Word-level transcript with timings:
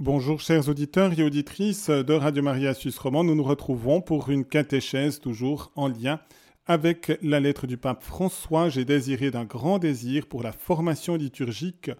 Bonjour 0.00 0.40
chers 0.40 0.70
auditeurs 0.70 1.12
et 1.18 1.22
auditrices 1.22 1.90
de 1.90 2.14
Radio 2.14 2.42
Maria 2.42 2.72
Suisse 2.72 2.96
Romand. 2.96 3.22
Nous 3.22 3.34
nous 3.34 3.44
retrouvons 3.44 4.00
pour 4.00 4.30
une 4.30 4.46
catéchèse 4.46 5.20
toujours 5.20 5.72
en 5.76 5.88
lien 5.88 6.20
avec 6.64 7.18
la 7.20 7.38
lettre 7.38 7.66
du 7.66 7.76
pape 7.76 8.02
François. 8.02 8.70
J'ai 8.70 8.86
désiré 8.86 9.30
d'un 9.30 9.44
grand 9.44 9.78
désir 9.78 10.26
pour 10.26 10.42
la 10.42 10.52
formation 10.52 11.16
liturgique 11.16 11.90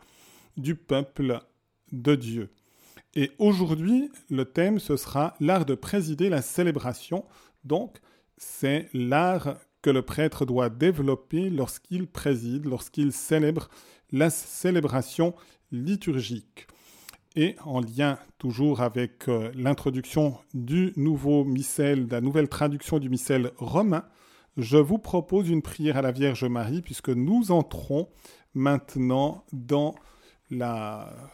du 0.56 0.76
peuple 0.76 1.40
de 1.92 2.14
Dieu. 2.14 2.48
Et 3.14 3.32
aujourd'hui, 3.38 4.10
le 4.30 4.46
thème, 4.46 4.78
ce 4.78 4.96
sera 4.96 5.34
l'art 5.38 5.66
de 5.66 5.74
présider 5.74 6.30
la 6.30 6.40
célébration. 6.40 7.26
Donc, 7.64 7.98
c'est 8.38 8.88
l'art 8.94 9.58
que 9.82 9.90
le 9.90 10.00
prêtre 10.00 10.46
doit 10.46 10.70
développer 10.70 11.50
lorsqu'il 11.50 12.06
préside, 12.06 12.64
lorsqu'il 12.64 13.12
célèbre 13.12 13.68
la 14.10 14.30
célébration 14.30 15.34
liturgique 15.70 16.66
et 17.36 17.56
en 17.64 17.80
lien 17.80 18.18
toujours 18.38 18.80
avec 18.80 19.28
euh, 19.28 19.50
l'introduction 19.54 20.38
du 20.54 20.92
nouveau 20.96 21.44
missel, 21.44 22.06
de 22.06 22.12
la 22.12 22.20
nouvelle 22.20 22.48
traduction 22.48 22.98
du 22.98 23.08
missel 23.08 23.52
romain, 23.56 24.04
je 24.56 24.78
vous 24.78 24.98
propose 24.98 25.48
une 25.48 25.62
prière 25.62 25.96
à 25.96 26.02
la 26.02 26.10
Vierge 26.10 26.44
Marie 26.44 26.82
puisque 26.82 27.10
nous 27.10 27.52
entrons 27.52 28.08
maintenant 28.54 29.44
dans 29.52 29.94
la 30.50 31.30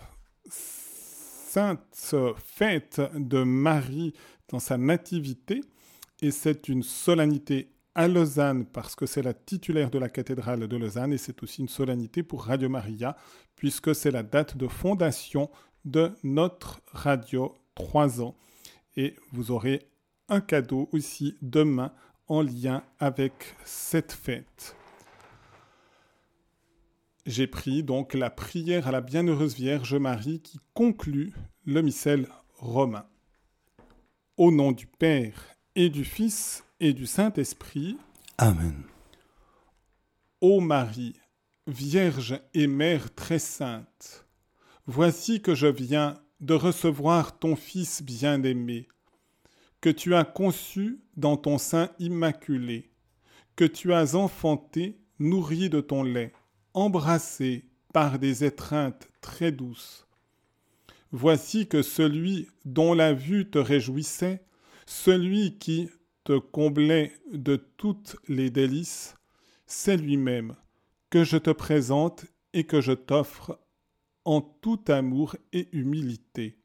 sainte 0.48 2.14
fête 2.36 3.00
de 3.14 3.42
Marie 3.42 4.12
dans 4.48 4.60
sa 4.60 4.76
nativité. 4.76 5.62
Et 6.20 6.30
c'est 6.30 6.68
une 6.68 6.82
solennité 6.82 7.72
à 7.94 8.08
Lausanne 8.08 8.66
parce 8.66 8.94
que 8.94 9.06
c'est 9.06 9.22
la 9.22 9.32
titulaire 9.32 9.90
de 9.90 9.98
la 9.98 10.10
cathédrale 10.10 10.68
de 10.68 10.76
Lausanne 10.76 11.14
et 11.14 11.18
c'est 11.18 11.42
aussi 11.42 11.62
une 11.62 11.68
solennité 11.68 12.22
pour 12.22 12.44
Radio 12.44 12.68
Maria 12.68 13.16
puisque 13.56 13.94
c'est 13.94 14.10
la 14.10 14.22
date 14.22 14.58
de 14.58 14.68
fondation 14.68 15.50
de 15.86 16.12
notre 16.22 16.82
radio 16.92 17.54
3 17.74 18.20
ans. 18.20 18.36
Et 18.96 19.16
vous 19.32 19.50
aurez 19.50 19.88
un 20.28 20.40
cadeau 20.40 20.88
aussi 20.92 21.36
demain 21.40 21.92
en 22.28 22.42
lien 22.42 22.82
avec 22.98 23.56
cette 23.64 24.12
fête. 24.12 24.76
J'ai 27.24 27.46
pris 27.46 27.82
donc 27.82 28.14
la 28.14 28.30
prière 28.30 28.86
à 28.86 28.92
la 28.92 29.00
Bienheureuse 29.00 29.54
Vierge 29.54 29.94
Marie 29.94 30.40
qui 30.40 30.60
conclut 30.74 31.32
le 31.64 31.82
missel 31.82 32.28
romain. 32.54 33.06
Au 34.36 34.52
nom 34.52 34.72
du 34.72 34.86
Père 34.86 35.56
et 35.74 35.88
du 35.88 36.04
Fils 36.04 36.64
et 36.78 36.92
du 36.92 37.06
Saint-Esprit. 37.06 37.96
Amen. 38.38 38.82
Ô 40.40 40.60
Marie, 40.60 41.14
Vierge 41.66 42.40
et 42.54 42.66
Mère 42.66 43.14
très 43.14 43.38
sainte, 43.38 44.25
Voici 44.88 45.42
que 45.42 45.56
je 45.56 45.66
viens 45.66 46.14
de 46.38 46.54
recevoir 46.54 47.40
ton 47.40 47.56
Fils 47.56 48.04
bien-aimé, 48.04 48.86
que 49.80 49.90
tu 49.90 50.14
as 50.14 50.24
conçu 50.24 51.00
dans 51.16 51.36
ton 51.36 51.58
sein 51.58 51.90
immaculé, 51.98 52.92
que 53.56 53.64
tu 53.64 53.92
as 53.92 54.14
enfanté, 54.14 55.00
nourri 55.18 55.68
de 55.70 55.80
ton 55.80 56.04
lait, 56.04 56.32
embrassé 56.72 57.64
par 57.92 58.20
des 58.20 58.44
étreintes 58.44 59.08
très 59.20 59.50
douces. 59.50 60.06
Voici 61.10 61.66
que 61.66 61.82
celui 61.82 62.46
dont 62.64 62.94
la 62.94 63.12
vue 63.12 63.50
te 63.50 63.58
réjouissait, 63.58 64.44
celui 64.86 65.58
qui 65.58 65.90
te 66.22 66.38
comblait 66.38 67.12
de 67.32 67.56
toutes 67.56 68.16
les 68.28 68.50
délices, 68.50 69.16
c'est 69.66 69.96
lui-même 69.96 70.54
que 71.10 71.24
je 71.24 71.38
te 71.38 71.50
présente 71.50 72.26
et 72.52 72.64
que 72.64 72.80
je 72.80 72.92
t'offre 72.92 73.58
en 74.26 74.40
tout 74.42 74.80
amour 74.88 75.36
et 75.52 75.68
humilité, 75.72 76.58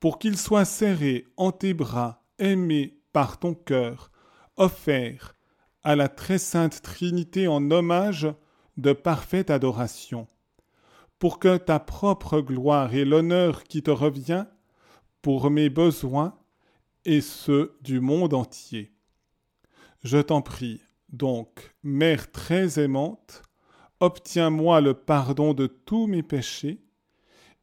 pour 0.00 0.18
qu'il 0.18 0.36
soit 0.36 0.64
serré 0.64 1.26
en 1.36 1.52
tes 1.52 1.74
bras, 1.74 2.24
aimé 2.38 3.00
par 3.12 3.38
ton 3.38 3.54
cœur, 3.54 4.10
offert 4.56 5.36
à 5.82 5.94
la 5.94 6.08
très 6.08 6.38
sainte 6.38 6.82
Trinité 6.82 7.46
en 7.48 7.70
hommage 7.70 8.28
de 8.78 8.92
parfaite 8.92 9.50
adoration, 9.50 10.26
pour 11.18 11.38
que 11.38 11.58
ta 11.58 11.78
propre 11.78 12.40
gloire 12.40 12.94
et 12.94 13.04
l'honneur 13.04 13.64
qui 13.64 13.82
te 13.82 13.90
revient, 13.90 14.46
pour 15.20 15.50
mes 15.50 15.68
besoins 15.68 16.38
et 17.04 17.20
ceux 17.20 17.76
du 17.82 18.00
monde 18.00 18.34
entier. 18.34 18.94
Je 20.02 20.18
t'en 20.18 20.42
prie, 20.42 20.80
donc, 21.10 21.74
Mère 21.82 22.30
très 22.30 22.78
aimante, 22.78 23.42
obtiens-moi 24.00 24.80
le 24.80 24.94
pardon 24.94 25.54
de 25.54 25.66
tous 25.66 26.06
mes 26.06 26.22
péchés, 26.22 26.80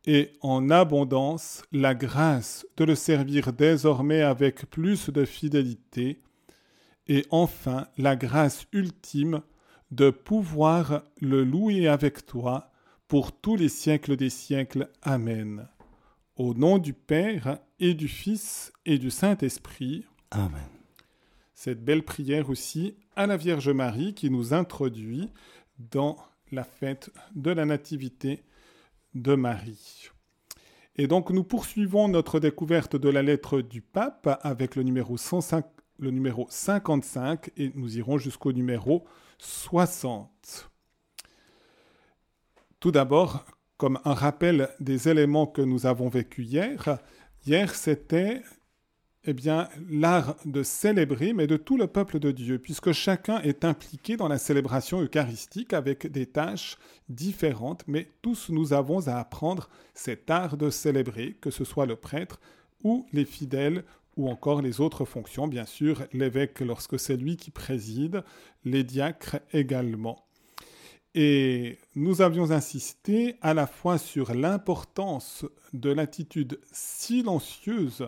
et 0.07 0.33
en 0.41 0.69
abondance 0.69 1.63
la 1.71 1.95
grâce 1.95 2.65
de 2.77 2.83
le 2.83 2.95
servir 2.95 3.53
désormais 3.53 4.21
avec 4.21 4.69
plus 4.69 5.09
de 5.09 5.25
fidélité, 5.25 6.21
et 7.07 7.25
enfin 7.31 7.87
la 7.97 8.15
grâce 8.15 8.65
ultime 8.71 9.41
de 9.91 10.09
pouvoir 10.09 11.03
le 11.21 11.43
louer 11.43 11.87
avec 11.87 12.25
toi 12.25 12.71
pour 13.07 13.31
tous 13.31 13.55
les 13.55 13.69
siècles 13.69 14.15
des 14.15 14.29
siècles. 14.29 14.89
Amen. 15.01 15.67
Au 16.35 16.53
nom 16.53 16.77
du 16.77 16.93
Père 16.93 17.59
et 17.79 17.93
du 17.93 18.07
Fils 18.07 18.73
et 18.85 18.97
du 18.97 19.09
Saint-Esprit. 19.09 20.05
Amen. 20.31 20.69
Cette 21.53 21.83
belle 21.83 22.03
prière 22.03 22.49
aussi 22.49 22.97
à 23.15 23.27
la 23.27 23.37
Vierge 23.37 23.69
Marie 23.69 24.13
qui 24.13 24.29
nous 24.29 24.53
introduit 24.53 25.29
dans 25.79 26.17
la 26.51 26.63
fête 26.63 27.11
de 27.35 27.51
la 27.51 27.65
Nativité 27.65 28.43
de 29.13 29.35
Marie. 29.35 30.09
Et 30.97 31.07
donc 31.07 31.29
nous 31.29 31.43
poursuivons 31.43 32.07
notre 32.07 32.39
découverte 32.39 32.95
de 32.95 33.09
la 33.09 33.21
lettre 33.21 33.61
du 33.61 33.81
pape 33.81 34.39
avec 34.41 34.75
le 34.75 34.83
numéro, 34.83 35.17
105, 35.17 35.65
le 35.99 36.11
numéro 36.11 36.47
55 36.49 37.51
et 37.57 37.71
nous 37.75 37.97
irons 37.97 38.17
jusqu'au 38.17 38.53
numéro 38.53 39.05
60. 39.39 40.69
Tout 42.79 42.91
d'abord, 42.91 43.45
comme 43.77 43.99
un 44.05 44.13
rappel 44.13 44.69
des 44.79 45.09
éléments 45.09 45.47
que 45.47 45.61
nous 45.61 45.85
avons 45.85 46.07
vécus 46.07 46.47
hier, 46.47 46.99
hier 47.45 47.75
c'était 47.75 48.41
eh 49.25 49.33
bien, 49.33 49.67
l'art 49.89 50.35
de 50.45 50.63
célébrer, 50.63 51.33
mais 51.33 51.47
de 51.47 51.57
tout 51.57 51.77
le 51.77 51.87
peuple 51.87 52.19
de 52.19 52.31
Dieu, 52.31 52.59
puisque 52.59 52.91
chacun 52.91 53.41
est 53.41 53.65
impliqué 53.65 54.17
dans 54.17 54.27
la 54.27 54.37
célébration 54.37 55.01
eucharistique 55.01 55.73
avec 55.73 56.07
des 56.11 56.27
tâches 56.27 56.77
différentes, 57.09 57.83
mais 57.87 58.09
tous 58.21 58.49
nous 58.49 58.73
avons 58.73 59.07
à 59.07 59.15
apprendre 59.15 59.69
cet 59.93 60.29
art 60.29 60.57
de 60.57 60.69
célébrer, 60.69 61.35
que 61.41 61.49
ce 61.49 61.63
soit 61.63 61.85
le 61.85 61.95
prêtre 61.95 62.39
ou 62.83 63.05
les 63.13 63.25
fidèles 63.25 63.83
ou 64.15 64.29
encore 64.29 64.61
les 64.61 64.79
autres 64.79 65.05
fonctions, 65.05 65.47
bien 65.47 65.65
sûr, 65.65 66.03
l'évêque 66.13 66.61
lorsque 66.61 66.99
c'est 66.99 67.17
lui 67.17 67.35
qui 67.35 67.51
préside, 67.51 68.23
les 68.63 68.83
diacres 68.83 69.39
également. 69.51 70.25
Et 71.15 71.79
nous 71.95 72.21
avions 72.21 72.51
insisté 72.51 73.37
à 73.41 73.53
la 73.53 73.67
fois 73.67 73.97
sur 73.97 74.33
l'importance 74.33 75.45
de 75.73 75.89
l'attitude 75.89 76.59
silencieuse 76.71 78.07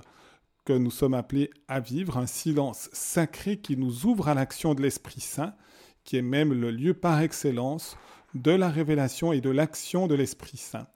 nous 0.74 0.92
sommes 0.92 1.14
appelés 1.14 1.50
à 1.68 1.80
vivre, 1.80 2.18
un 2.18 2.28
silence 2.28 2.90
sacré 2.94 3.58
qui 3.58 3.78
nous 3.78 4.06
ouvre 4.06 4.28
à 4.28 4.34
l'action 4.34 4.74
de 4.74 4.82
l'Esprit 4.82 5.22
Saint, 5.22 5.54
qui 6.04 6.18
est 6.18 6.22
même 6.22 6.54
le 6.54 6.72
lieu 6.72 6.94
par 6.94 7.22
excellence 7.22 7.98
de 8.34 8.52
la 8.52 8.70
révélation 8.70 9.34
et 9.34 9.42
de 9.42 9.50
l'action 9.50 10.08
de 10.08 10.16
l'Esprit 10.16 10.58
Saint. 10.58 10.88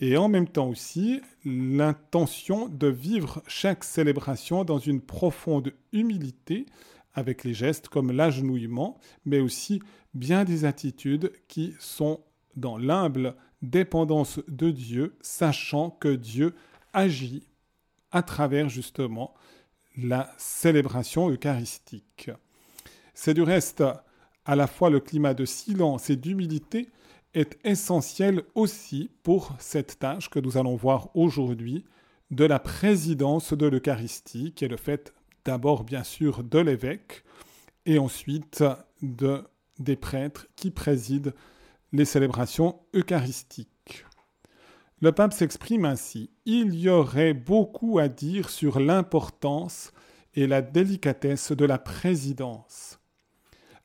Et 0.00 0.16
en 0.16 0.28
même 0.28 0.48
temps 0.48 0.68
aussi, 0.68 1.20
l'intention 1.44 2.68
de 2.68 2.86
vivre 2.86 3.42
chaque 3.48 3.82
célébration 3.82 4.64
dans 4.64 4.78
une 4.78 5.00
profonde 5.00 5.72
humilité, 5.92 6.66
avec 7.14 7.42
les 7.42 7.54
gestes 7.54 7.88
comme 7.88 8.12
l'agenouillement, 8.12 8.98
mais 9.24 9.40
aussi 9.40 9.82
bien 10.14 10.44
des 10.44 10.64
attitudes 10.64 11.32
qui 11.48 11.74
sont 11.80 12.20
dans 12.54 12.78
l'humble 12.78 13.34
dépendance 13.60 14.40
de 14.46 14.70
Dieu, 14.70 15.16
sachant 15.20 15.90
que 15.90 16.14
Dieu 16.14 16.54
agit 16.92 17.48
à 18.12 18.22
travers 18.22 18.68
justement 18.68 19.34
la 19.96 20.32
célébration 20.38 21.30
eucharistique. 21.30 22.30
C'est 23.14 23.34
du 23.34 23.42
reste 23.42 23.82
à 24.44 24.56
la 24.56 24.66
fois 24.66 24.90
le 24.90 25.00
climat 25.00 25.34
de 25.34 25.44
silence 25.44 26.08
et 26.10 26.16
d'humilité 26.16 26.88
est 27.34 27.58
essentiel 27.64 28.42
aussi 28.54 29.10
pour 29.22 29.54
cette 29.58 29.98
tâche 29.98 30.30
que 30.30 30.38
nous 30.38 30.56
allons 30.56 30.76
voir 30.76 31.10
aujourd'hui 31.14 31.84
de 32.30 32.44
la 32.44 32.58
présidence 32.58 33.52
de 33.52 33.66
l'Eucharistie, 33.66 34.52
qui 34.52 34.64
est 34.64 34.68
le 34.68 34.76
fait 34.76 35.12
d'abord 35.44 35.84
bien 35.84 36.04
sûr 36.04 36.44
de 36.44 36.58
l'évêque 36.58 37.24
et 37.86 37.98
ensuite 37.98 38.64
de, 39.02 39.44
des 39.78 39.96
prêtres 39.96 40.46
qui 40.56 40.70
président 40.70 41.32
les 41.92 42.04
célébrations 42.04 42.80
eucharistiques. 42.94 43.68
Le 45.00 45.12
pape 45.12 45.32
s'exprime 45.32 45.84
ainsi. 45.84 46.30
Il 46.44 46.74
y 46.74 46.88
aurait 46.88 47.32
beaucoup 47.32 48.00
à 48.00 48.08
dire 48.08 48.50
sur 48.50 48.80
l'importance 48.80 49.92
et 50.34 50.48
la 50.48 50.60
délicatesse 50.60 51.52
de 51.52 51.64
la 51.64 51.78
présidence. 51.78 52.98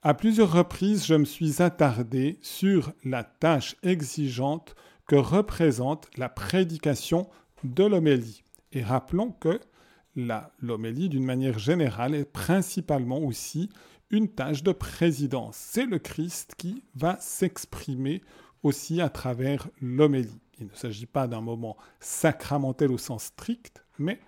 À 0.01 0.15
plusieurs 0.15 0.51
reprises, 0.51 1.05
je 1.05 1.13
me 1.13 1.25
suis 1.25 1.61
attardé 1.61 2.39
sur 2.41 2.93
la 3.03 3.23
tâche 3.23 3.75
exigeante 3.83 4.75
que 5.07 5.15
représente 5.15 6.09
la 6.17 6.29
prédication 6.29 7.29
de 7.63 7.83
l'homélie. 7.83 8.43
Et 8.71 8.81
rappelons 8.83 9.31
que 9.31 9.59
l'homélie, 10.15 11.09
d'une 11.09 11.25
manière 11.25 11.59
générale, 11.59 12.15
est 12.15 12.25
principalement 12.25 13.19
aussi 13.19 13.69
une 14.09 14.29
tâche 14.29 14.63
de 14.63 14.71
présidence. 14.71 15.57
C'est 15.57 15.85
le 15.85 15.99
Christ 15.99 16.55
qui 16.57 16.83
va 16.95 17.17
s'exprimer 17.19 18.23
aussi 18.63 18.99
à 18.99 19.09
travers 19.09 19.67
l'homélie. 19.79 20.39
Il 20.63 20.71
ne 20.71 20.77
s'agit 20.77 21.05
pas 21.05 21.27
d'un 21.27 21.41
moment 21.41 21.77
sacramentel 21.99 22.91
au 22.91 22.97
sens 22.97 23.25
strict, 23.25 23.83
mais 23.99 24.19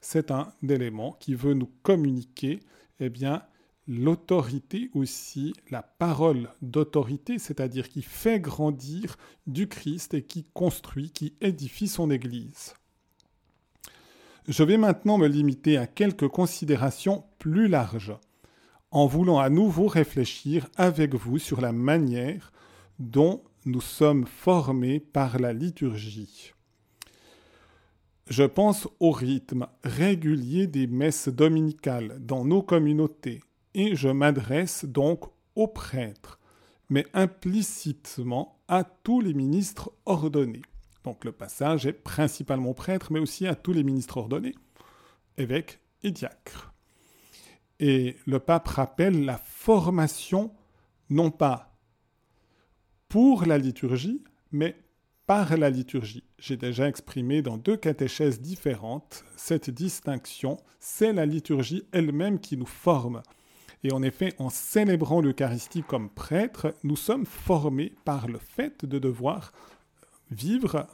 c'est 0.00 0.30
un 0.30 0.52
élément 0.68 1.16
qui 1.18 1.34
veut 1.34 1.54
nous 1.54 1.70
communiquer 1.82 2.60
eh 3.00 3.08
bien, 3.08 3.42
l'autorité 3.88 4.90
aussi, 4.94 5.52
la 5.70 5.82
parole 5.82 6.48
d'autorité, 6.62 7.38
c'est-à-dire 7.38 7.88
qui 7.88 8.02
fait 8.02 8.40
grandir 8.40 9.16
du 9.46 9.68
Christ 9.68 10.14
et 10.14 10.22
qui 10.22 10.44
construit, 10.54 11.10
qui 11.10 11.34
édifie 11.40 11.88
son 11.88 12.10
Église. 12.10 12.74
Je 14.46 14.62
vais 14.62 14.76
maintenant 14.76 15.18
me 15.18 15.26
limiter 15.26 15.76
à 15.76 15.86
quelques 15.86 16.28
considérations 16.28 17.24
plus 17.38 17.66
larges, 17.66 18.14
en 18.90 19.06
voulant 19.06 19.40
à 19.40 19.50
nouveau 19.50 19.88
réfléchir 19.88 20.68
avec 20.76 21.14
vous 21.14 21.38
sur 21.38 21.60
la 21.60 21.72
manière 21.72 22.52
dont 22.98 23.42
nous 23.64 23.80
sommes 23.80 24.26
formés 24.26 25.00
par 25.00 25.38
la 25.38 25.52
liturgie. 25.52 26.52
Je 28.28 28.44
pense 28.44 28.88
au 29.00 29.10
rythme 29.10 29.66
régulier 29.82 30.66
des 30.66 30.86
messes 30.86 31.28
dominicales 31.28 32.18
dans 32.20 32.44
nos 32.44 32.62
communautés 32.62 33.40
et 33.74 33.96
je 33.96 34.08
m'adresse 34.08 34.84
donc 34.84 35.24
aux 35.56 35.68
prêtres, 35.68 36.38
mais 36.88 37.06
implicitement 37.12 38.58
à 38.68 38.84
tous 38.84 39.20
les 39.20 39.34
ministres 39.34 39.92
ordonnés. 40.06 40.62
Donc 41.04 41.24
le 41.24 41.32
passage 41.32 41.86
est 41.86 41.92
principalement 41.92 42.72
prêtre, 42.72 43.12
mais 43.12 43.20
aussi 43.20 43.46
à 43.46 43.54
tous 43.54 43.72
les 43.72 43.84
ministres 43.84 44.16
ordonnés, 44.16 44.54
évêques 45.36 45.80
et 46.02 46.10
diacres. 46.10 46.72
Et 47.78 48.16
le 48.26 48.38
pape 48.38 48.68
rappelle 48.68 49.24
la 49.24 49.36
formation, 49.36 50.52
non 51.10 51.30
pas 51.30 51.73
pour 53.14 53.46
la 53.46 53.58
liturgie, 53.58 54.24
mais 54.50 54.74
par 55.28 55.56
la 55.56 55.70
liturgie. 55.70 56.24
J'ai 56.36 56.56
déjà 56.56 56.88
exprimé 56.88 57.42
dans 57.42 57.56
deux 57.56 57.76
catéchèses 57.76 58.40
différentes 58.40 59.24
cette 59.36 59.70
distinction. 59.70 60.56
C'est 60.80 61.12
la 61.12 61.24
liturgie 61.24 61.84
elle-même 61.92 62.40
qui 62.40 62.56
nous 62.56 62.66
forme. 62.66 63.22
Et 63.84 63.92
en 63.92 64.02
effet, 64.02 64.34
en 64.38 64.50
célébrant 64.50 65.20
l'Eucharistie 65.20 65.84
comme 65.84 66.10
prêtre, 66.10 66.74
nous 66.82 66.96
sommes 66.96 67.24
formés 67.24 67.92
par 68.04 68.26
le 68.26 68.40
fait 68.40 68.84
de 68.84 68.98
devoir 68.98 69.52
vivre 70.32 70.88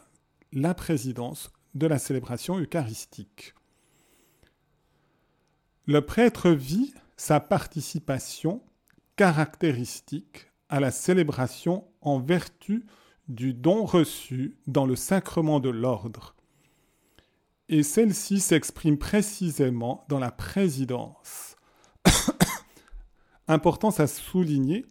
la 0.52 0.74
présidence 0.74 1.50
de 1.74 1.86
la 1.86 1.98
célébration 1.98 2.58
eucharistique. 2.58 3.54
Le 5.86 6.02
prêtre 6.02 6.50
vit 6.50 6.92
sa 7.16 7.40
participation 7.40 8.62
caractéristique 9.16 10.49
à 10.70 10.80
la 10.80 10.90
célébration 10.90 11.84
en 12.00 12.20
vertu 12.20 12.86
du 13.28 13.52
don 13.52 13.84
reçu 13.84 14.56
dans 14.66 14.86
le 14.86 14.96
sacrement 14.96 15.60
de 15.60 15.68
l'ordre. 15.68 16.34
Et 17.68 17.82
celle-ci 17.82 18.40
s'exprime 18.40 18.96
précisément 18.96 20.04
dans 20.08 20.18
la 20.18 20.30
présidence. 20.30 21.56
Importance 23.48 24.00
à 24.00 24.06
souligner, 24.06 24.86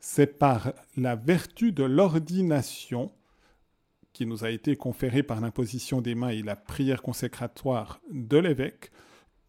c'est 0.00 0.38
par 0.38 0.72
la 0.96 1.16
vertu 1.16 1.72
de 1.72 1.84
l'ordination 1.84 3.12
qui 4.12 4.26
nous 4.26 4.44
a 4.44 4.50
été 4.50 4.76
conférée 4.76 5.22
par 5.22 5.40
l'imposition 5.40 6.00
des 6.00 6.14
mains 6.14 6.28
et 6.28 6.42
la 6.42 6.56
prière 6.56 7.02
consécratoire 7.02 8.00
de 8.10 8.36
l'évêque 8.36 8.90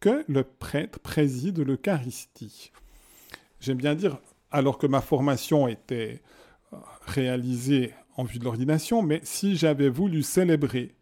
que 0.00 0.24
le 0.28 0.44
prêtre 0.44 1.00
préside 1.00 1.58
l'Eucharistie. 1.58 2.72
J'aime 3.60 3.78
bien 3.78 3.94
dire, 3.94 4.18
alors 4.54 4.78
que 4.78 4.86
ma 4.86 5.00
formation 5.00 5.66
était 5.66 6.22
euh, 6.72 6.76
réalisée 7.06 7.92
en 8.16 8.22
vue 8.22 8.38
de 8.38 8.44
l'ordination, 8.44 9.02
mais 9.02 9.20
si 9.24 9.56
j'avais 9.56 9.88
voulu 9.88 10.22
célébrer, 10.22 10.94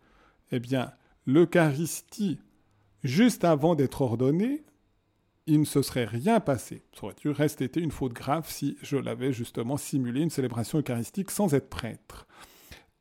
eh 0.52 0.58
bien, 0.58 0.90
l'Eucharistie 1.26 2.40
juste 3.04 3.44
avant 3.44 3.74
d'être 3.74 4.00
ordonné, 4.00 4.64
il 5.46 5.60
ne 5.60 5.64
se 5.66 5.82
serait 5.82 6.06
rien 6.06 6.40
passé. 6.40 6.82
Ça 6.94 7.04
aurait 7.04 7.14
dû 7.14 7.30
été 7.62 7.78
une 7.78 7.90
faute 7.90 8.14
grave 8.14 8.48
si 8.48 8.78
je 8.80 8.96
l'avais 8.96 9.34
justement 9.34 9.76
simulé 9.76 10.22
une 10.22 10.30
célébration 10.30 10.78
eucharistique 10.78 11.30
sans 11.30 11.52
être 11.52 11.68
prêtre. 11.68 12.26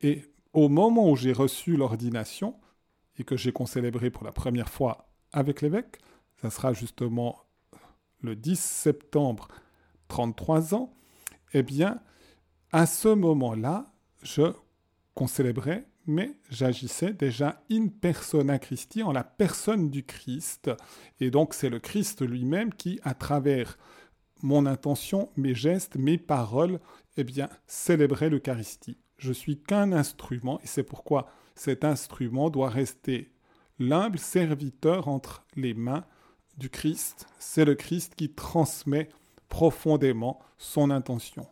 Et 0.02 0.26
au 0.52 0.68
moment 0.68 1.10
où 1.10 1.16
j'ai 1.16 1.32
reçu 1.32 1.78
l'ordination 1.78 2.56
et 3.18 3.24
que 3.24 3.38
j'ai 3.38 3.54
concélébré 3.54 4.10
pour 4.10 4.26
la 4.26 4.34
première 4.34 4.68
fois 4.68 5.08
avec 5.32 5.62
l'évêque, 5.62 6.00
ça 6.42 6.50
sera 6.50 6.74
justement 6.74 7.40
le 8.20 8.36
10 8.36 8.60
septembre, 8.60 9.48
33 10.12 10.76
ans, 10.76 10.94
eh 11.54 11.64
bien, 11.64 12.02
à 12.74 12.86
ce 12.86 13.08
moment-là, 13.08 13.94
je 14.22 14.52
concélébrais 15.16 15.86
mais 16.08 16.36
j'agissais 16.50 17.14
déjà 17.14 17.62
in 17.72 17.88
persona 17.88 18.58
Christi, 18.58 19.04
en 19.04 19.12
la 19.12 19.24
personne 19.24 19.92
du 19.92 20.04
Christ. 20.04 20.72
Et 21.20 21.30
donc 21.30 21.54
c'est 21.54 21.70
le 21.70 21.80
Christ 21.80 22.28
lui-même 22.28 22.74
qui, 22.74 23.00
à 23.04 23.14
travers 23.14 23.78
mon 24.42 24.66
intention, 24.66 25.30
mes 25.38 25.54
gestes, 25.54 25.96
mes 25.96 26.18
paroles, 26.18 26.80
eh 27.18 27.24
bien, 27.24 27.50
célébrait 27.68 28.32
l'Eucharistie. 28.32 28.98
Je 29.18 29.32
suis 29.32 29.62
qu'un 29.62 29.92
instrument, 29.92 30.60
et 30.62 30.68
c'est 30.68 30.84
pourquoi 30.84 31.28
cet 31.54 31.86
instrument 31.86 32.50
doit 32.50 32.70
rester 32.70 33.32
l'humble 33.78 34.18
serviteur 34.18 35.08
entre 35.08 35.46
les 35.56 35.76
mains 35.76 36.04
du 36.58 36.72
Christ. 36.72 37.28
C'est 37.38 37.66
le 37.66 37.76
Christ 37.76 38.16
qui 38.16 38.34
transmet 38.34 39.10
profondément 39.52 40.40
son 40.58 40.90
intention. 40.90 41.46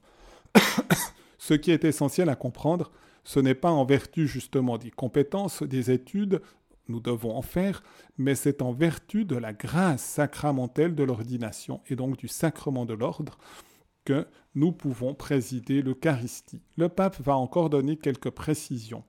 Ce 1.37 1.53
qui 1.53 1.69
est 1.69 1.83
essentiel 1.83 2.29
à 2.29 2.35
comprendre, 2.35 2.91
ce 3.23 3.39
n'est 3.39 3.55
pas 3.55 3.69
en 3.69 3.85
vertu 3.85 4.25
justement 4.25 4.77
des 4.77 4.89
compétences, 4.89 5.61
des 5.61 5.91
études, 5.91 6.41
nous 6.87 7.01
devons 7.01 7.35
en 7.35 7.43
faire, 7.43 7.83
mais 8.17 8.33
c'est 8.33 8.61
en 8.63 8.71
vertu 8.71 9.25
de 9.25 9.35
la 9.35 9.53
grâce 9.53 10.01
sacramentelle 10.01 10.95
de 10.95 11.03
l'ordination 11.03 11.81
et 11.87 11.95
donc 11.95 12.17
du 12.17 12.27
sacrement 12.27 12.85
de 12.85 12.93
l'ordre 12.93 13.37
que 14.05 14.25
nous 14.55 14.71
pouvons 14.71 15.13
présider 15.13 15.81
l'Eucharistie. 15.81 16.61
Le 16.77 16.89
pape 16.89 17.21
va 17.21 17.35
encore 17.35 17.69
donner 17.69 17.97
quelques 17.97 18.31
précisions. 18.31 19.03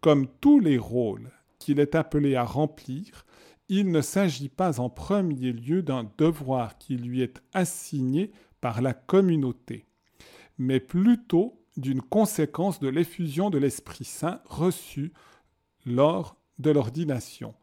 Comme 0.00 0.28
tous 0.40 0.60
les 0.60 0.78
rôles 0.78 1.30
qu'il 1.58 1.80
est 1.80 1.94
appelé 1.94 2.36
à 2.36 2.44
remplir, 2.44 3.24
il 3.68 3.90
ne 3.90 4.00
s'agit 4.00 4.48
pas 4.48 4.80
en 4.80 4.88
premier 4.88 5.52
lieu 5.52 5.82
d'un 5.82 6.10
devoir 6.18 6.78
qui 6.78 6.96
lui 6.96 7.22
est 7.22 7.40
assigné 7.52 8.32
par 8.60 8.80
la 8.80 8.94
communauté, 8.94 9.86
mais 10.56 10.80
plutôt 10.80 11.60
d'une 11.76 12.02
conséquence 12.02 12.80
de 12.80 12.88
l'effusion 12.88 13.50
de 13.50 13.58
l'Esprit 13.58 14.04
Saint 14.04 14.40
reçue 14.46 15.12
lors 15.84 16.36
de 16.58 16.70
l'ordination, 16.70 17.54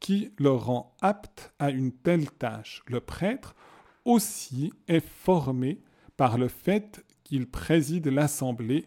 qui 0.00 0.30
le 0.38 0.50
rend 0.50 0.94
apte 1.00 1.52
à 1.58 1.70
une 1.70 1.92
telle 1.92 2.30
tâche. 2.30 2.82
Le 2.86 3.00
prêtre 3.00 3.56
aussi 4.04 4.72
est 4.86 5.04
formé 5.04 5.82
par 6.16 6.38
le 6.38 6.48
fait 6.48 7.04
qu'il 7.24 7.50
préside 7.50 8.06
l'assemblée 8.06 8.86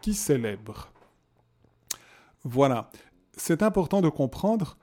qui 0.00 0.14
célèbre. 0.14 0.92
Voilà, 2.44 2.90
c'est 3.36 3.62
important 3.62 4.00
de 4.00 4.08
comprendre, 4.08 4.78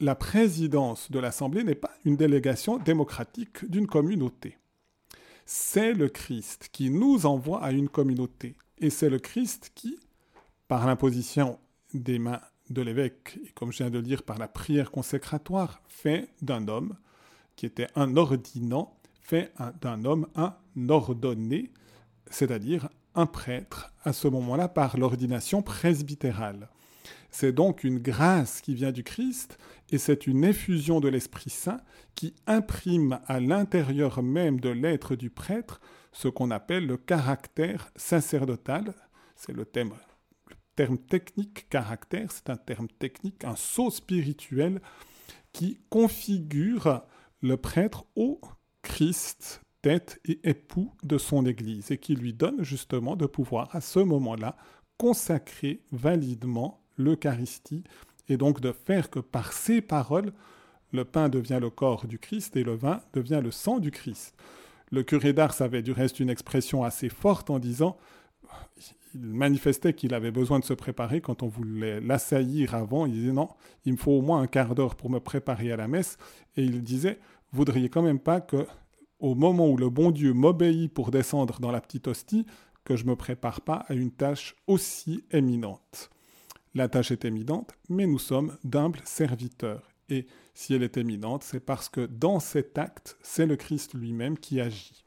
la 0.00 0.14
présidence 0.14 1.10
de 1.10 1.18
l'assemblée 1.18 1.64
n'est 1.64 1.74
pas 1.74 1.92
une 2.04 2.16
délégation 2.16 2.78
démocratique 2.78 3.68
d'une 3.68 3.86
communauté. 3.86 4.58
C'est 5.46 5.92
le 5.92 6.08
Christ 6.08 6.68
qui 6.72 6.90
nous 6.90 7.24
envoie 7.24 7.62
à 7.62 7.70
une 7.70 7.88
communauté. 7.88 8.56
Et 8.78 8.90
c'est 8.90 9.08
le 9.08 9.18
Christ 9.18 9.72
qui, 9.74 9.98
par 10.68 10.86
l'imposition 10.86 11.58
des 11.94 12.18
mains 12.18 12.40
de 12.68 12.82
l'évêque, 12.82 13.38
et 13.46 13.52
comme 13.52 13.72
je 13.72 13.78
viens 13.78 13.90
de 13.90 13.98
le 13.98 14.02
dire, 14.02 14.22
par 14.22 14.38
la 14.38 14.48
prière 14.48 14.90
consécratoire, 14.90 15.80
fait 15.88 16.28
d'un 16.42 16.66
homme 16.68 16.96
qui 17.54 17.64
était 17.64 17.86
un 17.94 18.16
ordinant, 18.16 18.98
fait 19.22 19.52
d'un 19.80 20.04
homme 20.04 20.26
un 20.34 20.56
ordonné, 20.88 21.72
c'est-à-dire 22.28 22.88
un 23.14 23.26
prêtre 23.26 23.94
à 24.04 24.12
ce 24.12 24.28
moment-là 24.28 24.68
par 24.68 24.98
l'ordination 24.98 25.62
presbytérale. 25.62 26.68
C'est 27.38 27.52
donc 27.52 27.84
une 27.84 27.98
grâce 27.98 28.62
qui 28.62 28.74
vient 28.74 28.92
du 28.92 29.04
Christ 29.04 29.58
et 29.90 29.98
c'est 29.98 30.26
une 30.26 30.42
effusion 30.42 31.00
de 31.00 31.08
l'Esprit 31.08 31.50
Saint 31.50 31.82
qui 32.14 32.34
imprime 32.46 33.20
à 33.26 33.40
l'intérieur 33.40 34.22
même 34.22 34.58
de 34.58 34.70
l'être 34.70 35.16
du 35.16 35.28
prêtre 35.28 35.78
ce 36.12 36.28
qu'on 36.28 36.50
appelle 36.50 36.86
le 36.86 36.96
caractère 36.96 37.92
sacerdotal. 37.94 38.94
C'est 39.34 39.52
le, 39.52 39.66
terme 39.66 40.96
technique 40.96 41.68
caractère, 41.68 42.32
c'est 42.32 42.48
un 42.48 42.56
terme 42.56 42.88
technique, 42.88 43.44
un 43.44 43.54
sceau 43.54 43.90
spirituel 43.90 44.80
qui 45.52 45.78
configure 45.90 47.02
le 47.42 47.58
prêtre 47.58 48.06
au 48.16 48.40
Christ, 48.80 49.60
tête 49.82 50.18
et 50.24 50.40
époux 50.48 50.90
de 51.02 51.18
son 51.18 51.44
Église, 51.44 51.90
et 51.90 51.98
qui 51.98 52.14
lui 52.14 52.32
donne 52.32 52.62
justement 52.62 53.14
de 53.14 53.26
pouvoir 53.26 53.68
à 53.76 53.82
ce 53.82 53.98
moment-là 53.98 54.56
consacrer 54.96 55.82
validement 55.92 56.85
l'Eucharistie 56.96 57.84
et 58.28 58.36
donc 58.36 58.60
de 58.60 58.72
faire 58.72 59.10
que 59.10 59.20
par 59.20 59.52
ces 59.52 59.80
paroles, 59.80 60.32
le 60.92 61.04
pain 61.04 61.28
devient 61.28 61.58
le 61.60 61.70
corps 61.70 62.06
du 62.06 62.18
Christ 62.18 62.56
et 62.56 62.64
le 62.64 62.74
vin 62.74 63.00
devient 63.12 63.40
le 63.42 63.50
sang 63.50 63.78
du 63.78 63.90
Christ. 63.90 64.34
Le 64.90 65.02
curé 65.02 65.32
d'Ars 65.32 65.60
avait 65.60 65.82
du 65.82 65.92
reste 65.92 66.20
une 66.20 66.30
expression 66.30 66.84
assez 66.84 67.08
forte 67.08 67.50
en 67.50 67.58
disant 67.58 67.96
il 69.14 69.20
manifestait 69.34 69.94
qu'il 69.94 70.14
avait 70.14 70.30
besoin 70.30 70.58
de 70.58 70.64
se 70.64 70.74
préparer 70.74 71.20
quand 71.20 71.42
on 71.42 71.48
voulait 71.48 72.00
l'assaillir 72.00 72.74
avant. 72.74 73.06
Il 73.06 73.12
disait 73.12 73.32
non, 73.32 73.48
il 73.84 73.92
me 73.92 73.98
faut 73.98 74.12
au 74.12 74.22
moins 74.22 74.42
un 74.42 74.46
quart 74.46 74.74
d'heure 74.74 74.94
pour 74.94 75.10
me 75.10 75.20
préparer 75.20 75.72
à 75.72 75.76
la 75.76 75.88
messe. 75.88 76.18
Et 76.56 76.62
il 76.62 76.82
disait, 76.82 77.18
voudriez 77.52 77.88
quand 77.88 78.02
même 78.02 78.18
pas 78.18 78.40
que, 78.40 78.66
au 79.18 79.34
moment 79.34 79.68
où 79.68 79.76
le 79.76 79.88
bon 79.88 80.10
Dieu 80.10 80.32
m'obéit 80.32 80.92
pour 80.92 81.10
descendre 81.10 81.60
dans 81.60 81.70
la 81.70 81.80
petite 81.80 82.08
hostie, 82.08 82.46
que 82.84 82.96
je 82.96 83.04
me 83.04 83.16
prépare 83.16 83.62
pas 83.62 83.84
à 83.88 83.94
une 83.94 84.12
tâche 84.12 84.54
aussi 84.66 85.24
éminente. 85.32 86.10
La 86.76 86.88
tâche 86.88 87.10
est 87.10 87.24
éminente, 87.24 87.72
mais 87.88 88.06
nous 88.06 88.18
sommes 88.18 88.58
d'humbles 88.62 89.00
serviteurs. 89.06 89.88
Et 90.10 90.26
si 90.52 90.74
elle 90.74 90.82
est 90.82 90.98
éminente, 90.98 91.42
c'est 91.42 91.58
parce 91.58 91.88
que 91.88 92.04
dans 92.04 92.38
cet 92.38 92.76
acte, 92.76 93.16
c'est 93.22 93.46
le 93.46 93.56
Christ 93.56 93.94
lui-même 93.94 94.36
qui 94.36 94.60
agit. 94.60 95.06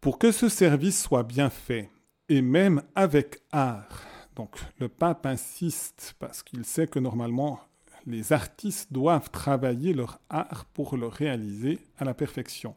Pour 0.00 0.18
que 0.18 0.32
ce 0.32 0.48
service 0.48 1.02
soit 1.02 1.24
bien 1.24 1.50
fait, 1.50 1.90
et 2.30 2.40
même 2.40 2.84
avec 2.94 3.42
art, 3.52 4.06
donc 4.34 4.56
le 4.78 4.88
pape 4.88 5.26
insiste 5.26 6.14
parce 6.18 6.42
qu'il 6.42 6.64
sait 6.64 6.86
que 6.86 6.98
normalement 6.98 7.60
les 8.06 8.32
artistes 8.32 8.94
doivent 8.94 9.28
travailler 9.28 9.92
leur 9.92 10.20
art 10.30 10.64
pour 10.72 10.96
le 10.96 11.06
réaliser 11.06 11.80
à 11.98 12.06
la 12.06 12.14
perfection. 12.14 12.74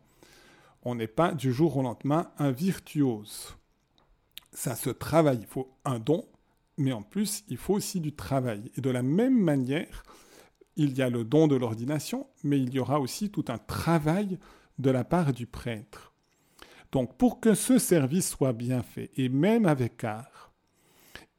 On 0.84 0.96
n'est 0.96 1.08
pas 1.08 1.34
du 1.34 1.54
jour 1.54 1.78
au 1.78 1.82
lendemain 1.82 2.30
un 2.38 2.52
virtuose. 2.52 3.56
Ça 4.52 4.76
se 4.76 4.90
travaille, 4.90 5.40
il 5.40 5.48
faut 5.48 5.72
un 5.86 6.00
don, 6.00 6.28
mais 6.78 6.92
en 6.92 7.02
plus 7.02 7.44
il 7.48 7.58
faut 7.58 7.74
aussi 7.74 8.00
du 8.00 8.14
travail. 8.14 8.72
Et 8.76 8.82
de 8.82 8.90
la 8.90 9.04
même 9.04 9.40
manière, 9.40 10.04
il 10.76 10.98
y 10.98 11.02
a 11.02 11.10
le 11.10 11.24
don 11.24 11.48
de 11.48 11.56
l'ordination, 11.56 12.28
mais 12.44 12.60
il 12.60 12.74
y 12.74 12.80
aura 12.80 13.00
aussi 13.00 13.32
tout 13.32 13.46
un 13.48 13.58
travail 13.58 14.38
de 14.78 14.92
la 14.92 15.04
part 15.04 15.34
du 15.34 15.48
prêtre. 15.48 16.14
Donc 16.92 17.18
pour 17.18 17.40
que 17.40 17.54
ce 17.54 17.80
service 17.80 18.30
soit 18.30 18.54
bien 18.54 18.84
fait, 18.84 19.12
et 19.16 19.30
même 19.30 19.66
avec 19.66 20.04
art, 20.04 20.54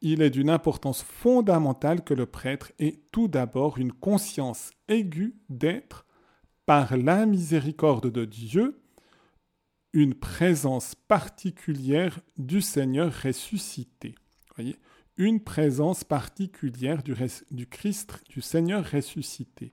il 0.01 0.23
est 0.23 0.31
d'une 0.31 0.51
importance 0.51 1.03
fondamentale 1.03 2.05
que 2.05 2.15
le 2.15 2.27
prêtre 2.27 2.73
ait 2.79 3.01
tout 3.11 3.29
d'abord 3.29 3.79
une 3.79 3.93
conscience 3.93 4.71
aiguë 4.89 5.35
d'être, 5.49 6.05
par 6.67 6.97
la 6.97 7.25
miséricorde 7.25 8.11
de 8.13 8.25
Dieu, 8.25 8.79
une 9.95 10.15
présence 10.15 10.95
particulière 10.95 12.21
du 12.37 12.61
Seigneur 12.61 13.13
ressuscité. 13.23 14.15
Voyez? 14.55 14.77
Une 15.19 15.41
présence 15.41 16.05
particulière 16.05 17.03
du, 17.03 17.67
Christ, 17.67 18.23
du 18.31 18.41
Seigneur 18.41 18.85
ressuscité. 18.85 19.73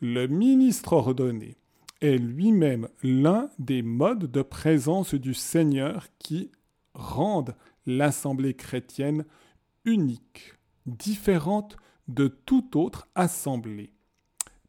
Le 0.00 0.26
ministre 0.26 0.92
ordonné 0.92 1.56
est 2.00 2.18
lui-même 2.18 2.88
l'un 3.02 3.48
des 3.58 3.82
modes 3.82 4.30
de 4.30 4.42
présence 4.42 5.14
du 5.14 5.32
Seigneur 5.32 6.08
qui 6.18 6.50
rendent 6.92 7.54
l'assemblée 7.86 8.54
chrétienne 8.54 9.24
unique, 9.84 10.54
différente 10.86 11.76
de 12.08 12.26
toute 12.26 12.74
autre 12.76 13.08
assemblée, 13.14 13.92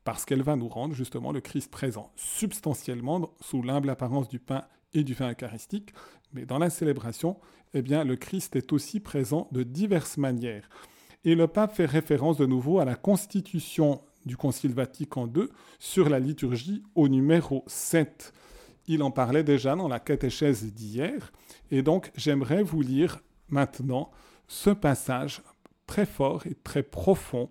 parce 0.03 0.23
qu'elle 0.23 0.43
va 0.43 0.55
nous 0.55 0.69
rendre 0.69 0.93
justement 0.93 1.31
le 1.31 1.41
Christ 1.41 1.71
présent 1.71 2.11
substantiellement 2.15 3.33
sous 3.41 3.63
l'humble 3.63 3.89
apparence 3.89 4.29
du 4.29 4.39
pain 4.39 4.65
et 4.93 5.03
du 5.03 5.13
vin 5.13 5.31
eucharistique, 5.31 5.93
mais 6.31 6.45
dans 6.45 6.59
la 6.59 6.69
célébration, 6.69 7.37
eh 7.75 7.81
bien, 7.81 8.05
le 8.05 8.15
Christ 8.15 8.55
est 8.55 8.71
aussi 8.71 9.01
présent 9.01 9.49
de 9.51 9.61
diverses 9.61 10.17
manières. 10.17 10.69
Et 11.25 11.35
le 11.35 11.47
pape 11.47 11.75
fait 11.75 11.85
référence 11.85 12.37
de 12.37 12.45
nouveau 12.45 12.79
à 12.79 12.85
la 12.85 12.95
constitution 12.95 14.01
du 14.25 14.37
Concile 14.37 14.73
Vatican 14.73 15.27
II 15.27 15.49
sur 15.77 16.07
la 16.07 16.19
liturgie 16.19 16.83
au 16.95 17.09
numéro 17.09 17.63
7. 17.67 18.33
Il 18.87 19.03
en 19.03 19.11
parlait 19.11 19.43
déjà 19.43 19.75
dans 19.75 19.89
la 19.89 19.99
catéchèse 19.99 20.73
d'hier, 20.73 21.33
et 21.69 21.81
donc 21.81 22.11
j'aimerais 22.15 22.63
vous 22.63 22.81
lire 22.81 23.19
maintenant 23.49 24.09
ce 24.47 24.69
passage 24.69 25.41
très 25.85 26.05
fort 26.05 26.47
et 26.47 26.55
très 26.55 26.83
profond 26.83 27.49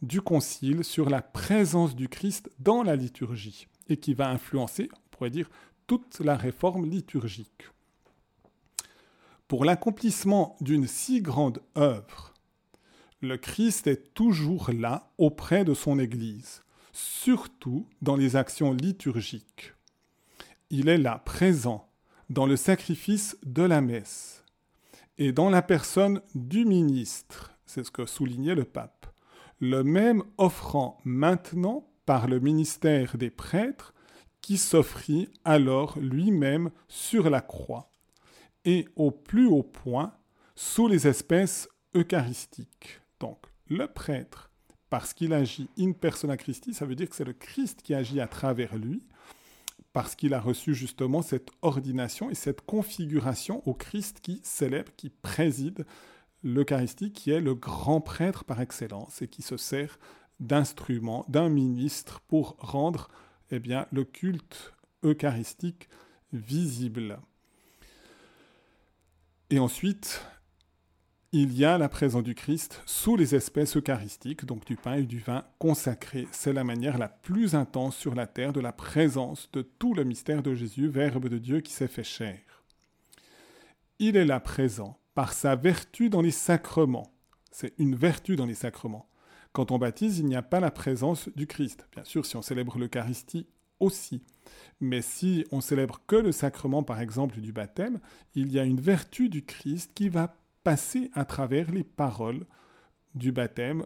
du 0.00 0.22
Concile 0.22 0.84
sur 0.84 1.10
la 1.10 1.20
présence 1.20 1.94
du 1.94 2.08
Christ 2.08 2.50
dans 2.60 2.82
la 2.82 2.96
liturgie, 2.96 3.66
et 3.90 3.98
qui 3.98 4.14
va 4.14 4.30
influencer, 4.30 4.88
on 4.92 5.10
pourrait 5.10 5.30
dire, 5.30 5.50
toute 5.86 6.20
la 6.20 6.36
réforme 6.36 6.86
liturgique. 6.86 7.64
Pour 9.48 9.64
l'accomplissement 9.64 10.56
d'une 10.60 10.88
si 10.88 11.22
grande 11.22 11.62
œuvre, 11.78 12.34
le 13.20 13.36
Christ 13.36 13.86
est 13.86 14.12
toujours 14.12 14.70
là 14.72 15.12
auprès 15.18 15.64
de 15.64 15.72
son 15.72 16.00
Église, 16.00 16.64
surtout 16.92 17.86
dans 18.02 18.16
les 18.16 18.34
actions 18.34 18.72
liturgiques. 18.72 19.74
Il 20.70 20.88
est 20.88 20.98
là, 20.98 21.22
présent, 21.24 21.88
dans 22.28 22.46
le 22.46 22.56
sacrifice 22.56 23.38
de 23.44 23.62
la 23.62 23.80
messe 23.80 24.42
et 25.16 25.30
dans 25.30 25.48
la 25.48 25.62
personne 25.62 26.22
du 26.34 26.64
ministre, 26.64 27.52
c'est 27.66 27.84
ce 27.84 27.92
que 27.92 28.04
soulignait 28.04 28.56
le 28.56 28.64
pape, 28.64 29.06
le 29.60 29.84
même 29.84 30.24
offrant 30.38 30.98
maintenant 31.04 31.88
par 32.04 32.26
le 32.26 32.40
ministère 32.40 33.16
des 33.16 33.30
prêtres 33.30 33.94
qui 34.40 34.58
s'offrit 34.58 35.28
alors 35.44 35.96
lui-même 36.00 36.72
sur 36.88 37.30
la 37.30 37.40
croix 37.40 37.92
et 38.66 38.86
au 38.96 39.10
plus 39.10 39.46
haut 39.46 39.62
point 39.62 40.12
sous 40.54 40.88
les 40.88 41.06
espèces 41.06 41.68
eucharistiques. 41.94 43.00
Donc, 43.20 43.38
le 43.68 43.86
prêtre, 43.86 44.50
parce 44.90 45.14
qu'il 45.14 45.32
agit 45.32 45.68
in 45.78 45.92
persona 45.92 46.36
Christi, 46.36 46.74
ça 46.74 46.84
veut 46.84 46.94
dire 46.94 47.08
que 47.08 47.16
c'est 47.16 47.24
le 47.24 47.32
Christ 47.32 47.80
qui 47.82 47.94
agit 47.94 48.20
à 48.20 48.28
travers 48.28 48.76
lui, 48.76 49.02
parce 49.92 50.14
qu'il 50.14 50.34
a 50.34 50.40
reçu 50.40 50.74
justement 50.74 51.22
cette 51.22 51.48
ordination 51.62 52.28
et 52.28 52.34
cette 52.34 52.60
configuration 52.60 53.62
au 53.66 53.72
Christ 53.72 54.20
qui 54.20 54.40
célèbre, 54.42 54.92
qui 54.96 55.08
préside 55.08 55.86
l'Eucharistie, 56.42 57.12
qui 57.12 57.30
est 57.30 57.40
le 57.40 57.54
grand 57.54 58.02
prêtre 58.02 58.44
par 58.44 58.60
excellence 58.60 59.22
et 59.22 59.28
qui 59.28 59.40
se 59.40 59.56
sert 59.56 59.98
d'instrument, 60.38 61.24
d'un 61.28 61.48
ministre 61.48 62.20
pour 62.28 62.56
rendre 62.58 63.08
eh 63.50 63.58
bien, 63.58 63.86
le 63.90 64.04
culte 64.04 64.74
eucharistique 65.02 65.88
visible. 66.32 67.18
Et 69.48 69.60
ensuite, 69.60 70.26
il 71.30 71.56
y 71.56 71.64
a 71.64 71.78
la 71.78 71.88
présence 71.88 72.24
du 72.24 72.34
Christ 72.34 72.82
sous 72.84 73.16
les 73.16 73.36
espèces 73.36 73.76
eucharistiques, 73.76 74.44
donc 74.44 74.64
du 74.64 74.74
pain 74.74 74.94
et 74.94 75.04
du 75.04 75.20
vin 75.20 75.44
consacrés. 75.60 76.26
C'est 76.32 76.52
la 76.52 76.64
manière 76.64 76.98
la 76.98 77.08
plus 77.08 77.54
intense 77.54 77.94
sur 77.94 78.16
la 78.16 78.26
terre 78.26 78.52
de 78.52 78.58
la 78.58 78.72
présence 78.72 79.48
de 79.52 79.62
tout 79.62 79.94
le 79.94 80.02
mystère 80.02 80.42
de 80.42 80.54
Jésus, 80.54 80.88
Verbe 80.88 81.28
de 81.28 81.38
Dieu 81.38 81.60
qui 81.60 81.72
s'est 81.72 81.86
fait 81.86 82.02
chair. 82.02 82.40
Il 84.00 84.16
est 84.16 84.24
là 84.24 84.40
présent 84.40 84.98
par 85.14 85.32
sa 85.32 85.54
vertu 85.54 86.10
dans 86.10 86.22
les 86.22 86.32
sacrements. 86.32 87.12
C'est 87.52 87.74
une 87.78 87.94
vertu 87.94 88.34
dans 88.34 88.46
les 88.46 88.54
sacrements. 88.54 89.08
Quand 89.52 89.70
on 89.70 89.78
baptise, 89.78 90.18
il 90.18 90.26
n'y 90.26 90.36
a 90.36 90.42
pas 90.42 90.58
la 90.58 90.72
présence 90.72 91.28
du 91.36 91.46
Christ. 91.46 91.86
Bien 91.92 92.04
sûr, 92.04 92.26
si 92.26 92.36
on 92.36 92.42
célèbre 92.42 92.78
l'Eucharistie 92.78 93.46
aussi. 93.80 94.22
Mais 94.80 95.02
si 95.02 95.44
on 95.50 95.60
célèbre 95.60 96.00
que 96.06 96.16
le 96.16 96.32
sacrement, 96.32 96.82
par 96.82 97.00
exemple, 97.00 97.40
du 97.40 97.52
baptême, 97.52 98.00
il 98.34 98.52
y 98.52 98.58
a 98.58 98.64
une 98.64 98.80
vertu 98.80 99.28
du 99.28 99.44
Christ 99.44 99.92
qui 99.94 100.08
va 100.08 100.36
passer 100.64 101.10
à 101.14 101.24
travers 101.24 101.70
les 101.70 101.84
paroles 101.84 102.44
du 103.14 103.32
baptême 103.32 103.84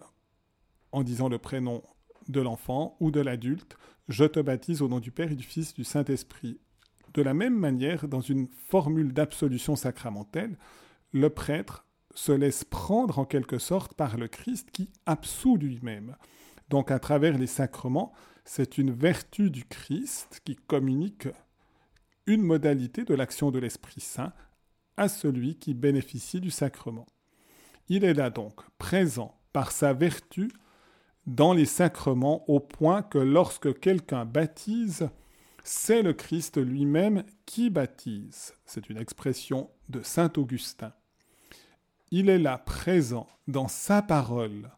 en 0.92 1.02
disant 1.02 1.28
le 1.28 1.38
prénom 1.38 1.82
de 2.28 2.40
l'enfant 2.40 2.96
ou 3.00 3.10
de 3.10 3.20
l'adulte. 3.20 3.76
Je 4.08 4.24
te 4.24 4.40
baptise 4.40 4.82
au 4.82 4.88
nom 4.88 4.98
du 4.98 5.12
Père 5.12 5.30
et 5.30 5.36
du 5.36 5.44
Fils 5.44 5.74
du 5.74 5.84
Saint-Esprit. 5.84 6.58
De 7.14 7.22
la 7.22 7.34
même 7.34 7.56
manière, 7.56 8.08
dans 8.08 8.20
une 8.20 8.48
formule 8.68 9.12
d'absolution 9.12 9.76
sacramentelle, 9.76 10.56
le 11.12 11.30
prêtre 11.30 11.86
se 12.14 12.32
laisse 12.32 12.64
prendre 12.64 13.18
en 13.18 13.24
quelque 13.24 13.58
sorte 13.58 13.94
par 13.94 14.16
le 14.16 14.28
Christ 14.28 14.70
qui 14.70 14.90
absout 15.06 15.56
lui-même. 15.56 16.16
Donc 16.68 16.90
à 16.90 16.98
travers 16.98 17.38
les 17.38 17.46
sacrements, 17.46 18.12
c'est 18.52 18.78
une 18.78 18.90
vertu 18.90 19.48
du 19.48 19.64
Christ 19.64 20.40
qui 20.44 20.56
communique 20.56 21.28
une 22.26 22.42
modalité 22.42 23.04
de 23.04 23.14
l'action 23.14 23.52
de 23.52 23.60
l'Esprit 23.60 24.00
Saint 24.00 24.32
à 24.96 25.08
celui 25.08 25.54
qui 25.54 25.72
bénéficie 25.72 26.40
du 26.40 26.50
sacrement. 26.50 27.06
Il 27.88 28.02
est 28.02 28.12
là 28.12 28.28
donc 28.28 28.68
présent 28.76 29.40
par 29.52 29.70
sa 29.70 29.92
vertu 29.92 30.50
dans 31.28 31.52
les 31.52 31.64
sacrements 31.64 32.44
au 32.50 32.58
point 32.58 33.02
que 33.02 33.18
lorsque 33.18 33.78
quelqu'un 33.78 34.24
baptise, 34.24 35.08
c'est 35.62 36.02
le 36.02 36.12
Christ 36.12 36.60
lui-même 36.60 37.22
qui 37.46 37.70
baptise. 37.70 38.54
C'est 38.64 38.90
une 38.90 38.98
expression 38.98 39.70
de 39.90 40.02
Saint 40.02 40.32
Augustin. 40.36 40.92
Il 42.10 42.28
est 42.28 42.40
là 42.40 42.58
présent 42.58 43.28
dans 43.46 43.68
sa 43.68 44.02
parole, 44.02 44.72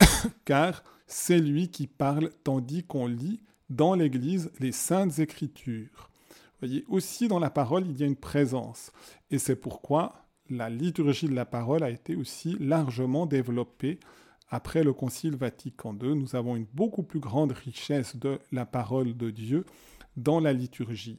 car 0.44 0.82
c'est 1.10 1.40
lui 1.40 1.68
qui 1.68 1.88
parle 1.88 2.30
tandis 2.44 2.84
qu'on 2.84 3.08
lit 3.08 3.40
dans 3.68 3.94
l'Église 3.94 4.52
les 4.60 4.70
saintes 4.70 5.18
écritures. 5.18 6.08
Vous 6.28 6.68
voyez, 6.68 6.84
aussi 6.88 7.26
dans 7.26 7.40
la 7.40 7.50
parole, 7.50 7.84
il 7.86 7.98
y 7.98 8.04
a 8.04 8.06
une 8.06 8.16
présence. 8.16 8.92
Et 9.30 9.38
c'est 9.38 9.56
pourquoi 9.56 10.26
la 10.48 10.70
liturgie 10.70 11.28
de 11.28 11.34
la 11.34 11.44
parole 11.44 11.82
a 11.82 11.90
été 11.90 12.14
aussi 12.14 12.56
largement 12.60 13.26
développée 13.26 13.98
après 14.50 14.84
le 14.84 14.92
Concile 14.92 15.34
Vatican 15.34 15.96
II. 16.00 16.14
Nous 16.14 16.36
avons 16.36 16.54
une 16.54 16.66
beaucoup 16.74 17.02
plus 17.02 17.20
grande 17.20 17.52
richesse 17.52 18.16
de 18.16 18.38
la 18.52 18.64
parole 18.64 19.16
de 19.16 19.30
Dieu 19.30 19.66
dans 20.16 20.38
la 20.38 20.52
liturgie. 20.52 21.18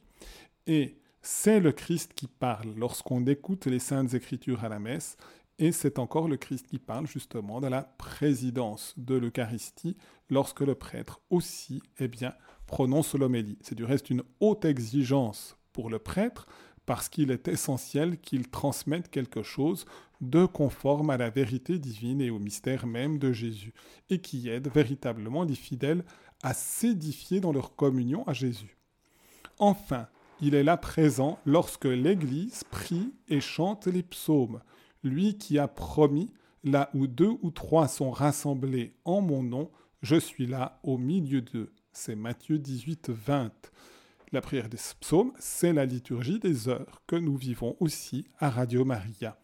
Et 0.66 0.96
c'est 1.20 1.60
le 1.60 1.72
Christ 1.72 2.14
qui 2.14 2.28
parle 2.28 2.72
lorsqu'on 2.76 3.26
écoute 3.26 3.66
les 3.66 3.78
saintes 3.78 4.14
écritures 4.14 4.64
à 4.64 4.70
la 4.70 4.78
messe, 4.78 5.18
et 5.62 5.70
c'est 5.70 6.00
encore 6.00 6.26
le 6.26 6.36
Christ 6.36 6.66
qui 6.66 6.80
parle 6.80 7.06
justement 7.06 7.60
de 7.60 7.68
la 7.68 7.82
présidence 7.82 8.94
de 8.96 9.14
l'Eucharistie 9.14 9.96
lorsque 10.28 10.62
le 10.62 10.74
prêtre 10.74 11.20
aussi, 11.30 11.80
eh 12.00 12.08
bien, 12.08 12.34
prononce 12.66 13.14
l'homélie. 13.14 13.58
C'est 13.60 13.76
du 13.76 13.84
reste 13.84 14.10
une 14.10 14.24
haute 14.40 14.64
exigence 14.64 15.56
pour 15.72 15.88
le 15.88 16.00
prêtre 16.00 16.48
parce 16.84 17.08
qu'il 17.08 17.30
est 17.30 17.46
essentiel 17.46 18.18
qu'il 18.18 18.50
transmette 18.50 19.08
quelque 19.08 19.44
chose 19.44 19.86
de 20.20 20.46
conforme 20.46 21.10
à 21.10 21.16
la 21.16 21.30
vérité 21.30 21.78
divine 21.78 22.20
et 22.20 22.30
au 22.30 22.40
mystère 22.40 22.88
même 22.88 23.18
de 23.18 23.30
Jésus, 23.32 23.72
et 24.10 24.20
qui 24.20 24.48
aide 24.48 24.66
véritablement 24.66 25.44
les 25.44 25.54
fidèles 25.54 26.02
à 26.42 26.54
s'édifier 26.54 27.38
dans 27.38 27.52
leur 27.52 27.76
communion 27.76 28.26
à 28.26 28.32
Jésus. 28.32 28.76
Enfin, 29.60 30.08
il 30.40 30.56
est 30.56 30.64
là 30.64 30.76
présent 30.76 31.38
lorsque 31.46 31.84
l'Église 31.84 32.64
prie 32.64 33.14
et 33.28 33.40
chante 33.40 33.86
les 33.86 34.02
psaumes, 34.02 34.60
lui 35.02 35.36
qui 35.38 35.58
a 35.58 35.68
promis, 35.68 36.30
là 36.64 36.90
où 36.94 37.06
deux 37.06 37.32
ou 37.42 37.50
trois 37.50 37.88
sont 37.88 38.10
rassemblés 38.10 38.94
en 39.04 39.20
mon 39.20 39.42
nom, 39.42 39.70
je 40.02 40.16
suis 40.16 40.46
là 40.46 40.80
au 40.82 40.98
milieu 40.98 41.40
d'eux. 41.40 41.72
C'est 41.92 42.16
Matthieu 42.16 42.58
18, 42.58 43.10
20. 43.10 43.52
La 44.32 44.40
prière 44.40 44.68
des 44.68 44.78
psaumes, 45.00 45.32
c'est 45.38 45.72
la 45.72 45.84
liturgie 45.84 46.38
des 46.38 46.68
heures 46.68 47.02
que 47.06 47.16
nous 47.16 47.36
vivons 47.36 47.76
aussi 47.80 48.26
à 48.38 48.48
Radio 48.48 48.84
Maria 48.84 49.38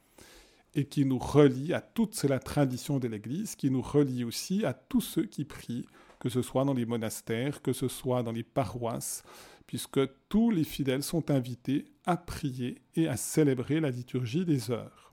et 0.75 0.87
qui 0.87 1.05
nous 1.05 1.19
relie 1.19 1.73
à 1.73 1.81
toute 1.81 2.23
la 2.25 2.39
tradition 2.39 2.99
de 2.99 3.09
l'Église, 3.09 3.57
qui 3.57 3.71
nous 3.71 3.83
relie 3.83 4.25
aussi 4.25 4.65
à 4.65 4.73
tous 4.73 5.01
ceux 5.01 5.25
qui 5.25 5.45
prient, 5.45 5.87
que 6.21 6.29
ce 6.29 6.43
soit 6.43 6.65
dans 6.65 6.75
les 6.75 6.87
monastères, 6.87 7.63
que 7.63 7.73
ce 7.73 7.89
soit 7.89 8.23
dans 8.23 8.33
les 8.33 8.43
paroisses, 8.43 9.23
puisque 9.67 10.01
tous 10.29 10.51
les 10.51 10.65
fidèles 10.65 11.03
sont 11.03 11.31
invités 11.31 11.85
à 12.07 12.17
prier 12.17 12.81
et 12.95 13.09
à 13.09 13.17
célébrer 13.17 13.81
la 13.81 13.91
liturgie 13.91 14.45
des 14.45 14.71
heures. 14.71 15.08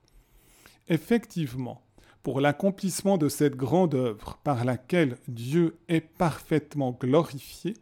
Effectivement, 0.88 1.82
pour 2.22 2.42
l'accomplissement 2.42 3.18
de 3.18 3.30
cette 3.30 3.56
grande 3.56 3.96
œuvre 3.96 4.40
par 4.44 4.66
laquelle 4.66 5.18
Dieu 5.28 5.78
est 5.88 6.02
parfaitement 6.02 6.92
glorifié, 6.92 7.74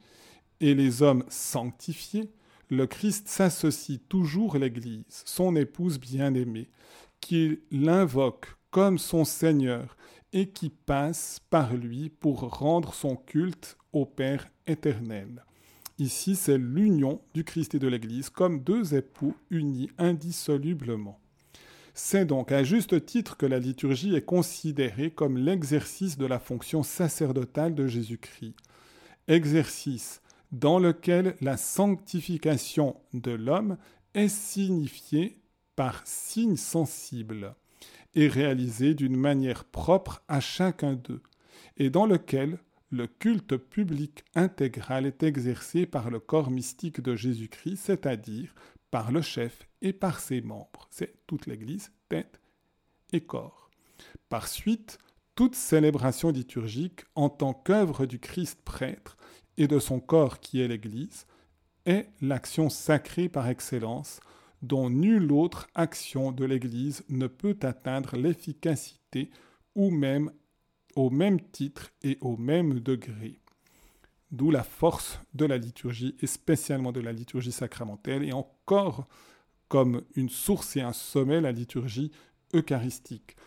et 0.61 0.73
les 0.73 1.01
hommes 1.01 1.25
sanctifiés, 1.27 2.29
le 2.69 2.87
Christ 2.87 3.27
s'associe 3.27 3.99
toujours 4.07 4.57
l'Église, 4.57 5.23
son 5.25 5.55
épouse 5.55 5.99
bien-aimée, 5.99 6.69
qui 7.19 7.59
l'invoque 7.71 8.47
comme 8.71 8.97
son 8.97 9.25
Seigneur 9.25 9.97
et 10.31 10.49
qui 10.49 10.69
passe 10.69 11.39
par 11.49 11.73
lui 11.73 12.09
pour 12.09 12.39
rendre 12.57 12.93
son 12.93 13.15
culte 13.15 13.77
au 13.91 14.05
Père 14.05 14.49
éternel. 14.65 15.43
Ici, 15.99 16.35
c'est 16.35 16.57
l'union 16.57 17.21
du 17.33 17.43
Christ 17.43 17.75
et 17.75 17.79
de 17.79 17.87
l'Église 17.87 18.29
comme 18.29 18.63
deux 18.63 18.95
époux 18.95 19.35
unis 19.51 19.89
indissolublement. 19.97 21.19
C'est 21.93 22.25
donc 22.25 22.51
à 22.51 22.63
juste 22.63 23.05
titre 23.05 23.37
que 23.37 23.45
la 23.45 23.59
liturgie 23.59 24.15
est 24.15 24.25
considérée 24.25 25.11
comme 25.11 25.37
l'exercice 25.37 26.17
de 26.17 26.25
la 26.25 26.39
fonction 26.39 26.81
sacerdotale 26.81 27.75
de 27.75 27.85
Jésus-Christ. 27.85 28.55
Exercice 29.27 30.21
dans 30.51 30.79
lequel 30.79 31.35
la 31.39 31.55
sanctification 31.55 32.95
de 33.13 33.31
l'homme 33.31 33.77
est 34.15 34.27
signifiée 34.27 35.39
par 35.75 36.01
signes 36.05 36.57
sensibles 36.57 37.55
et 38.15 38.27
réalisée 38.27 38.93
d'une 38.95 39.15
manière 39.15 39.63
propre 39.63 40.23
à 40.27 40.39
chacun 40.39 40.93
d'eux, 40.93 41.21
et 41.77 41.89
dans 41.89 42.05
lequel 42.05 42.59
le 42.91 43.07
culte 43.07 43.57
public 43.57 44.23
intégral 44.35 45.07
est 45.07 45.23
exercé 45.23 45.87
par 45.87 46.11
le 46.11 46.19
corps 46.19 46.51
mystique 46.51 47.01
de 47.01 47.15
Jésus-Christ, 47.15 47.77
c'est-à-dire 47.77 48.53
par 48.93 49.11
le 49.11 49.23
chef 49.23 49.67
et 49.81 49.91
par 49.91 50.19
ses 50.19 50.41
membres. 50.41 50.87
C'est 50.91 51.25
toute 51.25 51.47
l'Église, 51.47 51.91
tête 52.09 52.39
et 53.11 53.21
corps. 53.21 53.71
Par 54.29 54.47
suite, 54.47 54.99
toute 55.33 55.55
célébration 55.55 56.29
liturgique 56.29 57.01
en 57.15 57.27
tant 57.27 57.55
qu'œuvre 57.55 58.05
du 58.05 58.19
Christ 58.19 58.61
prêtre 58.63 59.17
et 59.57 59.67
de 59.67 59.79
son 59.79 59.99
corps 59.99 60.39
qui 60.39 60.61
est 60.61 60.67
l'Église, 60.67 61.25
est 61.87 62.07
l'action 62.21 62.69
sacrée 62.69 63.29
par 63.29 63.47
excellence, 63.47 64.19
dont 64.61 64.91
nulle 64.91 65.31
autre 65.31 65.67
action 65.73 66.31
de 66.31 66.45
l'Église 66.45 67.03
ne 67.09 67.25
peut 67.25 67.57
atteindre 67.63 68.15
l'efficacité 68.15 69.31
ou 69.73 69.89
même 69.89 70.31
au 70.95 71.09
même 71.09 71.41
titre 71.41 71.89
et 72.03 72.19
au 72.21 72.37
même 72.37 72.79
degré. 72.79 73.39
D'où 74.33 74.51
la 74.51 74.63
force 74.63 75.19
de 75.33 75.45
la 75.45 75.57
liturgie, 75.57 76.15
et 76.19 76.27
spécialement 76.27 76.91
de 76.91 76.99
la 76.99 77.13
liturgie 77.13 77.51
sacramentelle, 77.51 78.23
et 78.23 78.33
encore 78.33 79.07
comme 79.69 80.01
une 80.15 80.29
source 80.29 80.75
et 80.75 80.81
un 80.81 80.91
sommet 80.91 81.39
la 81.39 81.51
liturgie 81.51 82.11
eucharistique. 82.53 83.37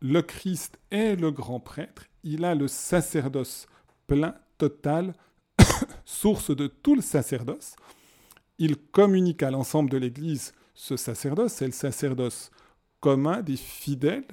Le 0.00 0.22
Christ 0.22 0.78
est 0.90 1.16
le 1.16 1.30
grand 1.30 1.60
prêtre, 1.60 2.06
il 2.22 2.44
a 2.44 2.54
le 2.54 2.68
sacerdoce 2.68 3.66
plein 4.06 4.34
total, 4.58 5.12
source 6.04 6.54
de 6.54 6.66
tout 6.66 6.94
le 6.94 7.02
sacerdoce. 7.02 7.76
Il 8.58 8.76
communique 8.76 9.42
à 9.42 9.50
l'ensemble 9.50 9.90
de 9.90 9.98
l'Église 9.98 10.52
ce 10.74 10.96
sacerdoce, 10.96 11.54
c'est 11.54 11.66
le 11.66 11.72
sacerdoce 11.72 12.50
commun 13.00 13.42
des 13.42 13.56
fidèles 13.56 14.26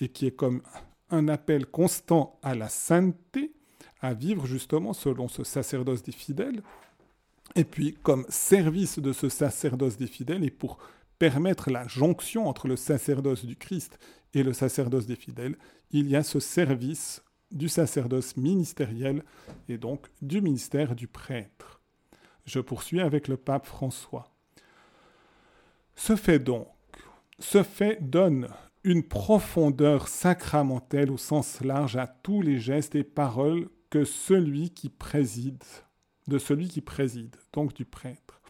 et 0.00 0.08
qui 0.08 0.26
est 0.26 0.36
comme 0.36 0.62
un 1.10 1.28
appel 1.28 1.66
constant 1.66 2.38
à 2.42 2.54
la 2.54 2.68
sainteté, 2.68 3.52
à 4.00 4.14
vivre 4.14 4.46
justement 4.46 4.92
selon 4.92 5.28
ce 5.28 5.44
sacerdoce 5.44 6.02
des 6.02 6.12
fidèles. 6.12 6.62
Et 7.56 7.64
puis, 7.64 7.96
comme 8.02 8.24
service 8.28 8.98
de 8.98 9.12
ce 9.12 9.28
sacerdoce 9.28 9.96
des 9.96 10.06
fidèles 10.06 10.44
et 10.44 10.50
pour 10.50 10.78
permettre 11.18 11.70
la 11.70 11.86
jonction 11.86 12.48
entre 12.48 12.68
le 12.68 12.76
sacerdoce 12.76 13.44
du 13.44 13.56
Christ 13.56 13.98
et 14.34 14.42
le 14.42 14.52
sacerdoce 14.52 15.06
des 15.06 15.16
fidèles, 15.16 15.56
il 15.90 16.08
y 16.08 16.16
a 16.16 16.22
ce 16.22 16.40
service 16.40 17.22
du 17.50 17.68
sacerdoce 17.68 18.36
ministériel 18.36 19.24
et 19.68 19.76
donc 19.76 20.06
du 20.22 20.40
ministère 20.40 20.94
du 20.94 21.08
prêtre. 21.08 21.80
Je 22.46 22.60
poursuis 22.60 23.00
avec 23.00 23.28
le 23.28 23.36
pape 23.36 23.66
François. 23.66 24.32
Ce 25.94 26.16
fait 26.16 26.38
donc, 26.38 26.68
ce 27.38 27.62
fait 27.62 27.98
donne 28.00 28.48
une 28.84 29.02
profondeur 29.02 30.08
sacramentelle 30.08 31.10
au 31.10 31.18
sens 31.18 31.60
large 31.60 31.96
à 31.96 32.06
tous 32.06 32.40
les 32.40 32.58
gestes 32.58 32.94
et 32.94 33.04
paroles 33.04 33.68
que 33.90 34.04
celui 34.04 34.70
qui 34.70 34.88
préside, 34.88 35.62
de 36.28 36.38
celui 36.38 36.68
qui 36.68 36.80
préside, 36.80 37.36
donc 37.52 37.74
du 37.74 37.84
prêtre. 37.84 38.40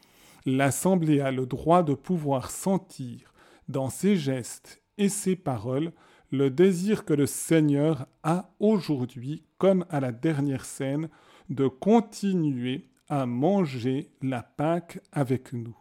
L'Assemblée 0.47 1.21
a 1.21 1.33
le 1.33 1.47
droit 1.47 1.83
de 1.83 1.95
pouvoir 1.95 2.51
sentir 2.51 3.33
dans 3.69 3.91
ses 3.91 4.17
gestes 4.17 4.83
et 4.99 5.09
ses 5.09 5.37
paroles 5.37 5.93
le 6.31 6.51
désir 6.51 7.05
que 7.05 7.15
le 7.15 7.27
Seigneur 7.27 8.07
a 8.23 8.55
aujourd'hui, 8.61 9.45
comme 9.59 9.85
à 9.91 10.01
la 10.01 10.13
dernière 10.13 10.65
scène, 10.65 11.09
de 11.49 11.67
continuer 11.67 12.89
à 13.09 13.27
manger 13.27 14.13
la 14.23 14.43
Pâque 14.43 15.01
avec 15.11 15.53
nous. 15.53 15.77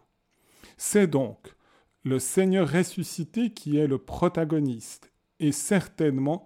C'est 0.76 1.06
donc 1.06 1.54
le 2.02 2.18
Seigneur 2.18 2.68
ressuscité 2.68 3.52
qui 3.52 3.76
est 3.76 3.86
le 3.86 3.98
protagoniste, 3.98 5.12
et 5.38 5.52
certainement 5.52 6.44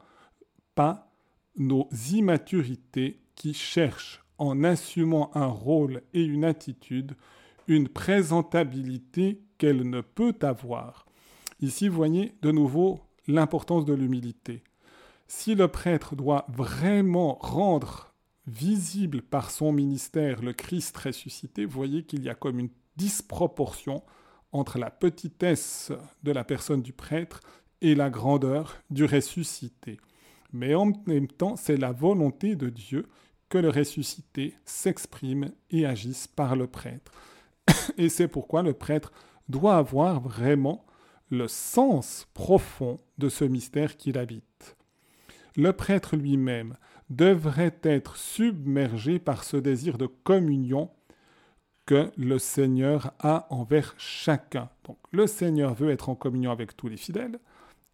pas 0.74 1.13
nos 1.56 1.88
immaturités 2.12 3.20
qui 3.34 3.54
cherchent, 3.54 4.24
en 4.38 4.64
assumant 4.64 5.30
un 5.34 5.46
rôle 5.46 6.02
et 6.12 6.22
une 6.22 6.44
attitude, 6.44 7.14
une 7.68 7.88
présentabilité 7.88 9.40
qu'elle 9.58 9.88
ne 9.88 10.00
peut 10.00 10.36
avoir. 10.42 11.06
Ici, 11.60 11.88
vous 11.88 11.96
voyez 11.96 12.34
de 12.42 12.50
nouveau 12.50 13.00
l'importance 13.26 13.84
de 13.84 13.94
l'humilité. 13.94 14.62
Si 15.28 15.54
le 15.54 15.68
prêtre 15.68 16.16
doit 16.16 16.44
vraiment 16.48 17.38
rendre 17.40 18.12
visible 18.46 19.22
par 19.22 19.50
son 19.50 19.72
ministère 19.72 20.42
le 20.42 20.52
Christ 20.52 20.96
ressuscité, 20.96 21.64
vous 21.64 21.72
voyez 21.72 22.02
qu'il 22.04 22.22
y 22.22 22.28
a 22.28 22.34
comme 22.34 22.58
une 22.58 22.70
disproportion 22.96 24.02
entre 24.52 24.78
la 24.78 24.90
petitesse 24.90 25.92
de 26.22 26.32
la 26.32 26.44
personne 26.44 26.82
du 26.82 26.92
prêtre 26.92 27.40
et 27.80 27.94
la 27.94 28.10
grandeur 28.10 28.76
du 28.90 29.04
ressuscité. 29.04 29.98
Mais 30.54 30.76
en 30.76 30.92
même 31.06 31.26
temps, 31.26 31.56
c'est 31.56 31.76
la 31.76 31.90
volonté 31.90 32.54
de 32.54 32.70
Dieu 32.70 33.08
que 33.48 33.58
le 33.58 33.70
ressuscité 33.70 34.54
s'exprime 34.64 35.50
et 35.70 35.84
agisse 35.84 36.28
par 36.28 36.54
le 36.54 36.68
prêtre. 36.68 37.12
Et 37.98 38.08
c'est 38.08 38.28
pourquoi 38.28 38.62
le 38.62 38.72
prêtre 38.72 39.12
doit 39.48 39.76
avoir 39.76 40.20
vraiment 40.20 40.86
le 41.28 41.48
sens 41.48 42.28
profond 42.34 43.00
de 43.18 43.28
ce 43.28 43.44
mystère 43.44 43.96
qu'il 43.96 44.16
habite. 44.16 44.76
Le 45.56 45.72
prêtre 45.72 46.16
lui-même 46.16 46.76
devrait 47.10 47.76
être 47.82 48.16
submergé 48.16 49.18
par 49.18 49.42
ce 49.42 49.56
désir 49.56 49.98
de 49.98 50.06
communion 50.06 50.88
que 51.84 52.12
le 52.16 52.38
Seigneur 52.38 53.12
a 53.18 53.48
envers 53.50 53.94
chacun. 53.98 54.70
Donc 54.84 54.98
le 55.10 55.26
Seigneur 55.26 55.74
veut 55.74 55.90
être 55.90 56.08
en 56.08 56.14
communion 56.14 56.52
avec 56.52 56.76
tous 56.76 56.88
les 56.88 56.96
fidèles 56.96 57.40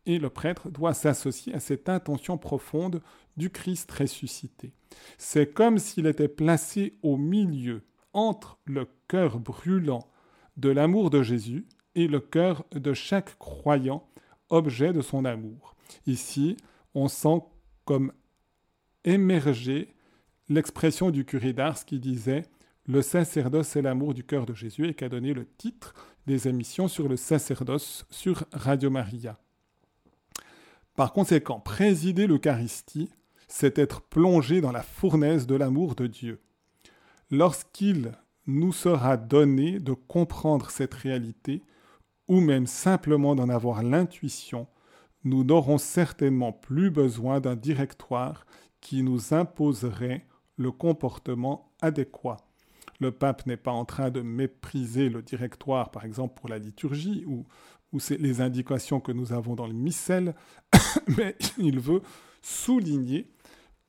et 0.07 0.19
le 0.19 0.31
prêtre 0.31 0.71
doit 0.71 0.95
s'associer 0.95 1.55
à 1.55 1.61
cette 1.61 1.89
intention 1.89 2.39
profonde 2.39 3.03
du 3.37 3.51
Christ 3.51 3.91
ressuscité. 3.91 4.73
C'est 5.19 5.53
comme 5.53 5.79
s'il 5.79 6.07
était 6.07 6.29
placé 6.29 6.99
au 7.03 7.17
milieu 7.17 7.83
entre 8.13 8.59
le 8.65 8.89
cœur 9.09 9.39
brûlant 9.39 10.09
de 10.57 10.71
l'amour 10.71 11.11
de 11.11 11.23
Jésus 11.23 11.67
et 11.95 12.07
le 12.07 12.21
cœur 12.21 12.65
de 12.73 12.93
chaque 12.93 13.39
croyant, 13.39 14.09
objet 14.49 14.93
de 14.93 15.01
son 15.01 15.25
amour. 15.25 15.77
Ici, 16.07 16.57
on 16.95 17.09
sent 17.09 17.43
comme 17.85 18.13
émerger 19.05 19.95
l'expression 20.49 21.11
du 21.11 21.25
curé 21.25 21.53
d'Ars 21.53 21.85
qui 21.85 21.99
disait 21.99 22.43
Le 22.87 23.03
sacerdoce 23.03 23.77
est 23.77 23.83
l'amour 23.83 24.15
du 24.15 24.25
cœur 24.25 24.47
de 24.47 24.55
Jésus 24.55 24.89
et 24.89 24.95
qui 24.95 25.05
a 25.05 25.09
donné 25.09 25.33
le 25.33 25.47
titre 25.47 25.95
des 26.27 26.49
émissions 26.49 26.89
sur 26.89 27.09
le 27.09 27.17
sacerdoce 27.17 28.05
sur 28.11 28.45
Radio 28.53 28.91
Maria. 28.91 29.39
Par 30.97 31.13
conséquent, 31.13 31.61
présider 31.61 32.27
l'Eucharistie, 32.27 33.11
c'est 33.49 33.79
être 33.79 34.01
plongé 34.03 34.61
dans 34.61 34.73
la 34.73 34.83
fournaise 34.83 35.47
de 35.47 35.55
l'amour 35.55 35.95
de 35.95 36.07
Dieu. 36.07 36.41
Lorsqu'il 37.31 38.13
nous 38.47 38.73
sera 38.73 39.17
donné 39.17 39.79
de 39.79 39.93
comprendre 39.93 40.71
cette 40.71 40.95
réalité, 40.95 41.63
ou 42.29 42.41
même 42.41 42.67
simplement 42.67 43.35
d'en 43.35 43.49
avoir 43.49 43.83
l'intuition, 43.83 44.69
nous 45.25 45.45
n'aurons 45.45 45.79
certainement 45.79 46.53
plus 46.53 46.91
besoin 46.91 47.41
d'un 47.41 47.57
directoire 47.57 48.47
qui 48.81 49.03
nous 49.03 49.35
imposerait 49.35 50.27
le 50.57 50.71
comportement 50.71 51.73
adéquat. 51.83 52.39
Le 53.01 53.13
pape 53.13 53.47
n'est 53.47 53.57
pas 53.57 53.73
en 53.73 53.85
train 53.85 54.11
de 54.11 54.21
mépriser 54.21 55.09
le 55.09 55.23
directoire, 55.23 55.91
par 55.91 56.05
exemple, 56.05 56.39
pour 56.39 56.49
la 56.49 56.59
liturgie, 56.59 57.25
ou, 57.27 57.47
ou 57.93 57.99
les 58.19 58.41
indications 58.41 59.01
que 59.01 59.13
nous 59.13 59.33
avons 59.33 59.55
dans 59.55 59.67
le 59.67 59.73
missel, 59.73 60.35
mais 61.17 61.37
il 61.59 61.81
veut 61.81 62.03
souligner 62.43 63.31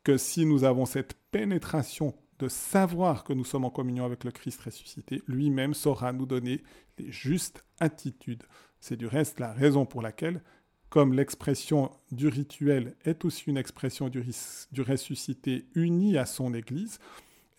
que 0.03 0.17
si 0.17 0.45
nous 0.45 0.63
avons 0.63 0.85
cette 0.85 1.13
pénétration 1.31 2.15
de 2.39 2.47
savoir 2.47 3.23
que 3.23 3.33
nous 3.33 3.45
sommes 3.45 3.65
en 3.65 3.69
communion 3.69 4.03
avec 4.03 4.23
le 4.23 4.31
Christ 4.31 4.61
ressuscité, 4.61 5.21
lui-même 5.27 5.75
saura 5.75 6.11
nous 6.11 6.25
donner 6.25 6.63
les 6.97 7.11
justes 7.11 7.63
attitudes. 7.79 8.43
C'est 8.79 8.97
du 8.97 9.05
reste 9.05 9.39
la 9.39 9.53
raison 9.53 9.85
pour 9.85 10.01
laquelle, 10.01 10.41
comme 10.89 11.13
l'expression 11.13 11.91
du 12.11 12.27
rituel 12.27 12.95
est 13.05 13.23
aussi 13.25 13.43
une 13.45 13.57
expression 13.57 14.09
du, 14.09 14.25
du 14.71 14.81
ressuscité 14.81 15.67
uni 15.75 16.17
à 16.17 16.25
son 16.25 16.55
Église, 16.55 16.97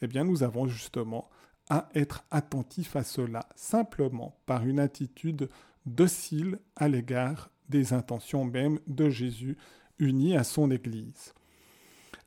eh 0.00 0.08
bien 0.08 0.24
nous 0.24 0.42
avons 0.42 0.66
justement 0.66 1.30
à 1.70 1.88
être 1.94 2.24
attentifs 2.32 2.96
à 2.96 3.04
cela, 3.04 3.48
simplement 3.54 4.36
par 4.46 4.66
une 4.66 4.80
attitude 4.80 5.48
docile 5.86 6.58
à 6.76 6.88
l'égard 6.88 7.50
des 7.68 7.92
intentions 7.92 8.44
même 8.44 8.78
de 8.86 9.08
Jésus 9.08 9.56
uni 9.98 10.36
à 10.36 10.44
son 10.44 10.70
Église. 10.70 11.34